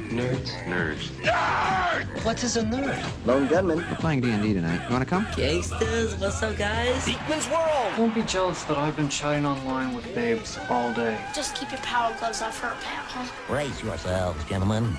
Nerds. 0.08 0.50
Nerds. 0.64 2.24
What 2.24 2.42
is 2.42 2.56
a 2.56 2.62
nerd? 2.62 3.26
Lone 3.26 3.46
gunman. 3.48 3.78
We're 3.78 3.96
playing 3.96 4.22
D&D 4.22 4.54
tonight. 4.54 4.84
You 4.86 4.92
want 4.92 5.04
to 5.04 5.10
come? 5.10 5.26
Gangsters, 5.36 6.14
what's 6.16 6.42
up, 6.42 6.56
guys? 6.56 7.06
Geekman's 7.06 7.48
World. 7.50 7.92
Don't 7.96 8.14
be 8.14 8.22
jealous 8.22 8.64
that 8.64 8.78
I've 8.78 8.96
been 8.96 9.10
chatting 9.10 9.44
online 9.44 9.94
with 9.94 10.14
babes 10.14 10.58
all 10.70 10.94
day. 10.94 11.18
Just 11.34 11.54
keep 11.54 11.70
your 11.70 11.80
power 11.80 12.14
gloves 12.18 12.40
off 12.40 12.58
her, 12.60 12.74
pal, 12.82 13.04
huh? 13.04 13.30
Brace 13.46 13.82
yourselves, 13.82 14.42
gentlemen. 14.44 14.96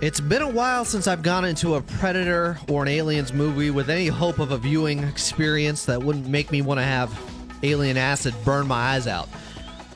It's 0.00 0.20
been 0.20 0.42
a 0.42 0.50
while 0.50 0.84
since 0.84 1.06
I've 1.06 1.22
gone 1.22 1.44
into 1.44 1.76
a 1.76 1.80
Predator 1.80 2.58
or 2.68 2.82
an 2.82 2.88
Aliens 2.88 3.32
movie 3.32 3.70
with 3.70 3.88
any 3.88 4.08
hope 4.08 4.40
of 4.40 4.50
a 4.50 4.58
viewing 4.58 5.04
experience 5.04 5.84
that 5.86 6.02
wouldn't 6.02 6.26
make 6.26 6.50
me 6.50 6.60
want 6.60 6.78
to 6.78 6.84
have 6.84 7.10
alien 7.62 7.96
acid 7.96 8.34
burned 8.44 8.68
my 8.68 8.94
eyes 8.94 9.06
out. 9.06 9.28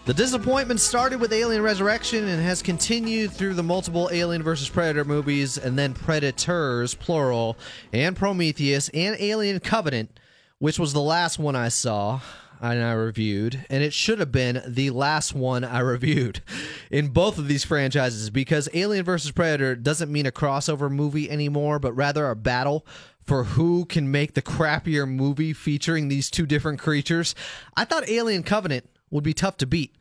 The 0.06 0.14
disappointment 0.14 0.80
started 0.80 1.20
with 1.20 1.32
Alien 1.32 1.62
Resurrection 1.62 2.26
and 2.26 2.42
has 2.42 2.62
continued 2.62 3.32
through 3.32 3.54
the 3.54 3.62
multiple 3.62 4.08
Alien 4.10 4.42
vs. 4.42 4.68
Predator 4.68 5.04
movies 5.04 5.58
and 5.58 5.78
then 5.78 5.92
Predators, 5.92 6.94
plural, 6.94 7.56
and 7.92 8.16
Prometheus 8.16 8.88
and 8.88 9.14
Alien 9.20 9.60
Covenant, 9.60 10.18
which 10.58 10.78
was 10.78 10.92
the 10.92 11.00
last 11.00 11.38
one 11.38 11.54
I 11.54 11.68
saw 11.68 12.20
and 12.60 12.82
I 12.82 12.92
reviewed, 12.92 13.64
and 13.70 13.82
it 13.82 13.92
should 13.92 14.18
have 14.18 14.32
been 14.32 14.62
the 14.66 14.90
last 14.90 15.34
one 15.34 15.64
I 15.64 15.78
reviewed 15.80 16.42
in 16.90 17.08
both 17.08 17.38
of 17.38 17.48
these 17.48 17.64
franchises 17.64 18.30
because 18.30 18.68
Alien 18.74 19.04
vs. 19.04 19.30
Predator 19.30 19.74
doesn't 19.74 20.12
mean 20.12 20.26
a 20.26 20.32
crossover 20.32 20.90
movie 20.90 21.30
anymore, 21.30 21.78
but 21.78 21.92
rather 21.92 22.28
a 22.28 22.36
battle 22.36 22.86
for 23.30 23.44
who 23.44 23.84
can 23.84 24.10
make 24.10 24.34
the 24.34 24.42
crappier 24.42 25.08
movie 25.08 25.52
featuring 25.52 26.08
these 26.08 26.28
two 26.28 26.46
different 26.46 26.80
creatures, 26.80 27.36
I 27.76 27.84
thought 27.84 28.08
Alien 28.08 28.42
Covenant 28.42 28.90
would 29.08 29.22
be 29.22 29.34
tough 29.34 29.56
to 29.58 29.66
beat. 29.66 29.94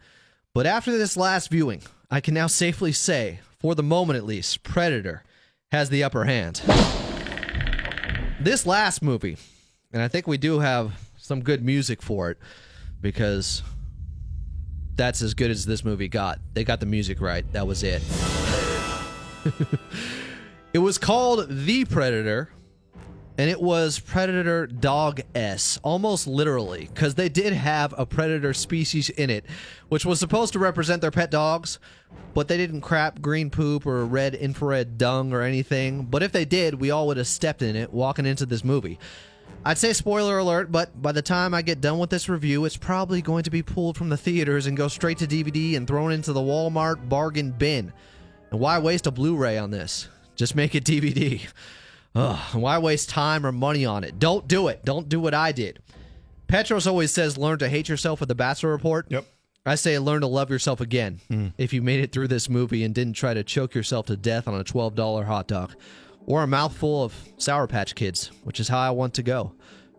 But 0.55 0.65
after 0.65 0.97
this 0.97 1.15
last 1.15 1.51
viewing, 1.51 1.83
I 2.09 2.21
can 2.21 2.33
now 2.33 2.47
safely 2.47 2.91
say, 2.91 3.41
for 3.59 3.75
the 3.75 3.83
moment 3.83 4.17
at 4.17 4.25
least, 4.25 4.63
Predator 4.63 5.21
has 5.71 5.91
the 5.91 6.03
upper 6.03 6.25
hand. 6.25 6.63
This 8.39 8.65
last 8.65 9.03
movie, 9.03 9.37
and 9.93 10.01
I 10.01 10.07
think 10.07 10.25
we 10.25 10.39
do 10.39 10.61
have 10.61 10.93
some 11.15 11.41
good 11.43 11.63
music 11.63 12.01
for 12.01 12.31
it 12.31 12.39
because 12.99 13.61
that's 14.95 15.21
as 15.21 15.35
good 15.35 15.51
as 15.51 15.67
this 15.67 15.85
movie 15.85 16.07
got. 16.07 16.39
They 16.55 16.63
got 16.63 16.79
the 16.79 16.87
music 16.87 17.21
right. 17.21 17.45
That 17.53 17.67
was 17.67 17.83
it. 17.83 18.01
it 20.73 20.79
was 20.79 20.97
called 20.97 21.45
The 21.47 21.85
Predator, 21.85 22.49
and 23.39 23.49
it 23.49 23.61
was 23.61 23.99
Predator 23.99 24.67
Dog 24.67 25.21
S, 25.33 25.79
almost 25.81 26.27
literally, 26.27 26.89
because 26.93 27.15
they 27.15 27.29
did 27.29 27.53
have 27.53 27.95
a 27.97 28.05
predator 28.05 28.53
species 28.53 29.09
in 29.11 29.29
it, 29.29 29.45
which 29.87 30.05
was 30.05 30.19
supposed 30.19 30.51
to 30.51 30.59
represent 30.59 31.01
their 31.01 31.09
pet 31.09 31.31
dogs, 31.31 31.79
but 32.33 32.49
they 32.49 32.57
didn't 32.57 32.81
crap 32.81 33.21
green 33.21 33.49
poop 33.49 33.85
or 33.85 34.05
red 34.05 34.35
infrared 34.35 34.97
dung 34.97 35.31
or 35.31 35.41
anything. 35.41 36.03
But 36.03 36.21
if 36.21 36.33
they 36.33 36.43
did, 36.43 36.81
we 36.81 36.91
all 36.91 37.07
would 37.07 37.15
have 37.15 37.27
stepped 37.27 37.61
in 37.61 37.77
it 37.77 37.93
walking 37.93 38.25
into 38.25 38.45
this 38.45 38.65
movie. 38.65 38.99
I'd 39.63 39.77
say 39.77 39.93
spoiler 39.93 40.37
alert, 40.37 40.69
but 40.69 41.01
by 41.01 41.13
the 41.13 41.21
time 41.21 41.53
I 41.53 41.61
get 41.61 41.79
done 41.79 41.97
with 41.97 42.09
this 42.09 42.27
review, 42.27 42.65
it's 42.65 42.75
probably 42.75 43.21
going 43.21 43.43
to 43.43 43.49
be 43.49 43.63
pulled 43.63 43.97
from 43.97 44.09
the 44.09 44.17
theaters 44.17 44.67
and 44.67 44.75
go 44.75 44.89
straight 44.89 45.19
to 45.19 45.25
DVD 45.25 45.77
and 45.77 45.87
thrown 45.87 46.11
into 46.11 46.33
the 46.33 46.41
Walmart 46.41 47.07
bargain 47.07 47.51
bin. 47.51 47.93
And 48.51 48.59
why 48.59 48.79
waste 48.79 49.07
a 49.07 49.11
Blu 49.11 49.37
ray 49.37 49.57
on 49.57 49.71
this? 49.71 50.09
Just 50.35 50.55
make 50.55 50.75
it 50.75 50.83
DVD. 50.83 51.39
Ugh, 52.19 52.55
why 52.55 52.77
waste 52.77 53.09
time 53.09 53.45
or 53.45 53.51
money 53.51 53.85
on 53.85 54.03
it? 54.03 54.19
Don't 54.19 54.47
do 54.47 54.67
it. 54.67 54.83
Don't 54.83 55.07
do 55.07 55.19
what 55.19 55.33
I 55.33 55.51
did. 55.51 55.81
Petros 56.47 56.85
always 56.85 57.11
says 57.11 57.37
learn 57.37 57.59
to 57.59 57.69
hate 57.69 57.87
yourself 57.87 58.19
with 58.19 58.27
the 58.27 58.35
Bachelor 58.35 58.71
Report. 58.71 59.05
Yep. 59.09 59.25
I 59.65 59.75
say 59.75 59.97
learn 59.99 60.21
to 60.21 60.27
love 60.27 60.49
yourself 60.49 60.81
again 60.81 61.21
hmm. 61.27 61.47
if 61.57 61.71
you 61.73 61.81
made 61.81 62.01
it 62.01 62.11
through 62.11 62.27
this 62.27 62.49
movie 62.49 62.83
and 62.83 62.93
didn't 62.93 63.13
try 63.13 63.33
to 63.33 63.43
choke 63.43 63.73
yourself 63.73 64.07
to 64.07 64.17
death 64.17 64.47
on 64.47 64.59
a 64.59 64.63
$12 64.63 65.25
hot 65.25 65.47
dog 65.47 65.75
or 66.25 66.43
a 66.43 66.47
mouthful 66.47 67.03
of 67.03 67.13
Sour 67.37 67.67
Patch 67.67 67.95
Kids, 67.95 68.31
which 68.43 68.59
is 68.59 68.67
how 68.67 68.79
I 68.79 68.89
want 68.89 69.13
to 69.13 69.23
go. 69.23 69.53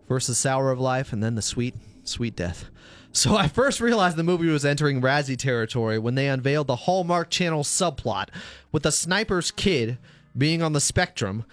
First 0.06 0.26
the 0.26 0.34
sour 0.34 0.70
of 0.70 0.80
life 0.80 1.12
and 1.12 1.22
then 1.22 1.36
the 1.36 1.42
sweet, 1.42 1.74
sweet 2.04 2.36
death. 2.36 2.66
So 3.12 3.36
I 3.36 3.48
first 3.48 3.80
realized 3.80 4.16
the 4.16 4.22
movie 4.22 4.48
was 4.48 4.64
entering 4.64 5.00
Razzie 5.00 5.36
territory 5.36 5.98
when 5.98 6.16
they 6.16 6.28
unveiled 6.28 6.66
the 6.66 6.76
Hallmark 6.76 7.30
Channel 7.30 7.64
subplot 7.64 8.28
with 8.72 8.82
the 8.82 8.92
sniper's 8.92 9.50
kid 9.50 9.98
being 10.36 10.62
on 10.62 10.72
the 10.72 10.80
spectrum 10.80 11.44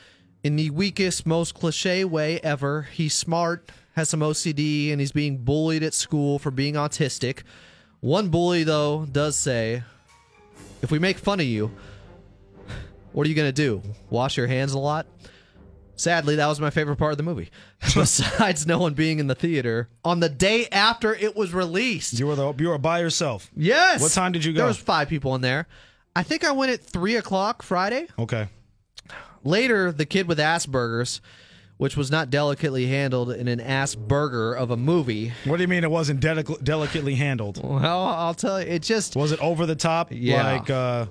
in 0.43 0.55
the 0.55 0.69
weakest, 0.69 1.25
most 1.25 1.53
cliche 1.53 2.03
way 2.05 2.39
ever. 2.41 2.83
He's 2.83 3.13
smart, 3.13 3.69
has 3.93 4.09
some 4.09 4.19
OCD, 4.21 4.91
and 4.91 4.99
he's 4.99 5.11
being 5.11 5.37
bullied 5.37 5.83
at 5.83 5.93
school 5.93 6.39
for 6.39 6.51
being 6.51 6.75
autistic. 6.75 7.43
One 7.99 8.29
bully, 8.29 8.63
though, 8.63 9.05
does 9.11 9.35
say, 9.35 9.83
if 10.81 10.91
we 10.91 10.99
make 10.99 11.17
fun 11.17 11.39
of 11.39 11.45
you, 11.45 11.71
what 13.11 13.25
are 13.25 13.29
you 13.29 13.35
going 13.35 13.49
to 13.49 13.51
do? 13.51 13.81
Wash 14.09 14.37
your 14.37 14.47
hands 14.47 14.73
a 14.73 14.79
lot? 14.79 15.07
Sadly, 15.95 16.35
that 16.35 16.45
was 16.45 16.59
my 16.59 16.69
favorite 16.69 16.97
part 16.97 17.11
of 17.11 17.17
the 17.17 17.23
movie. 17.23 17.49
Besides 17.95 18.67
no 18.67 18.77
one 18.77 18.93
being 18.93 19.17
in 19.17 19.25
the 19.25 19.33
theater 19.33 19.89
on 20.05 20.19
the 20.19 20.29
day 20.29 20.67
after 20.71 21.15
it 21.15 21.35
was 21.35 21.53
released. 21.53 22.19
You 22.19 22.27
were 22.27 22.35
the, 22.35 22.53
you 22.59 22.69
were 22.69 22.77
by 22.77 22.99
yourself. 22.99 23.49
Yes. 23.55 23.99
What 24.01 24.11
time 24.11 24.31
did 24.31 24.45
you 24.45 24.53
go? 24.53 24.57
There 24.57 24.67
was 24.67 24.77
five 24.77 25.09
people 25.09 25.33
in 25.33 25.41
there. 25.41 25.67
I 26.15 26.21
think 26.21 26.45
I 26.45 26.51
went 26.51 26.71
at 26.71 26.81
three 26.81 27.15
o'clock 27.15 27.63
Friday. 27.63 28.07
Okay. 28.19 28.47
Later, 29.47 29.93
the 29.93 30.05
kid 30.05 30.27
with 30.27 30.39
Asperger's, 30.39 31.21
which 31.77 31.95
was 31.95 32.11
not 32.11 32.29
delicately 32.29 32.87
handled 32.87 33.31
in 33.31 33.47
an 33.47 33.59
Asperger 33.59 34.57
of 34.57 34.71
a 34.71 34.77
movie. 34.77 35.31
What 35.45 35.55
do 35.55 35.61
you 35.61 35.69
mean 35.69 35.85
it 35.85 35.91
wasn't 35.91 36.19
delic- 36.19 36.61
delicately 36.65 37.15
handled? 37.15 37.63
Well, 37.63 38.03
I'll 38.03 38.33
tell 38.33 38.61
you, 38.61 38.67
it 38.67 38.81
just 38.81 39.15
was 39.15 39.31
it 39.31 39.39
over 39.39 39.65
the 39.65 39.75
top. 39.75 40.09
Yeah. 40.11 40.51
Like 40.51 40.69
uh, 40.69 41.05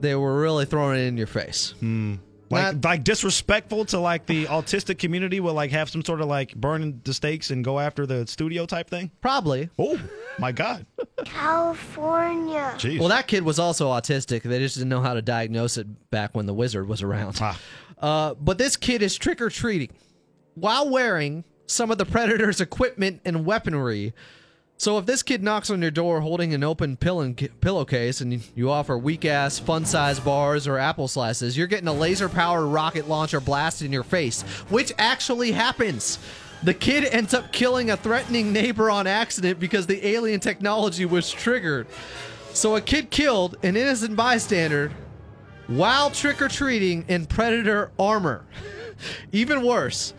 they 0.00 0.14
were 0.14 0.40
really 0.40 0.64
throwing 0.64 1.00
it 1.00 1.02
in 1.02 1.18
your 1.18 1.26
face. 1.26 1.74
Hmm. 1.80 2.14
Like, 2.50 2.84
like 2.84 3.04
disrespectful 3.04 3.84
to 3.86 3.98
like 4.00 4.26
the 4.26 4.46
autistic 4.46 4.98
community 4.98 5.38
will 5.38 5.54
like 5.54 5.70
have 5.70 5.88
some 5.88 6.04
sort 6.04 6.20
of 6.20 6.26
like 6.26 6.54
burn 6.56 7.00
the 7.04 7.14
stakes 7.14 7.50
and 7.50 7.64
go 7.64 7.78
after 7.78 8.06
the 8.06 8.26
studio 8.26 8.66
type 8.66 8.90
thing. 8.90 9.12
Probably. 9.20 9.70
Oh 9.78 10.00
my 10.38 10.50
god. 10.50 10.84
California. 11.24 12.74
Jeez. 12.76 12.98
Well, 12.98 13.08
that 13.08 13.28
kid 13.28 13.44
was 13.44 13.60
also 13.60 13.88
autistic. 13.90 14.42
They 14.42 14.58
just 14.58 14.74
didn't 14.74 14.88
know 14.88 15.00
how 15.00 15.14
to 15.14 15.22
diagnose 15.22 15.76
it 15.76 16.10
back 16.10 16.34
when 16.34 16.46
the 16.46 16.54
wizard 16.54 16.88
was 16.88 17.02
around. 17.02 17.38
Ah. 17.40 17.58
Uh, 17.98 18.34
but 18.34 18.58
this 18.58 18.76
kid 18.76 19.02
is 19.02 19.16
trick 19.16 19.40
or 19.40 19.50
treating 19.50 19.90
while 20.54 20.88
wearing 20.88 21.44
some 21.66 21.90
of 21.90 21.98
the 21.98 22.06
Predator's 22.06 22.60
equipment 22.60 23.20
and 23.24 23.44
weaponry. 23.46 24.12
So 24.80 24.96
if 24.96 25.04
this 25.04 25.22
kid 25.22 25.42
knocks 25.42 25.68
on 25.68 25.82
your 25.82 25.90
door 25.90 26.22
holding 26.22 26.54
an 26.54 26.64
open 26.64 26.96
pill- 26.96 27.34
pillowcase 27.60 28.22
and 28.22 28.42
you 28.54 28.70
offer 28.70 28.96
weak 28.96 29.26
ass 29.26 29.58
fun 29.58 29.84
size 29.84 30.18
bars 30.18 30.66
or 30.66 30.78
apple 30.78 31.06
slices, 31.06 31.54
you're 31.54 31.66
getting 31.66 31.86
a 31.86 31.92
laser 31.92 32.30
powered 32.30 32.64
rocket 32.64 33.06
launcher 33.06 33.40
blasted 33.40 33.84
in 33.84 33.92
your 33.92 34.02
face, 34.02 34.40
which 34.70 34.90
actually 34.96 35.52
happens. 35.52 36.18
The 36.62 36.72
kid 36.72 37.04
ends 37.04 37.34
up 37.34 37.52
killing 37.52 37.90
a 37.90 37.96
threatening 37.98 38.54
neighbor 38.54 38.90
on 38.90 39.06
accident 39.06 39.60
because 39.60 39.86
the 39.86 40.06
alien 40.06 40.40
technology 40.40 41.04
was 41.04 41.30
triggered. 41.30 41.86
So 42.54 42.74
a 42.74 42.80
kid 42.80 43.10
killed 43.10 43.58
an 43.62 43.76
innocent 43.76 44.16
bystander 44.16 44.92
while 45.66 46.10
trick 46.10 46.40
or 46.40 46.48
treating 46.48 47.04
in 47.06 47.26
predator 47.26 47.90
armor. 47.98 48.46
Even 49.30 49.62
worse, 49.62 50.14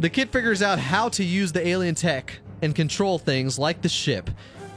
the 0.00 0.10
kid 0.10 0.30
figures 0.30 0.62
out 0.62 0.80
how 0.80 1.10
to 1.10 1.22
use 1.22 1.52
the 1.52 1.64
alien 1.64 1.94
tech 1.94 2.40
and 2.62 2.74
control 2.74 3.18
things 3.18 3.58
like 3.58 3.82
the 3.82 3.88
ship. 3.88 4.30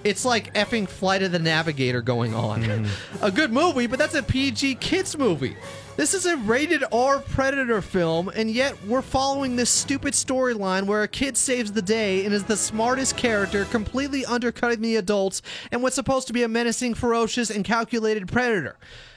It's 0.04 0.26
like 0.26 0.54
effing 0.54 0.88
Flight 0.88 1.24
of 1.24 1.32
the 1.32 1.40
Navigator 1.40 2.02
going 2.02 2.34
on. 2.34 2.64
Mm-hmm. 2.64 3.16
a 3.24 3.32
good 3.32 3.54
movie, 3.54 3.88
but 3.88 4.00
that's 4.00 4.16
a 4.16 4.24
PG 4.24 4.76
kids 4.76 5.18
movie. 5.18 5.56
This 5.96 6.16
is 6.16 6.26
a 6.26 6.38
rated 6.38 6.84
R 6.92 7.20
Predator 7.20 7.82
film, 7.82 8.28
and 8.30 8.50
yet 8.50 8.84
we're 8.86 9.04
following 9.04 9.56
this 9.56 9.70
stupid 9.70 10.14
storyline 10.14 10.88
where 10.88 11.04
a 11.04 11.08
kid 11.08 11.38
saves 11.38 11.72
the 11.72 11.84
day 11.84 12.26
and 12.26 12.34
is 12.34 12.44
the 12.44 12.58
smartest 12.58 13.16
character, 13.16 13.66
completely 13.66 14.26
undercutting 14.26 14.82
the 14.82 14.96
adults 14.96 15.44
and 15.72 15.84
what's 15.84 15.96
supposed 15.96 16.28
to 16.28 16.34
be 16.34 16.42
a 16.42 16.48
menacing, 16.48 16.96
ferocious, 16.96 17.52
and 17.52 17.64
calculated 17.64 18.28
predator. 18.28 18.76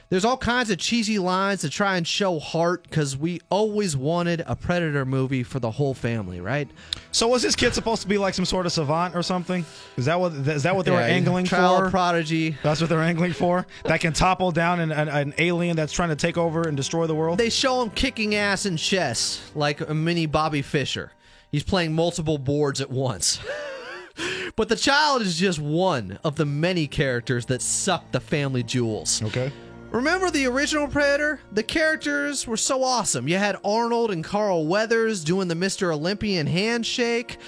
There's 0.09 0.25
all 0.25 0.37
kinds 0.37 0.71
of 0.71 0.79
cheesy 0.79 1.19
lines 1.19 1.63
to 1.63 1.69
try 1.69 1.97
and 1.97 2.07
show 2.07 2.39
heart 2.39 2.85
because 2.85 3.17
we 3.17 3.41
always 3.51 3.97
wanted 3.97 4.45
a 4.47 4.55
Predator 4.55 5.05
movie 5.05 5.43
for 5.43 5.59
the 5.59 5.71
whole 5.73 5.95
family, 5.95 6.41
right? 6.41 6.71
So 7.11 7.27
was 7.27 7.43
this 7.43 7.57
kid 7.57 7.75
supposed 7.75 8.03
to 8.03 8.09
be 8.09 8.17
like 8.17 8.33
some 8.35 8.45
sort 8.45 8.67
of 8.67 8.73
savant 8.73 9.17
or 9.17 9.25
something? 9.25 9.67
Is 9.97 10.05
that 10.05 10.21
what 10.21 10.33
is 10.33 10.63
that 10.63 10.77
what 10.77 10.85
they 10.85 10.93
were 10.93 11.01
Yeah, 11.01 11.07
angling 11.07 11.47
child 11.47 11.85
for? 11.87 11.91
prodigy. 11.91 12.57
That's 12.63 12.81
what 12.81 12.89
they're 12.89 13.03
angling 13.03 13.33
for. 13.33 13.67
That 13.85 13.99
can 14.01 14.13
topple 14.13 14.53
down 14.53 14.79
an, 14.79 14.93
an, 14.93 15.09
an 15.09 15.35
alien 15.39 15.75
that's 15.75 15.93
trying 15.93 16.11
to 16.11 16.17
take 16.17 16.39
over 16.39 16.69
and 16.69 16.77
destroy 16.77 17.09
the 17.09 17.15
world. 17.17 17.39
They 17.39 17.51
show 17.51 17.83
him 17.83 17.91
kicking 17.91 18.37
ass 18.37 18.65
in 18.65 18.77
chess 18.77 19.51
like 19.57 19.81
a 19.81 19.93
mini 19.95 20.27
Bobby 20.27 20.63
Fischer. 20.63 21.11
He's 21.51 21.65
playing 21.65 21.95
multiple 21.95 22.39
boards 22.39 22.81
at 22.81 22.91
once. 22.91 23.41
but 24.57 24.69
the 24.69 24.77
child 24.77 25.23
is 25.23 25.37
just 25.37 25.59
one 25.59 26.19
of 26.23 26.37
the 26.37 26.47
many 26.47 26.87
characters 26.87 27.47
that 27.47 27.61
suck 27.61 28.13
the 28.13 28.21
family 28.21 28.63
jewels. 28.63 29.21
Okay. 29.25 29.51
Remember 29.97 30.31
the 30.31 30.45
original 30.45 30.87
Predator? 30.89 31.41
The 31.53 31.63
characters 31.63 32.47
were 32.47 32.59
so 32.59 32.85
awesome. 32.85 33.27
You 33.27 33.39
had 33.39 33.57
Arnold 33.65 34.11
and 34.11 34.23
Carl 34.23 34.67
Weathers 34.67 35.25
doing 35.25 35.49
the 35.49 35.55
Mr. 35.55 35.91
Olympian 35.91 36.47
handshake, 36.47 37.39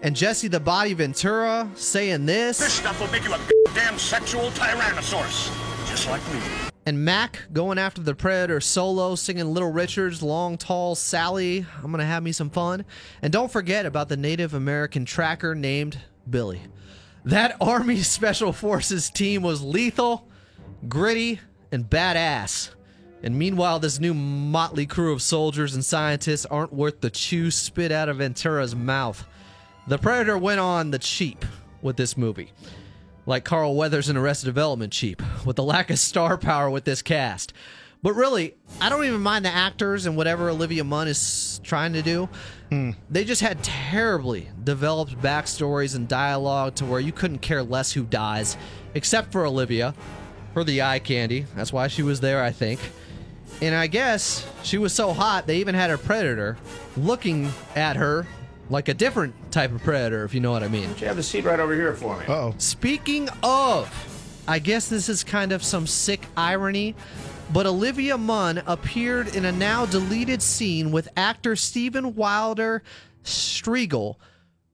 and 0.00 0.16
Jesse 0.16 0.48
the 0.48 0.58
Body 0.58 0.94
Ventura 0.94 1.70
saying 1.74 2.24
this. 2.24 2.60
This 2.60 2.72
stuff 2.72 2.98
will 2.98 3.08
make 3.08 3.24
you 3.24 3.34
a 3.34 3.40
damn 3.74 3.98
sexual 3.98 4.48
tyrannosaurus, 4.52 5.86
just 5.86 6.08
like 6.08 6.22
me. 6.32 6.40
And 6.86 7.04
Mac 7.04 7.42
going 7.52 7.76
after 7.76 8.00
the 8.00 8.14
Predator 8.14 8.62
solo, 8.62 9.14
singing 9.14 9.52
Little 9.52 9.70
Richard's 9.70 10.22
Long 10.22 10.56
Tall 10.56 10.94
Sally. 10.94 11.66
I'm 11.84 11.92
to 11.92 12.06
have 12.06 12.22
me 12.22 12.32
some 12.32 12.48
fun. 12.48 12.86
And 13.20 13.30
don't 13.30 13.52
forget 13.52 13.84
about 13.84 14.08
the 14.08 14.16
Native 14.16 14.54
American 14.54 15.04
tracker 15.04 15.54
named 15.54 15.98
Billy. 16.30 16.62
That 17.26 17.58
Army 17.60 17.96
Special 18.02 18.54
Forces 18.54 19.10
team 19.10 19.42
was 19.42 19.60
lethal, 19.60 20.26
gritty, 20.88 21.40
and 21.72 21.88
badass. 21.88 22.70
And 23.22 23.36
meanwhile, 23.38 23.78
this 23.80 23.98
new 23.98 24.14
motley 24.14 24.86
crew 24.86 25.12
of 25.12 25.22
soldiers 25.22 25.74
and 25.74 25.84
scientists 25.84 26.46
aren't 26.46 26.72
worth 26.72 27.00
the 27.00 27.10
chew 27.10 27.50
spit 27.50 27.90
out 27.90 28.08
of 28.08 28.18
Ventura's 28.18 28.76
mouth. 28.76 29.26
The 29.88 29.98
Predator 29.98 30.38
went 30.38 30.60
on 30.60 30.90
the 30.90 30.98
cheap 30.98 31.44
with 31.82 31.96
this 31.96 32.16
movie 32.16 32.52
like 33.28 33.44
Carl 33.44 33.74
Weathers 33.74 34.08
in 34.08 34.16
Arrested 34.16 34.46
Development 34.46 34.90
cheap, 34.90 35.22
with 35.44 35.56
the 35.56 35.62
lack 35.62 35.90
of 35.90 35.98
star 35.98 36.38
power 36.38 36.70
with 36.70 36.84
this 36.84 37.02
cast. 37.02 37.52
But 38.02 38.14
really, 38.14 38.54
I 38.80 38.88
don't 38.88 39.04
even 39.04 39.20
mind 39.20 39.44
the 39.44 39.54
actors 39.54 40.06
and 40.06 40.16
whatever 40.16 40.48
Olivia 40.48 40.82
Munn 40.82 41.08
is 41.08 41.60
trying 41.62 41.92
to 41.92 42.00
do. 42.00 42.28
Hmm. 42.70 42.92
They 43.10 43.24
just 43.24 43.42
had 43.42 43.62
terribly 43.62 44.48
developed 44.64 45.20
backstories 45.20 45.94
and 45.94 46.08
dialogue 46.08 46.76
to 46.76 46.86
where 46.86 47.00
you 47.00 47.12
couldn't 47.12 47.40
care 47.40 47.62
less 47.62 47.92
who 47.92 48.04
dies, 48.04 48.56
except 48.94 49.30
for 49.30 49.44
Olivia, 49.44 49.94
for 50.58 50.64
the 50.64 50.82
eye 50.82 50.98
candy. 50.98 51.46
That's 51.54 51.72
why 51.72 51.86
she 51.86 52.02
was 52.02 52.18
there, 52.18 52.42
I 52.42 52.50
think. 52.50 52.80
And 53.62 53.76
I 53.76 53.86
guess 53.86 54.44
she 54.64 54.76
was 54.76 54.92
so 54.92 55.12
hot, 55.12 55.46
they 55.46 55.58
even 55.58 55.76
had 55.76 55.90
a 55.90 55.96
predator 55.96 56.56
looking 56.96 57.52
at 57.76 57.94
her 57.94 58.26
like 58.68 58.88
a 58.88 58.94
different 58.94 59.52
type 59.52 59.70
of 59.70 59.80
predator, 59.84 60.24
if 60.24 60.34
you 60.34 60.40
know 60.40 60.50
what 60.50 60.64
I 60.64 60.68
mean. 60.68 60.90
You 60.98 61.06
have 61.06 61.16
a 61.16 61.22
seat 61.22 61.44
right 61.44 61.60
over 61.60 61.76
here 61.76 61.94
for 61.94 62.18
me. 62.18 62.24
oh. 62.26 62.54
Speaking 62.58 63.28
of, 63.44 63.88
I 64.48 64.58
guess 64.58 64.88
this 64.88 65.08
is 65.08 65.22
kind 65.22 65.52
of 65.52 65.62
some 65.62 65.86
sick 65.86 66.26
irony, 66.36 66.96
but 67.52 67.64
Olivia 67.64 68.18
Munn 68.18 68.60
appeared 68.66 69.36
in 69.36 69.44
a 69.44 69.52
now 69.52 69.86
deleted 69.86 70.42
scene 70.42 70.90
with 70.90 71.08
actor 71.16 71.54
Steven 71.54 72.16
Wilder 72.16 72.82
Striegel, 73.22 74.16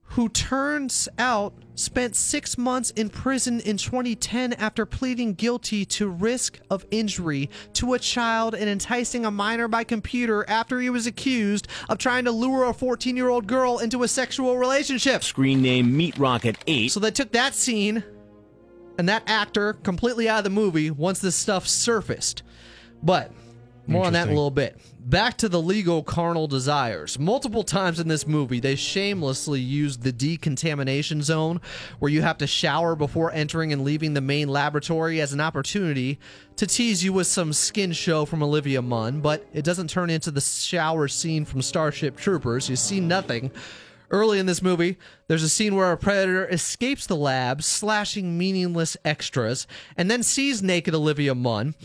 who 0.09 0.29
turns 0.29 1.09
out 1.17 1.53
spent 1.75 2.15
six 2.15 2.57
months 2.57 2.91
in 2.91 3.09
prison 3.09 3.59
in 3.59 3.77
2010 3.77 4.53
after 4.53 4.85
pleading 4.85 5.33
guilty 5.33 5.83
to 5.83 6.07
risk 6.07 6.59
of 6.69 6.85
injury 6.89 7.49
to 7.73 7.93
a 7.93 7.99
child 7.99 8.55
and 8.55 8.69
enticing 8.69 9.25
a 9.25 9.31
minor 9.31 9.67
by 9.67 9.83
computer 9.83 10.45
after 10.47 10.79
he 10.79 10.89
was 10.89 11.05
accused 11.05 11.67
of 11.89 11.97
trying 11.97 12.23
to 12.23 12.31
lure 12.31 12.63
a 12.63 12.73
14 12.73 13.17
year 13.17 13.29
old 13.29 13.45
girl 13.47 13.79
into 13.79 14.03
a 14.03 14.07
sexual 14.07 14.57
relationship. 14.57 15.23
Screen 15.23 15.61
name 15.61 15.95
Meat 15.95 16.17
Rocket 16.17 16.57
8. 16.65 16.91
So 16.91 16.99
they 16.99 17.11
took 17.11 17.31
that 17.33 17.53
scene 17.53 18.03
and 18.97 19.09
that 19.09 19.23
actor 19.27 19.73
completely 19.73 20.29
out 20.29 20.37
of 20.37 20.43
the 20.45 20.49
movie 20.49 20.91
once 20.91 21.19
this 21.19 21.35
stuff 21.35 21.67
surfaced. 21.67 22.43
But 23.03 23.31
more 23.87 24.05
on 24.05 24.13
that 24.13 24.27
in 24.27 24.29
a 24.29 24.35
little 24.35 24.51
bit. 24.51 24.79
Back 25.07 25.37
to 25.37 25.49
the 25.49 25.61
legal 25.61 26.01
carnal 26.01 26.47
desires. 26.47 27.19
Multiple 27.19 27.61
times 27.61 27.99
in 27.99 28.07
this 28.07 28.25
movie, 28.25 28.59
they 28.59 28.73
shamelessly 28.73 29.59
used 29.59 30.01
the 30.01 30.11
decontamination 30.11 31.21
zone, 31.21 31.61
where 31.99 32.09
you 32.09 32.23
have 32.23 32.39
to 32.39 32.47
shower 32.47 32.95
before 32.95 33.31
entering 33.31 33.71
and 33.71 33.83
leaving 33.83 34.15
the 34.15 34.21
main 34.21 34.47
laboratory, 34.47 35.21
as 35.21 35.31
an 35.31 35.39
opportunity 35.39 36.17
to 36.55 36.65
tease 36.65 37.03
you 37.03 37.13
with 37.13 37.27
some 37.27 37.53
skin 37.53 37.91
show 37.91 38.25
from 38.25 38.41
Olivia 38.41 38.81
Munn, 38.81 39.21
but 39.21 39.45
it 39.53 39.63
doesn't 39.63 39.91
turn 39.91 40.09
into 40.09 40.31
the 40.31 40.41
shower 40.41 41.07
scene 41.07 41.45
from 41.45 41.61
Starship 41.61 42.17
Troopers. 42.17 42.67
You 42.67 42.75
see 42.75 42.99
nothing. 42.99 43.51
Early 44.09 44.39
in 44.39 44.47
this 44.47 44.63
movie, 44.63 44.97
there's 45.27 45.43
a 45.43 45.49
scene 45.49 45.75
where 45.75 45.91
a 45.91 45.97
predator 45.97 46.47
escapes 46.47 47.05
the 47.05 47.15
lab, 47.15 47.61
slashing 47.61 48.39
meaningless 48.39 48.97
extras, 49.05 49.67
and 49.97 50.09
then 50.09 50.23
sees 50.23 50.63
naked 50.63 50.95
Olivia 50.95 51.35
Munn 51.35 51.75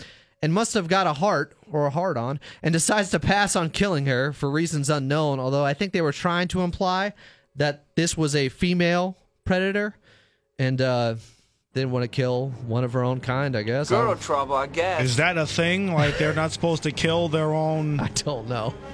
and 0.42 0.52
must 0.54 0.74
have 0.74 0.88
got 0.88 1.06
a 1.06 1.12
heart 1.14 1.56
or 1.70 1.86
a 1.86 1.90
heart 1.90 2.16
on 2.16 2.40
and 2.62 2.72
decides 2.72 3.10
to 3.10 3.20
pass 3.20 3.54
on 3.56 3.70
killing 3.70 4.06
her 4.06 4.32
for 4.32 4.50
reasons 4.50 4.88
unknown. 4.90 5.38
Although 5.38 5.64
I 5.64 5.74
think 5.74 5.92
they 5.92 6.00
were 6.00 6.12
trying 6.12 6.48
to 6.48 6.62
imply 6.62 7.12
that 7.56 7.84
this 7.96 8.16
was 8.16 8.34
a 8.34 8.48
female 8.48 9.16
predator 9.44 9.94
and 10.58 10.80
uh, 10.80 11.14
didn't 11.74 11.90
want 11.90 12.02
to 12.04 12.08
kill 12.08 12.50
one 12.66 12.84
of 12.84 12.92
her 12.94 13.02
own 13.04 13.20
kind, 13.20 13.54
I 13.56 13.62
guess. 13.62 13.90
Girl 13.90 14.06
don't, 14.06 14.20
trouble, 14.20 14.54
I 14.56 14.66
guess. 14.66 15.02
Is 15.02 15.16
that 15.16 15.36
a 15.38 15.46
thing? 15.46 15.92
Like 15.92 16.18
they're 16.18 16.34
not 16.34 16.52
supposed 16.52 16.82
to 16.84 16.90
kill 16.92 17.28
their 17.28 17.52
own? 17.52 18.00
I 18.00 18.08
don't 18.08 18.48
know. 18.48 18.74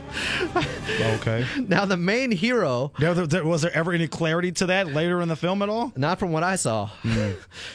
Okay. 0.99 1.45
Now, 1.69 1.85
the 1.85 1.97
main 1.97 2.31
hero. 2.31 2.93
There, 2.99 3.13
there- 3.13 3.45
was 3.45 3.63
there 3.63 3.75
ever 3.75 3.93
any 3.93 4.09
clarity 4.09 4.51
to 4.53 4.67
that 4.67 4.89
later 4.89 5.21
in 5.21 5.29
the 5.29 5.37
film 5.37 5.61
at 5.63 5.69
all? 5.69 5.93
Not 5.97 6.19
from 6.19 6.33
what 6.33 6.43
I 6.43 6.57
saw. 6.57 6.89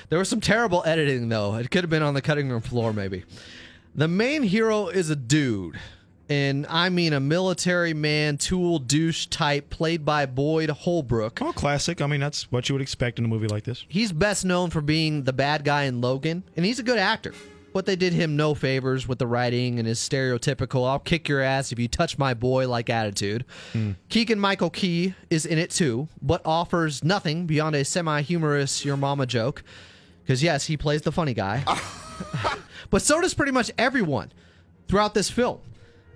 there 0.09 0.17
was 0.19 0.29
some 0.29 0.41
terrible 0.41 0.81
editing, 0.85 1.29
though. 1.29 1.55
It 1.55 1.69
could 1.69 1.83
have 1.83 1.89
been 1.89 2.01
on 2.01 2.13
the 2.13 2.21
cutting 2.21 2.49
room 2.49 2.61
floor, 2.61 2.93
maybe. 2.93 3.23
The 3.93 4.07
main 4.07 4.43
hero 4.43 4.87
is 4.87 5.09
a 5.09 5.15
dude. 5.15 5.79
And 6.29 6.65
I 6.69 6.87
mean 6.87 7.11
a 7.11 7.19
military 7.19 7.93
man, 7.93 8.37
tool 8.37 8.79
douche 8.79 9.25
type, 9.25 9.69
played 9.69 10.05
by 10.05 10.25
Boyd 10.25 10.69
Holbrook. 10.69 11.41
Oh, 11.41 11.51
classic. 11.51 12.01
I 12.01 12.07
mean, 12.07 12.21
that's 12.21 12.49
what 12.49 12.69
you 12.69 12.75
would 12.75 12.81
expect 12.81 13.19
in 13.19 13.25
a 13.25 13.27
movie 13.27 13.49
like 13.49 13.65
this. 13.65 13.85
He's 13.89 14.13
best 14.13 14.45
known 14.45 14.69
for 14.69 14.79
being 14.79 15.23
the 15.23 15.33
bad 15.33 15.65
guy 15.65 15.83
in 15.83 15.99
Logan, 15.99 16.43
and 16.55 16.65
he's 16.65 16.79
a 16.79 16.83
good 16.83 16.99
actor. 16.99 17.33
But 17.73 17.85
they 17.85 17.97
did 17.97 18.13
him 18.13 18.37
no 18.37 18.53
favors 18.53 19.09
with 19.09 19.19
the 19.19 19.27
writing 19.27 19.77
and 19.77 19.85
his 19.87 19.99
stereotypical 19.99 20.87
"I'll 20.87 20.99
kick 20.99 21.27
your 21.27 21.41
ass 21.41 21.73
if 21.73 21.79
you 21.79 21.89
touch 21.89 22.17
my 22.17 22.33
boy" 22.33 22.67
like 22.69 22.89
attitude. 22.89 23.43
Hmm. 23.73 23.91
Keegan 24.07 24.39
Michael 24.39 24.69
Key 24.69 25.15
is 25.29 25.45
in 25.45 25.57
it 25.57 25.69
too, 25.69 26.07
but 26.21 26.41
offers 26.45 27.03
nothing 27.03 27.45
beyond 27.45 27.75
a 27.75 27.83
semi-humorous 27.83 28.85
"your 28.85 28.95
mama" 28.95 29.25
joke. 29.25 29.63
Because 30.23 30.41
yes, 30.43 30.65
he 30.67 30.77
plays 30.77 31.01
the 31.01 31.11
funny 31.11 31.33
guy, 31.33 31.63
but 32.89 33.01
so 33.01 33.21
does 33.21 33.33
pretty 33.33 33.51
much 33.51 33.71
everyone 33.77 34.31
throughout 34.87 35.13
this 35.13 35.29
film. 35.29 35.59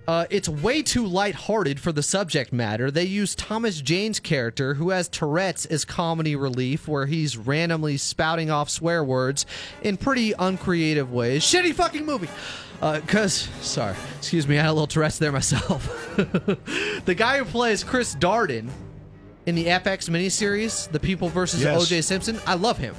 Uh, 0.08 0.24
it's 0.30 0.48
way 0.48 0.82
too 0.82 1.04
lighthearted 1.04 1.80
for 1.80 1.90
the 1.90 2.02
subject 2.02 2.52
matter. 2.52 2.92
They 2.92 3.04
use 3.04 3.34
Thomas 3.34 3.80
Jane's 3.80 4.20
character, 4.20 4.74
who 4.74 4.90
has 4.90 5.08
Tourette's, 5.08 5.66
as 5.66 5.84
comedy 5.84 6.36
relief, 6.36 6.86
where 6.86 7.06
he's 7.06 7.36
randomly 7.36 7.96
spouting 7.96 8.48
off 8.48 8.70
swear 8.70 9.02
words 9.02 9.46
in 9.82 9.96
pretty 9.96 10.32
uncreative 10.38 11.12
ways. 11.12 11.42
Shitty 11.42 11.74
fucking 11.74 12.06
movie. 12.06 12.28
Because, 12.80 13.48
sorry, 13.62 13.96
excuse 14.18 14.46
me, 14.46 14.58
I 14.58 14.62
had 14.62 14.68
a 14.70 14.72
little 14.74 14.86
Tourette's 14.86 15.18
there 15.18 15.32
myself. 15.32 16.14
the 17.04 17.14
guy 17.16 17.38
who 17.38 17.44
plays 17.44 17.82
Chris 17.82 18.14
Darden 18.14 18.68
in 19.46 19.54
the 19.56 19.64
FX 19.66 20.08
miniseries, 20.08 20.88
The 20.92 21.00
People 21.00 21.30
versus 21.30 21.62
Yes. 21.62 21.82
O.J. 21.82 22.02
Simpson, 22.02 22.38
I 22.46 22.54
love 22.54 22.78
him. 22.78 22.94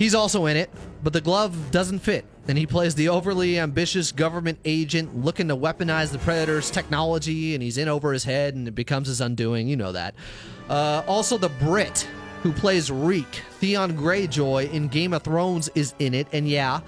He's 0.00 0.14
also 0.16 0.46
in 0.46 0.56
it, 0.56 0.70
but 1.04 1.12
the 1.12 1.20
glove 1.20 1.70
doesn't 1.70 1.98
fit. 2.00 2.24
And 2.48 2.56
he 2.56 2.66
plays 2.66 2.94
the 2.94 3.10
overly 3.10 3.58
ambitious 3.58 4.10
government 4.10 4.58
agent 4.64 5.14
looking 5.22 5.48
to 5.48 5.56
weaponize 5.56 6.10
the 6.10 6.18
Predator's 6.18 6.70
technology, 6.70 7.54
and 7.54 7.62
he's 7.62 7.76
in 7.76 7.88
over 7.88 8.12
his 8.12 8.24
head, 8.24 8.54
and 8.54 8.66
it 8.66 8.74
becomes 8.74 9.08
his 9.08 9.20
undoing. 9.20 9.68
You 9.68 9.76
know 9.76 9.92
that. 9.92 10.14
Uh, 10.68 11.02
also, 11.06 11.36
the 11.36 11.50
Brit 11.50 12.08
who 12.42 12.52
plays 12.52 12.90
Reek, 12.90 13.42
Theon 13.58 13.96
Greyjoy 13.96 14.72
in 14.72 14.88
Game 14.88 15.12
of 15.12 15.22
Thrones, 15.22 15.68
is 15.74 15.94
in 15.98 16.14
it. 16.14 16.26
And 16.32 16.48
yeah, 16.48 16.80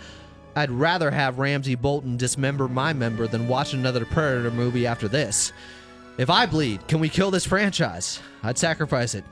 I'd 0.54 0.70
rather 0.70 1.10
have 1.10 1.38
Ramsay 1.38 1.74
Bolton 1.74 2.16
dismember 2.16 2.68
my 2.68 2.92
member 2.92 3.26
than 3.26 3.48
watch 3.48 3.74
another 3.74 4.04
Predator 4.04 4.50
movie 4.50 4.86
after 4.86 5.08
this. 5.08 5.52
If 6.18 6.30
I 6.30 6.46
bleed, 6.46 6.86
can 6.86 7.00
we 7.00 7.08
kill 7.08 7.30
this 7.30 7.46
franchise? 7.46 8.20
I'd 8.42 8.58
sacrifice 8.58 9.14
it. 9.14 9.24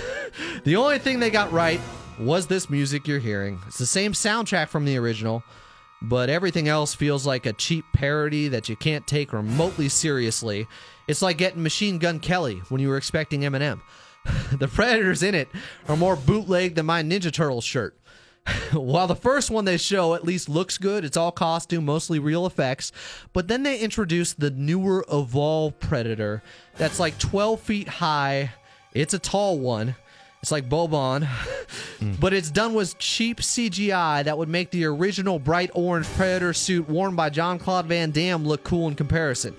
the 0.64 0.76
only 0.76 0.98
thing 0.98 1.20
they 1.20 1.30
got 1.30 1.52
right 1.52 1.80
was 2.18 2.46
this 2.46 2.70
music 2.70 3.06
you're 3.06 3.18
hearing. 3.18 3.60
It's 3.66 3.78
the 3.78 3.86
same 3.86 4.12
soundtrack 4.12 4.68
from 4.68 4.84
the 4.84 4.96
original, 4.96 5.42
but 6.02 6.28
everything 6.28 6.68
else 6.68 6.94
feels 6.94 7.26
like 7.26 7.46
a 7.46 7.52
cheap 7.52 7.84
parody 7.92 8.48
that 8.48 8.68
you 8.68 8.76
can't 8.76 9.06
take 9.06 9.32
remotely 9.32 9.88
seriously. 9.88 10.66
It's 11.06 11.22
like 11.22 11.38
getting 11.38 11.62
Machine 11.62 11.98
Gun 11.98 12.18
Kelly 12.18 12.56
when 12.68 12.80
you 12.80 12.88
were 12.88 12.96
expecting 12.96 13.42
Eminem. 13.42 13.80
the 14.52 14.68
Predators 14.68 15.22
in 15.22 15.34
it 15.34 15.48
are 15.88 15.96
more 15.96 16.16
bootleg 16.16 16.74
than 16.74 16.86
my 16.86 17.02
Ninja 17.02 17.32
Turtles 17.32 17.64
shirt. 17.64 17.96
While 18.72 19.06
the 19.06 19.14
first 19.14 19.50
one 19.50 19.64
they 19.64 19.76
show 19.76 20.14
at 20.14 20.24
least 20.24 20.48
looks 20.48 20.76
good, 20.76 21.04
it's 21.04 21.16
all 21.16 21.30
costume, 21.30 21.84
mostly 21.84 22.18
real 22.18 22.46
effects. 22.46 22.90
But 23.32 23.46
then 23.46 23.62
they 23.62 23.78
introduce 23.78 24.32
the 24.32 24.50
newer 24.50 25.04
Evolve 25.12 25.78
Predator 25.78 26.42
that's 26.76 26.98
like 26.98 27.18
12 27.18 27.60
feet 27.60 27.88
high. 27.88 28.50
It's 28.92 29.14
a 29.14 29.18
tall 29.18 29.60
one. 29.60 29.94
It's 30.42 30.50
like 30.50 30.68
Bobon, 30.68 31.28
but 32.20 32.32
it's 32.32 32.50
done 32.50 32.74
with 32.74 32.98
cheap 32.98 33.40
CGI 33.40 34.24
that 34.24 34.36
would 34.36 34.48
make 34.48 34.72
the 34.72 34.86
original 34.86 35.38
bright 35.38 35.70
orange 35.72 36.08
Predator 36.14 36.52
suit 36.52 36.88
worn 36.88 37.14
by 37.14 37.30
Jean-Claude 37.30 37.86
Van 37.86 38.10
Damme 38.10 38.44
look 38.44 38.64
cool 38.64 38.88
in 38.88 38.96
comparison. 38.96 39.54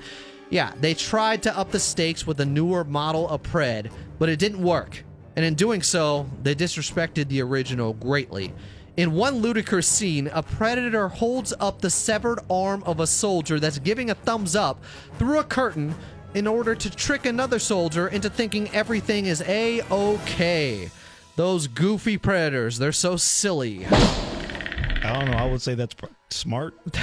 Yeah, 0.49 0.73
they 0.81 0.93
tried 0.93 1.41
to 1.43 1.57
up 1.57 1.71
the 1.71 1.79
stakes 1.79 2.27
with 2.27 2.41
a 2.41 2.45
newer 2.45 2.83
model 2.83 3.29
of 3.29 3.43
Pred, 3.43 3.93
but 4.19 4.27
it 4.27 4.39
didn't 4.39 4.61
work. 4.61 5.05
And 5.37 5.45
in 5.45 5.53
doing 5.53 5.81
so, 5.81 6.29
they 6.41 6.53
disrespected 6.53 7.29
the 7.29 7.41
original 7.41 7.93
greatly. 7.93 8.51
In 8.97 9.13
one 9.13 9.37
ludicrous 9.37 9.87
scene, 9.87 10.29
a 10.33 10.43
predator 10.43 11.07
holds 11.07 11.53
up 11.61 11.79
the 11.79 11.89
severed 11.89 12.39
arm 12.49 12.83
of 12.85 12.99
a 12.99 13.07
soldier 13.07 13.57
that's 13.57 13.79
giving 13.79 14.09
a 14.09 14.15
thumbs 14.15 14.53
up 14.53 14.83
through 15.17 15.39
a 15.39 15.45
curtain 15.45 15.95
in 16.33 16.47
order 16.47 16.75
to 16.75 16.89
trick 16.89 17.25
another 17.25 17.59
soldier 17.59 18.07
into 18.07 18.29
thinking 18.29 18.69
everything 18.71 19.25
is 19.25 19.41
a 19.43 19.81
okay. 19.91 20.89
Those 21.35 21.67
goofy 21.67 22.17
predators, 22.17 22.77
they're 22.77 22.91
so 22.91 23.17
silly. 23.17 23.85
I 23.87 25.13
don't 25.13 25.31
know. 25.31 25.37
I 25.37 25.49
would 25.49 25.61
say 25.61 25.75
that's 25.75 25.93
pr- 25.93 26.05
smart. 26.29 26.75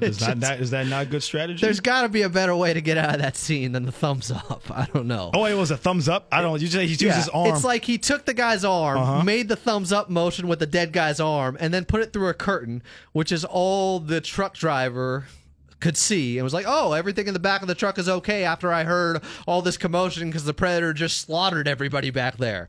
Is 0.00 0.18
that, 0.18 0.40
that 0.40 0.60
is 0.60 0.70
that 0.70 0.86
not 0.86 1.10
good 1.10 1.22
strategy? 1.24 1.60
There's 1.60 1.80
got 1.80 2.02
to 2.02 2.08
be 2.08 2.22
a 2.22 2.28
better 2.28 2.54
way 2.56 2.72
to 2.72 2.80
get 2.80 2.96
out 2.96 3.14
of 3.16 3.20
that 3.20 3.36
scene 3.36 3.72
than 3.72 3.84
the 3.84 3.92
thumbs 3.92 4.30
up. 4.30 4.62
I 4.70 4.86
don't 4.94 5.06
know. 5.06 5.30
oh, 5.34 5.44
it 5.44 5.54
was 5.54 5.70
a 5.72 5.76
thumbs 5.76 6.08
up. 6.08 6.28
I 6.32 6.40
don't. 6.40 6.52
know. 6.52 6.56
You 6.56 6.68
say 6.68 6.86
he 6.86 6.92
used 6.92 7.02
his 7.02 7.28
arm. 7.28 7.48
It's 7.54 7.64
like 7.64 7.84
he 7.84 7.98
took 7.98 8.24
the 8.24 8.32
guy's 8.32 8.64
arm, 8.64 8.98
Uh-huh. 8.98 9.22
made 9.24 9.48
the 9.48 9.56
thumbs 9.56 9.92
up 9.92 10.08
motion 10.08 10.46
with 10.48 10.60
the 10.60 10.66
dead 10.66 10.92
guy's 10.92 11.18
arm, 11.20 11.56
and 11.60 11.74
then 11.74 11.84
put 11.84 12.00
it 12.00 12.12
through 12.12 12.28
a 12.28 12.34
curtain, 12.34 12.82
which 13.12 13.32
is 13.32 13.44
all 13.44 13.98
the 13.98 14.20
truck 14.20 14.54
driver 14.54 15.26
could 15.82 15.98
see 15.98 16.38
and 16.38 16.44
was 16.44 16.54
like, 16.54 16.64
"Oh, 16.66 16.92
everything 16.92 17.26
in 17.26 17.34
the 17.34 17.40
back 17.40 17.60
of 17.60 17.68
the 17.68 17.74
truck 17.74 17.98
is 17.98 18.08
okay." 18.08 18.44
After 18.44 18.72
I 18.72 18.84
heard 18.84 19.22
all 19.46 19.60
this 19.60 19.76
commotion 19.76 20.28
because 20.28 20.44
the 20.44 20.54
predator 20.54 20.94
just 20.94 21.18
slaughtered 21.20 21.68
everybody 21.68 22.10
back 22.10 22.38
there. 22.38 22.68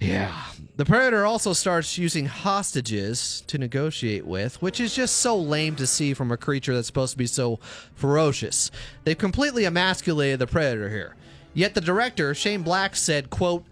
Yeah. 0.00 0.42
The 0.76 0.84
Predator 0.84 1.24
also 1.24 1.54
starts 1.54 1.96
using 1.96 2.26
hostages 2.26 3.42
to 3.46 3.56
negotiate 3.56 4.26
with, 4.26 4.60
which 4.60 4.78
is 4.78 4.94
just 4.94 5.16
so 5.16 5.36
lame 5.38 5.74
to 5.76 5.86
see 5.86 6.12
from 6.12 6.30
a 6.30 6.36
creature 6.36 6.74
that's 6.74 6.86
supposed 6.86 7.12
to 7.12 7.18
be 7.18 7.26
so 7.26 7.58
ferocious. 7.94 8.70
They've 9.04 9.16
completely 9.16 9.64
emasculated 9.64 10.38
the 10.38 10.46
Predator 10.46 10.90
here. 10.90 11.16
Yet 11.54 11.74
the 11.74 11.80
director, 11.80 12.34
Shane 12.34 12.62
Black, 12.62 12.94
said, 12.94 13.30
quote, 13.30 13.64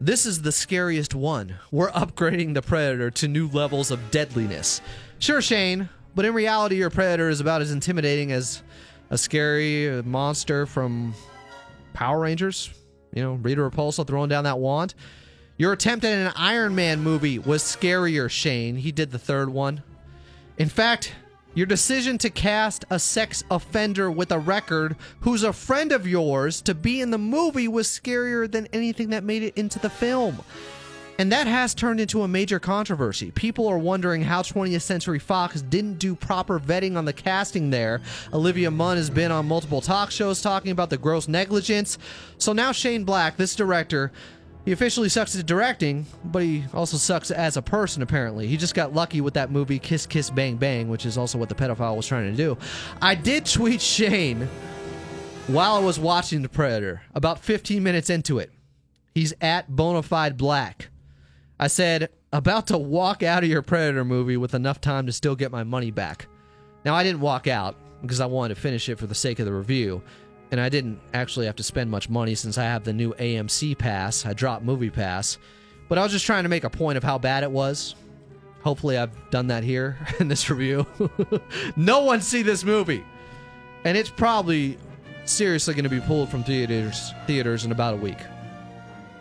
This 0.00 0.24
is 0.24 0.40
the 0.40 0.52
scariest 0.52 1.14
one. 1.14 1.56
We're 1.70 1.90
upgrading 1.90 2.54
the 2.54 2.62
Predator 2.62 3.10
to 3.10 3.28
new 3.28 3.48
levels 3.48 3.90
of 3.90 4.10
deadliness. 4.10 4.80
Sure, 5.18 5.42
Shane, 5.42 5.90
but 6.16 6.24
in 6.24 6.34
reality, 6.34 6.76
your 6.76 6.90
predator 6.90 7.28
is 7.28 7.40
about 7.40 7.60
as 7.60 7.70
intimidating 7.70 8.32
as 8.32 8.62
a 9.10 9.18
scary 9.18 10.02
monster 10.02 10.64
from 10.66 11.14
Power 11.92 12.20
Rangers. 12.20 12.70
You 13.14 13.22
know, 13.22 13.34
Rita 13.34 13.60
Repulsa 13.60 14.04
throwing 14.06 14.30
down 14.30 14.44
that 14.44 14.58
wand. 14.58 14.94
Your 15.58 15.72
attempt 15.72 16.04
at 16.06 16.12
an 16.12 16.32
Iron 16.34 16.74
Man 16.74 17.00
movie 17.00 17.38
was 17.38 17.62
scarier, 17.62 18.30
Shane. 18.30 18.76
He 18.76 18.92
did 18.92 19.10
the 19.10 19.18
third 19.18 19.50
one. 19.50 19.82
In 20.58 20.70
fact, 20.70 21.14
your 21.54 21.66
decision 21.66 22.18
to 22.18 22.30
cast 22.30 22.86
a 22.90 22.98
sex 22.98 23.44
offender 23.50 24.10
with 24.10 24.32
a 24.32 24.38
record 24.38 24.96
who's 25.20 25.42
a 25.42 25.52
friend 25.52 25.92
of 25.92 26.06
yours 26.06 26.62
to 26.62 26.74
be 26.74 27.00
in 27.02 27.10
the 27.10 27.18
movie 27.18 27.68
was 27.68 27.88
scarier 27.88 28.50
than 28.50 28.68
anything 28.72 29.10
that 29.10 29.22
made 29.22 29.42
it 29.42 29.56
into 29.56 29.78
the 29.78 29.90
film. 29.90 30.40
And 31.18 31.32
that 31.32 31.46
has 31.46 31.74
turned 31.74 31.98
into 31.98 32.22
a 32.22 32.28
major 32.28 32.60
controversy. 32.60 33.30
People 33.30 33.66
are 33.68 33.78
wondering 33.78 34.22
how 34.22 34.42
20th 34.42 34.82
Century 34.82 35.18
Fox 35.18 35.62
didn't 35.62 35.98
do 35.98 36.14
proper 36.14 36.60
vetting 36.60 36.96
on 36.96 37.06
the 37.06 37.12
casting 37.12 37.70
there. 37.70 38.02
Olivia 38.34 38.70
Munn 38.70 38.98
has 38.98 39.08
been 39.08 39.32
on 39.32 39.48
multiple 39.48 39.80
talk 39.80 40.10
shows 40.10 40.42
talking 40.42 40.72
about 40.72 40.90
the 40.90 40.98
gross 40.98 41.26
negligence. 41.26 41.96
So 42.36 42.52
now 42.52 42.72
Shane 42.72 43.04
Black, 43.04 43.38
this 43.38 43.54
director, 43.54 44.12
he 44.66 44.72
officially 44.72 45.08
sucks 45.08 45.38
at 45.38 45.46
directing, 45.46 46.06
but 46.24 46.42
he 46.42 46.64
also 46.74 46.96
sucks 46.96 47.30
as 47.30 47.56
a 47.56 47.62
person, 47.62 48.02
apparently. 48.02 48.48
He 48.48 48.56
just 48.56 48.74
got 48.74 48.92
lucky 48.92 49.20
with 49.20 49.34
that 49.34 49.50
movie 49.50 49.78
Kiss 49.78 50.06
Kiss 50.06 50.28
Bang 50.28 50.56
Bang, 50.56 50.90
which 50.90 51.06
is 51.06 51.16
also 51.16 51.38
what 51.38 51.48
the 51.48 51.54
pedophile 51.54 51.96
was 51.96 52.06
trying 52.06 52.30
to 52.30 52.36
do. 52.36 52.58
I 53.00 53.14
did 53.14 53.46
tweet 53.46 53.80
Shane 53.80 54.48
while 55.46 55.76
I 55.76 55.78
was 55.78 55.98
watching 55.98 56.42
The 56.42 56.48
Predator, 56.48 57.02
about 57.14 57.38
15 57.38 57.82
minutes 57.82 58.10
into 58.10 58.38
it. 58.38 58.50
He's 59.14 59.32
at 59.40 59.70
Bonafide 59.70 60.36
Black. 60.36 60.88
I 61.58 61.68
said, 61.68 62.10
about 62.32 62.66
to 62.68 62.78
walk 62.78 63.22
out 63.22 63.42
of 63.42 63.48
your 63.48 63.62
Predator 63.62 64.04
movie 64.04 64.36
with 64.36 64.54
enough 64.54 64.80
time 64.80 65.06
to 65.06 65.12
still 65.12 65.34
get 65.34 65.50
my 65.50 65.64
money 65.64 65.90
back. 65.90 66.26
Now, 66.84 66.94
I 66.94 67.02
didn't 67.02 67.20
walk 67.20 67.46
out 67.46 67.76
because 68.02 68.20
I 68.20 68.26
wanted 68.26 68.54
to 68.54 68.60
finish 68.60 68.88
it 68.88 68.98
for 68.98 69.06
the 69.06 69.14
sake 69.14 69.38
of 69.38 69.46
the 69.46 69.52
review, 69.52 70.02
and 70.50 70.60
I 70.60 70.68
didn't 70.68 71.00
actually 71.14 71.46
have 71.46 71.56
to 71.56 71.62
spend 71.62 71.90
much 71.90 72.08
money 72.10 72.34
since 72.34 72.58
I 72.58 72.64
have 72.64 72.84
the 72.84 72.92
new 72.92 73.14
AMC 73.14 73.78
pass. 73.78 74.26
I 74.26 74.34
dropped 74.34 74.64
Movie 74.64 74.90
Pass, 74.90 75.38
but 75.88 75.98
I 75.98 76.02
was 76.02 76.12
just 76.12 76.26
trying 76.26 76.42
to 76.42 76.48
make 76.48 76.64
a 76.64 76.70
point 76.70 76.98
of 76.98 77.02
how 77.02 77.18
bad 77.18 77.42
it 77.42 77.50
was. 77.50 77.94
Hopefully, 78.62 78.98
I've 78.98 79.30
done 79.30 79.46
that 79.46 79.64
here 79.64 79.96
in 80.20 80.28
this 80.28 80.50
review. 80.50 80.86
no 81.76 82.02
one 82.02 82.20
see 82.20 82.42
this 82.42 82.64
movie, 82.64 83.04
and 83.84 83.96
it's 83.96 84.10
probably 84.10 84.76
seriously 85.24 85.74
going 85.74 85.84
to 85.84 85.90
be 85.90 86.00
pulled 86.00 86.28
from 86.28 86.44
theaters 86.44 87.12
theaters 87.26 87.64
in 87.64 87.72
about 87.72 87.94
a 87.94 87.96
week. 87.96 88.18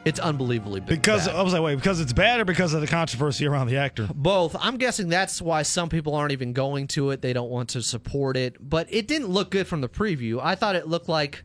It's 0.06 0.20
unbelievably 0.20 0.82
bad. 0.82 0.90
Because 0.90 1.28
I 1.28 1.42
was 1.42 1.52
like, 1.52 1.64
wait, 1.64 1.76
because 1.76 2.00
it's 2.00 2.14
bad 2.14 2.40
or 2.40 2.46
because 2.46 2.76
of 2.76 2.82
the 2.82 2.88
controversy 2.88 3.48
around 3.48 3.68
the 3.68 3.78
actor? 3.78 4.08
Both. 4.14 4.56
I'm 4.60 4.78
guessing 4.78 5.10
that's 5.10 5.42
why 5.42 5.64
some 5.64 5.90
people 5.90 6.14
aren't 6.14 6.32
even 6.32 6.54
going 6.54 6.88
to 6.90 7.10
it. 7.10 7.22
They 7.24 7.34
don't 7.34 7.50
want 7.50 7.70
to 7.70 7.82
support 7.82 8.38
it. 8.38 8.58
But 8.60 8.88
it 8.92 9.08
didn't 9.08 9.30
look 9.30 9.50
good 9.50 9.66
from 9.66 9.82
the 9.82 9.90
preview. 9.90 10.40
I 10.42 10.54
thought 10.54 10.76
it 10.76 10.88
looked 10.88 11.10
like 11.10 11.44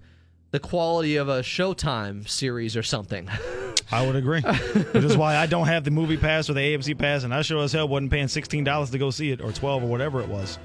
the 0.51 0.61
quality 0.61 1.17
of 1.17 1.29
a 1.29 1.41
Showtime 1.41 2.29
series 2.29 2.77
or 2.77 2.83
something. 2.83 3.31
I 3.93 4.07
would 4.07 4.15
agree. 4.15 4.41
Which 4.43 5.05
is 5.05 5.17
why 5.17 5.37
I 5.37 5.47
don't 5.47 5.67
have 5.67 5.85
the 5.85 5.91
movie 5.91 6.17
pass 6.17 6.49
or 6.49 6.53
the 6.53 6.61
AMC 6.61 6.97
pass, 6.99 7.25
and 7.25 7.35
I 7.35 7.43
sure 7.43 7.63
as 7.65 7.73
hell 7.73 7.89
wasn't 7.89 8.13
paying 8.13 8.29
sixteen 8.29 8.63
dollars 8.63 8.91
to 8.91 8.99
go 8.99 9.11
see 9.11 9.33
it 9.33 9.41
or 9.41 9.51
twelve 9.53 9.83
or 9.83 9.89
whatever 9.89 10.21
it 10.21 10.29
was. 10.29 10.59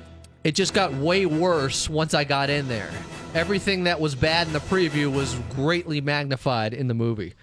It 0.43 0.53
just 0.53 0.75
got 0.75 0.93
way 0.93 1.25
worse 1.25 1.89
once 1.89 2.13
I 2.13 2.23
got 2.23 2.51
in 2.51 2.67
there. 2.67 2.91
Everything 3.33 3.85
that 3.85 3.99
was 3.99 4.13
bad 4.13 4.45
in 4.45 4.53
the 4.53 4.59
preview 4.59 5.11
was 5.11 5.33
greatly 5.55 6.01
magnified 6.01 6.75
in 6.75 6.87
the 6.87 6.93
movie. 6.93 7.33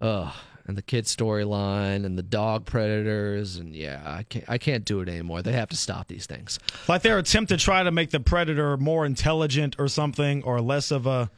Ugh. 0.00 0.32
And 0.66 0.78
the 0.78 0.82
kid 0.82 1.04
storyline 1.04 2.06
and 2.06 2.16
the 2.16 2.22
dog 2.22 2.64
predators 2.64 3.56
and 3.56 3.76
yeah, 3.76 4.00
I 4.06 4.22
can't 4.22 4.44
I 4.48 4.56
can't 4.56 4.82
do 4.86 5.00
it 5.00 5.10
anymore. 5.10 5.42
They 5.42 5.52
have 5.52 5.68
to 5.68 5.76
stop 5.76 6.08
these 6.08 6.24
things. 6.24 6.58
Like 6.88 7.02
their 7.02 7.18
attempt 7.18 7.50
to 7.50 7.58
try 7.58 7.82
to 7.82 7.90
make 7.90 8.10
the 8.10 8.20
predator 8.20 8.78
more 8.78 9.04
intelligent 9.04 9.76
or 9.78 9.88
something, 9.88 10.42
or 10.42 10.62
less 10.62 10.90
of 10.90 11.06
a 11.06 11.30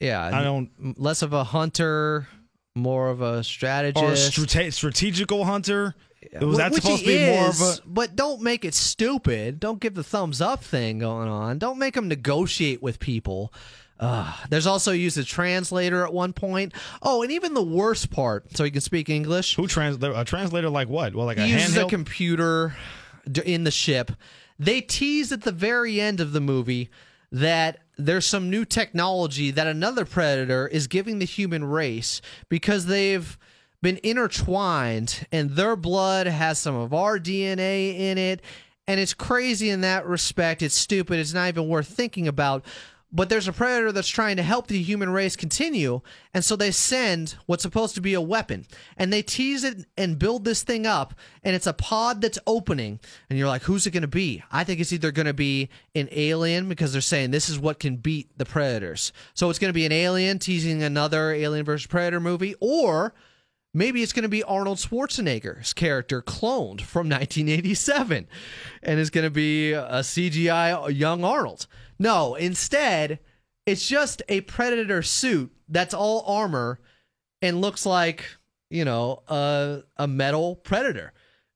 Yeah, 0.00 0.22
I 0.22 0.42
don't 0.42 0.70
less 0.98 1.20
of 1.20 1.34
a 1.34 1.44
hunter, 1.44 2.26
more 2.74 3.10
of 3.10 3.20
a 3.20 3.44
strategist. 3.44 4.38
or 4.38 4.46
strate- 4.46 4.72
strategical 4.72 5.44
hunter. 5.44 5.94
Was 6.40 6.56
that 6.58 6.72
Which 6.72 6.82
supposed 6.82 7.04
to 7.04 7.10
he 7.10 7.18
be 7.18 7.26
more 7.36 7.48
of 7.48 7.60
a? 7.60 7.74
But 7.84 8.16
don't 8.16 8.40
make 8.40 8.64
it 8.64 8.72
stupid. 8.74 9.60
Don't 9.60 9.80
give 9.80 9.94
the 9.94 10.04
thumbs 10.04 10.40
up 10.40 10.62
thing 10.64 10.98
going 11.00 11.28
on. 11.28 11.58
Don't 11.58 11.78
make 11.78 11.94
them 11.94 12.08
negotiate 12.08 12.82
with 12.82 12.98
people. 12.98 13.52
Uh, 14.00 14.34
there's 14.48 14.66
also 14.66 14.92
used 14.92 15.18
a 15.18 15.24
translator 15.24 16.04
at 16.06 16.12
one 16.12 16.32
point. 16.32 16.72
Oh, 17.02 17.22
and 17.22 17.30
even 17.30 17.52
the 17.52 17.62
worst 17.62 18.10
part, 18.10 18.56
so 18.56 18.64
he 18.64 18.70
can 18.70 18.80
speak 18.80 19.10
English. 19.10 19.56
Who 19.56 19.66
trans 19.66 20.02
a 20.02 20.24
translator 20.24 20.70
like 20.70 20.88
what? 20.88 21.14
Well, 21.14 21.26
like 21.26 21.36
a 21.36 21.44
He 21.44 21.52
uses 21.52 21.76
a 21.76 21.80
handheld. 21.84 21.88
computer 21.90 22.74
in 23.44 23.64
the 23.64 23.70
ship. 23.70 24.10
They 24.58 24.80
tease 24.80 25.32
at 25.32 25.42
the 25.42 25.52
very 25.52 26.00
end 26.00 26.18
of 26.18 26.32
the 26.32 26.40
movie 26.40 26.88
that 27.30 27.80
there's 27.98 28.24
some 28.26 28.48
new 28.48 28.64
technology 28.64 29.50
that 29.50 29.66
another 29.66 30.04
predator 30.06 30.66
is 30.66 30.86
giving 30.86 31.18
the 31.18 31.26
human 31.26 31.62
race 31.64 32.22
because 32.48 32.86
they've 32.86 33.38
been 33.82 34.00
intertwined 34.02 35.26
and 35.30 35.50
their 35.50 35.76
blood 35.76 36.26
has 36.26 36.58
some 36.58 36.74
of 36.74 36.92
our 36.94 37.18
DNA 37.18 37.98
in 37.98 38.18
it. 38.18 38.40
And 38.86 38.98
it's 38.98 39.14
crazy 39.14 39.70
in 39.70 39.82
that 39.82 40.06
respect. 40.06 40.62
It's 40.62 40.74
stupid. 40.74 41.18
It's 41.18 41.32
not 41.34 41.48
even 41.48 41.68
worth 41.68 41.86
thinking 41.88 42.26
about. 42.26 42.64
But 43.12 43.28
there's 43.28 43.48
a 43.48 43.52
predator 43.52 43.90
that's 43.90 44.08
trying 44.08 44.36
to 44.36 44.42
help 44.42 44.68
the 44.68 44.80
human 44.80 45.10
race 45.10 45.34
continue. 45.34 46.00
And 46.32 46.44
so 46.44 46.54
they 46.54 46.70
send 46.70 47.34
what's 47.46 47.62
supposed 47.62 47.96
to 47.96 48.00
be 48.00 48.14
a 48.14 48.20
weapon. 48.20 48.66
And 48.96 49.12
they 49.12 49.22
tease 49.22 49.64
it 49.64 49.86
and 49.96 50.18
build 50.18 50.44
this 50.44 50.62
thing 50.62 50.86
up. 50.86 51.14
And 51.42 51.56
it's 51.56 51.66
a 51.66 51.72
pod 51.72 52.20
that's 52.20 52.38
opening. 52.46 53.00
And 53.28 53.38
you're 53.38 53.48
like, 53.48 53.62
who's 53.62 53.86
it 53.86 53.90
going 53.90 54.02
to 54.02 54.08
be? 54.08 54.44
I 54.52 54.62
think 54.62 54.80
it's 54.80 54.92
either 54.92 55.10
going 55.10 55.26
to 55.26 55.34
be 55.34 55.70
an 55.94 56.08
alien 56.12 56.68
because 56.68 56.92
they're 56.92 57.00
saying 57.00 57.30
this 57.32 57.48
is 57.48 57.58
what 57.58 57.80
can 57.80 57.96
beat 57.96 58.36
the 58.38 58.44
predators. 58.44 59.12
So 59.34 59.50
it's 59.50 59.58
going 59.58 59.70
to 59.70 59.74
be 59.74 59.86
an 59.86 59.92
alien 59.92 60.38
teasing 60.38 60.82
another 60.82 61.32
Alien 61.32 61.64
versus 61.64 61.86
Predator 61.86 62.20
movie. 62.20 62.54
Or 62.60 63.12
Maybe 63.72 64.02
it's 64.02 64.12
going 64.12 64.24
to 64.24 64.28
be 64.28 64.42
Arnold 64.42 64.78
Schwarzenegger's 64.78 65.72
character 65.72 66.20
cloned 66.20 66.80
from 66.80 67.08
1987 67.08 68.26
and 68.82 69.00
it's 69.00 69.10
going 69.10 69.24
to 69.24 69.30
be 69.30 69.72
a 69.72 70.00
CGI 70.00 70.96
young 70.96 71.22
Arnold. 71.22 71.66
No, 72.00 72.34
instead, 72.34 73.20
it's 73.66 73.86
just 73.86 74.22
a 74.28 74.40
Predator 74.40 75.02
suit 75.02 75.52
that's 75.68 75.94
all 75.94 76.24
armor 76.26 76.80
and 77.42 77.60
looks 77.60 77.84
like, 77.86 78.24
you 78.70 78.84
know, 78.84 79.22
a, 79.28 79.82
a 79.98 80.08
metal 80.08 80.56
Predator. 80.56 81.12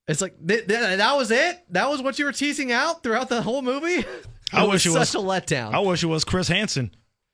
It's 0.07 0.21
like, 0.21 0.35
th- 0.47 0.67
th- 0.67 0.97
that 0.97 1.15
was 1.15 1.31
it? 1.31 1.65
That 1.71 1.89
was 1.89 2.01
what 2.03 2.19
you 2.19 2.25
were 2.25 2.31
teasing 2.31 2.71
out 2.71 3.01
throughout 3.01 3.27
the 3.27 3.41
whole 3.41 3.63
movie? 3.63 4.05
I 4.53 4.63
It 4.63 4.69
wish 4.69 4.85
it 4.85 4.89
was 4.89 5.09
such 5.09 5.21
was 5.21 5.23
a 5.23 5.55
letdown. 5.55 5.73
I 5.73 5.79
wish 5.79 6.03
it 6.03 6.07
was 6.07 6.23
Chris 6.23 6.47
Hansen. 6.47 6.91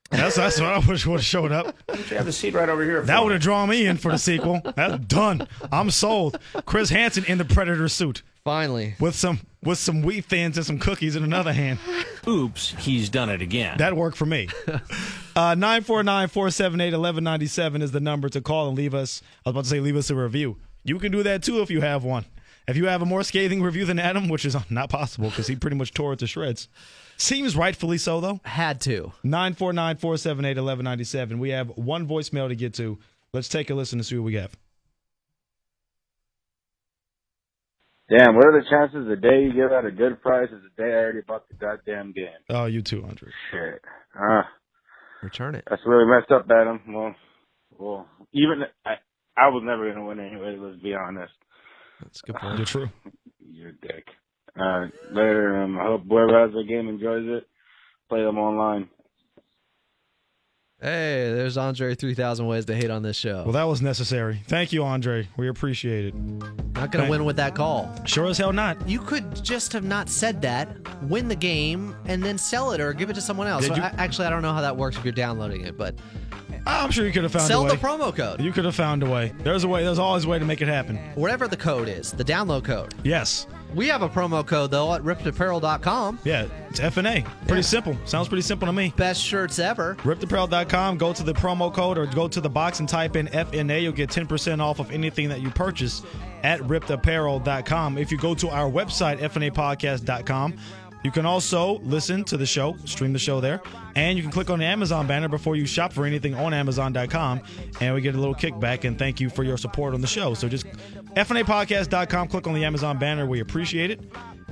That's 0.10 0.36
that's 0.36 0.60
what 0.60 0.70
I 0.70 0.80
wish 0.80 1.06
would 1.06 1.20
have 1.20 1.26
showed 1.26 1.52
up. 1.52 1.76
You 1.90 2.18
have 2.18 2.26
the 2.26 2.32
seat 2.34 2.54
right 2.54 2.68
over 2.68 2.84
here. 2.84 3.02
That 3.02 3.24
would 3.24 3.32
have 3.32 3.42
drawn 3.42 3.70
me 3.70 3.86
in 3.86 3.98
for 3.98 4.12
the 4.12 4.18
sequel. 4.18 4.62
That's 4.76 5.04
done. 5.06 5.48
I'm 5.72 5.90
sold. 5.90 6.40
Chris 6.66 6.90
Hansen 6.90 7.24
in 7.26 7.38
the 7.38 7.46
Predator 7.46 7.88
suit. 7.88 8.22
Finally. 8.44 8.96
With 9.00 9.16
some 9.16 9.40
with 9.64 9.78
some 9.78 10.02
wheat 10.02 10.26
thins 10.26 10.58
and 10.58 10.66
some 10.66 10.80
cookies 10.80 11.16
in 11.16 11.24
another 11.24 11.54
hand. 11.54 11.80
Oops, 12.28 12.72
he's 12.80 13.10
done 13.10 13.30
it 13.30 13.42
again. 13.42 13.78
That 13.78 13.96
worked 13.96 14.18
for 14.18 14.26
me. 14.26 14.48
Uh 15.34 15.56
949-478-1197 15.56 17.82
is 17.82 17.92
the 17.92 18.02
number 18.02 18.28
to 18.28 18.42
call 18.42 18.68
and 18.68 18.76
leave 18.78 18.94
us. 18.94 19.22
I 19.46 19.50
was 19.50 19.54
about 19.54 19.64
to 19.64 19.70
say 19.70 19.80
leave 19.80 19.96
us 19.96 20.10
a 20.10 20.16
review. 20.16 20.58
You 20.84 21.00
can 21.00 21.10
do 21.14 21.24
that 21.24 21.42
too 21.42 21.62
if 21.62 21.72
you 21.72 21.80
have 21.80 22.04
one. 22.04 22.26
If 22.68 22.76
you 22.76 22.88
have 22.88 23.02
a 23.02 23.06
more 23.06 23.24
scathing 23.24 23.62
review 23.62 23.86
than 23.86 23.98
Adam, 23.98 24.28
which 24.28 24.44
is 24.44 24.58
not 24.70 24.90
possible 24.90 25.30
because 25.30 25.48
he 25.48 25.56
pretty 25.56 25.78
much 25.78 25.94
tore 25.94 26.12
it 26.14 26.20
to 26.20 26.28
shreds. 26.28 26.68
Seems 27.16 27.56
rightfully 27.56 27.98
so 27.98 28.20
though. 28.20 28.42
Had 28.44 28.82
to. 28.82 29.14
949-478-1197. 29.24 31.40
We 31.40 31.52
have 31.52 31.70
one 31.70 32.06
voicemail 32.08 32.50
to 32.50 32.56
get 32.56 32.74
to. 32.76 33.00
Let's 33.34 33.48
take 33.48 33.70
a 33.70 33.74
listen 33.74 34.00
to 34.00 34.04
see 34.04 34.18
what 34.18 34.26
we 34.26 34.36
have. 34.36 34.52
Damn, 38.12 38.36
what 38.36 38.46
are 38.46 38.60
the 38.62 38.68
chances 38.70 39.08
the 39.08 39.16
day 39.16 39.44
you 39.44 39.54
give 39.54 39.72
out 39.72 39.86
a 39.86 39.92
good 39.92 40.22
price 40.22 40.50
is 40.52 40.62
the 40.62 40.84
day 40.84 40.90
I 40.90 40.98
already 40.98 41.22
bought 41.26 41.48
the 41.48 41.56
goddamn 41.56 42.12
game? 42.12 42.28
Oh, 42.50 42.66
you 42.66 42.82
too, 42.82 43.04
Andre. 43.04 43.30
Shit. 43.52 43.82
Ah, 44.20 44.48
Return 45.24 45.56
it. 45.56 45.64
that's 45.70 45.82
really 45.86 46.06
messed 46.06 46.32
up, 46.32 46.46
Adam. 46.52 46.82
Well, 46.90 47.16
well, 47.78 48.08
even 48.34 48.64
I, 48.86 48.96
I 49.38 49.48
was 49.48 49.64
never 49.66 49.90
gonna 49.90 50.06
win 50.06 50.20
anyway. 50.20 50.58
Let's 50.60 50.82
be 50.82 50.94
honest. 50.94 51.32
That's 52.02 52.22
a 52.24 52.26
good 52.32 52.36
point. 52.36 52.58
You're 52.58 52.66
true. 52.66 52.90
You're 53.40 53.70
a 53.70 53.74
dick. 53.74 54.06
Uh, 54.60 54.88
later. 55.12 55.64
Um, 55.64 55.78
I 55.80 55.86
hope 55.86 56.02
whoever 56.10 56.42
has 56.42 56.52
the 56.54 56.66
game 56.68 56.90
enjoys 56.90 57.26
it. 57.28 57.48
Play 58.10 58.24
them 58.24 58.38
online. 58.38 58.90
Hey, 60.82 61.32
there's 61.32 61.58
Andre 61.58 61.94
3000 61.94 62.48
ways 62.48 62.66
to 62.66 62.76
hate 62.76 62.90
on 62.90 63.04
this 63.04 63.16
show. 63.16 63.44
Well, 63.44 63.52
that 63.52 63.66
was 63.68 63.84
necessary. 63.84 64.42
Thank 64.48 64.74
you, 64.74 64.84
Andre. 64.84 65.28
We 65.38 65.48
appreciate 65.48 66.06
it. 66.06 66.16
Not 66.16 66.92
going 66.92 67.06
to 67.06 67.10
win 67.12 67.24
with 67.24 67.36
that 67.36 67.54
call. 67.54 67.94
Sure 68.06 68.26
as 68.26 68.40
hell 68.40 68.52
not. 68.52 68.90
You 68.90 68.98
could 69.00 69.44
just 69.44 69.74
have 69.74 69.84
not 69.84 70.10
said 70.10 70.42
that, 70.42 70.70
win 71.04 71.28
the 71.28 71.36
game, 71.36 71.96
and 72.06 72.24
then 72.24 72.40
sell 72.40 72.72
it 72.72 72.82
or 72.82 72.94
give 72.94 73.12
it 73.12 73.14
to 73.14 73.22
someone 73.22 73.46
else. 73.46 73.68
Did 73.68 73.78
you- 73.78 73.84
I- 73.84 73.94
actually, 74.00 74.26
I 74.26 74.32
don't 74.32 74.42
know 74.42 74.54
how 74.54 74.62
that 74.62 74.76
works 74.76 74.98
if 74.98 75.06
you're 75.06 75.12
downloading 75.12 75.62
it, 75.68 75.78
but 75.78 75.94
I'm 76.66 76.90
sure 76.90 77.06
you 77.06 77.12
could 77.12 77.24
have 77.24 77.32
found 77.32 77.46
sell 77.48 77.62
a 77.62 77.66
way. 77.66 77.70
the 77.72 77.78
promo 77.78 78.16
code. 78.16 78.42
You 78.42 78.52
could 78.52 78.66
have 78.66 78.76
found 78.76 79.04
a 79.04 79.10
way. 79.10 79.34
There's 79.44 79.64
a 79.64 79.68
way. 79.68 79.84
There's 79.84 80.00
always 80.00 80.26
a 80.26 80.30
way 80.30 80.40
to 80.40 80.46
make 80.46 80.62
it 80.64 80.68
happen. 80.68 80.98
Whatever 81.14 81.48
the 81.48 81.58
code 81.58 81.90
is, 81.90 82.12
the 82.12 82.26
download 82.26 82.64
code. 82.64 82.96
Yes. 83.04 83.46
We 83.74 83.88
have 83.88 84.02
a 84.02 84.10
promo 84.10 84.46
code 84.46 84.72
though 84.72 84.94
at 84.94 85.02
rippedapparel.com. 85.04 86.20
Yeah, 86.24 86.46
it's 86.70 86.80
FNA. 86.80 87.24
Pretty 87.48 87.56
Yeah. 87.56 87.62
simple. 87.62 87.98
Sounds 88.06 88.28
pretty 88.28 88.42
simple 88.42 88.66
to 88.68 88.74
me. 88.74 88.94
Best 88.98 89.22
shirts 89.24 89.60
ever. 89.60 89.96
rippedapparel.com. 90.04 90.98
Go 90.98 91.14
to 91.14 91.24
the 91.24 91.34
promo 91.34 91.74
code 91.74 91.98
or 91.98 92.06
go 92.06 92.28
to 92.28 92.42
the 92.42 92.50
box 92.50 92.80
and 92.80 92.90
type 92.90 93.16
in 93.16 93.28
FNA. 93.34 93.82
You'll 93.82 93.94
get 93.94 94.10
10% 94.10 94.62
off 94.62 94.80
of 94.80 94.92
anything 94.92 95.30
that 95.30 95.42
you 95.42 95.50
purchase 95.50 96.02
at 96.44 96.60
rippedapparel.com. 96.62 97.98
If 97.98 98.12
you 98.12 98.18
go 98.18 98.34
to 98.36 98.50
our 98.50 98.70
website, 98.70 99.20
FNAPodcast.com, 99.20 100.54
you 101.04 101.10
can 101.12 101.26
also 101.26 101.80
listen 101.80 102.24
to 102.26 102.38
the 102.38 102.46
show, 102.46 102.76
stream 102.86 103.12
the 103.14 103.20
show 103.20 103.42
there, 103.42 103.60
and 103.96 104.18
you 104.18 104.24
can 104.24 104.32
click 104.32 104.50
on 104.52 104.60
the 104.60 104.66
Amazon 104.66 105.08
banner 105.08 105.28
before 105.28 105.56
you 105.56 105.66
shop 105.66 105.94
for 105.94 106.06
anything 106.06 106.36
on 106.36 106.54
Amazon.com, 106.54 107.42
and 107.80 107.96
we 107.96 108.02
get 108.02 108.14
a 108.14 108.20
little 108.20 108.36
kickback 108.36 108.84
and 108.86 109.00
thank 109.00 109.20
you 109.20 109.30
for 109.30 109.44
your 109.44 109.58
support 109.58 109.94
on 109.96 110.02
the 110.02 110.08
show. 110.08 110.34
So 110.36 110.48
just 110.48 110.66
FNAPodcast.com, 111.16 112.28
click 112.30 112.48
on 112.48 112.54
the 112.54 112.64
Amazon 112.64 112.98
banner. 112.98 113.26
We 113.26 113.42
appreciate 113.42 113.92
it. 113.92 114.00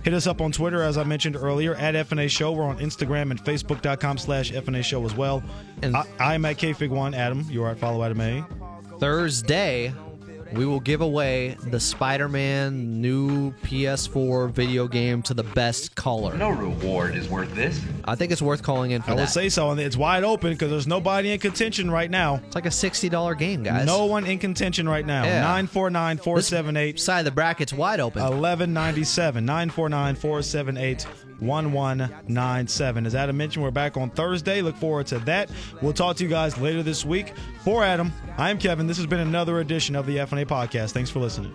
Hit 0.04 0.14
us 0.14 0.28
up 0.28 0.42
on 0.42 0.52
Twitter, 0.52 0.82
as 0.82 0.98
I 0.98 1.04
mentioned 1.04 1.36
earlier, 1.36 1.76
at 1.76 1.94
FNA 1.94 2.30
Show. 2.30 2.52
We're 2.54 2.64
on 2.64 2.80
Instagram 2.80 3.32
and 3.32 3.44
Facebook.com 3.44 4.18
slash 4.18 4.52
FNA 4.52 4.84
Show 4.84 5.06
as 5.06 5.14
well. 5.16 5.44
And 5.82 5.96
I, 5.96 6.06
I'm 6.20 6.46
at 6.46 6.58
KFig1. 6.58 7.16
Adam, 7.16 7.46
you 7.50 7.64
are 7.64 7.70
at 7.70 7.80
Follow 7.80 8.04
Adam 8.04 8.22
A. 8.22 8.46
Thursday, 9.00 9.94
we 10.54 10.66
will 10.66 10.80
give 10.80 11.02
away 11.02 11.56
the 11.68 11.80
Spider-Man 11.80 13.02
new 13.02 13.52
PS4 13.64 14.52
video 14.52 14.88
game 14.88 15.22
to 15.24 15.34
the 15.34 15.44
best 15.44 15.96
caller. 15.96 16.36
No 16.36 16.50
reward 16.50 17.16
is 17.16 17.30
worth 17.30 17.54
this. 17.56 17.82
I 18.06 18.16
think 18.16 18.32
it's 18.32 18.42
worth 18.42 18.64
calling 18.64 18.92
in 18.92 19.02
for 19.02 19.12
I 19.12 19.16
that. 19.16 19.22
would 19.22 19.30
say 19.30 19.50
so, 19.50 19.70
and 19.72 19.80
it's 19.80 19.98
wide 19.98 20.24
open 20.24 20.52
because 20.52 20.70
there's 20.70 20.88
nobody 20.88 21.32
in 21.32 21.40
contention 21.40 21.92
right 21.92 22.10
now. 22.10 22.42
It's 22.46 22.56
like 22.56 22.66
a 22.66 22.70
$60 22.70 23.38
game, 23.38 23.64
guys. 23.64 23.86
No 23.86 24.06
one 24.06 24.26
in 24.26 24.40
contention 24.40 24.88
right 24.88 25.06
now. 25.06 25.24
Yeah. 25.24 25.42
949 25.42 26.18
478 26.18 27.00
Side 27.00 27.20
of 27.20 27.26
the 27.26 27.32
bracket's 27.32 27.74
wide 27.74 28.00
open. 28.00 28.22
1197. 28.22 29.46
949 29.46 30.16
478 30.16 31.06
1197. 31.40 33.06
As 33.06 33.16
Adam 33.16 33.38
mentioned, 33.38 33.64
we're 33.64 33.72
back 33.72 33.98
on 33.98 34.10
Thursday. 34.10 34.62
Look 34.62 34.76
forward 34.76 35.08
to 35.08 35.20
that. 35.20 35.50
We'll 35.82 35.94
talk 35.94 36.18
to 36.18 36.24
you 36.24 36.30
guys 36.30 36.58
later 36.58 36.84
this 36.84 37.06
week. 37.06 37.34
For 37.64 37.84
Adam, 37.84 38.12
I'm 38.38 38.58
Kevin. 38.58 38.88
This 38.88 38.98
has 38.98 39.06
been 39.06 39.20
another 39.20 39.60
edition 39.60 39.96
of 39.96 40.06
the 40.06 40.18
FNA 40.18 40.46
Podcast. 40.46 40.92
Thanks 40.92 41.10
for 41.10 41.20
listening. 41.20 41.54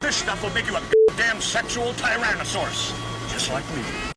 This 0.00 0.16
stuff 0.16 0.42
will 0.42 0.50
make 0.50 0.66
you 0.66 0.76
a 0.76 0.82
damn 1.16 1.40
sexual 1.40 1.92
tyrannosaurus. 1.94 2.92
Just 3.32 3.50
like 3.50 3.64
me. 3.76 4.13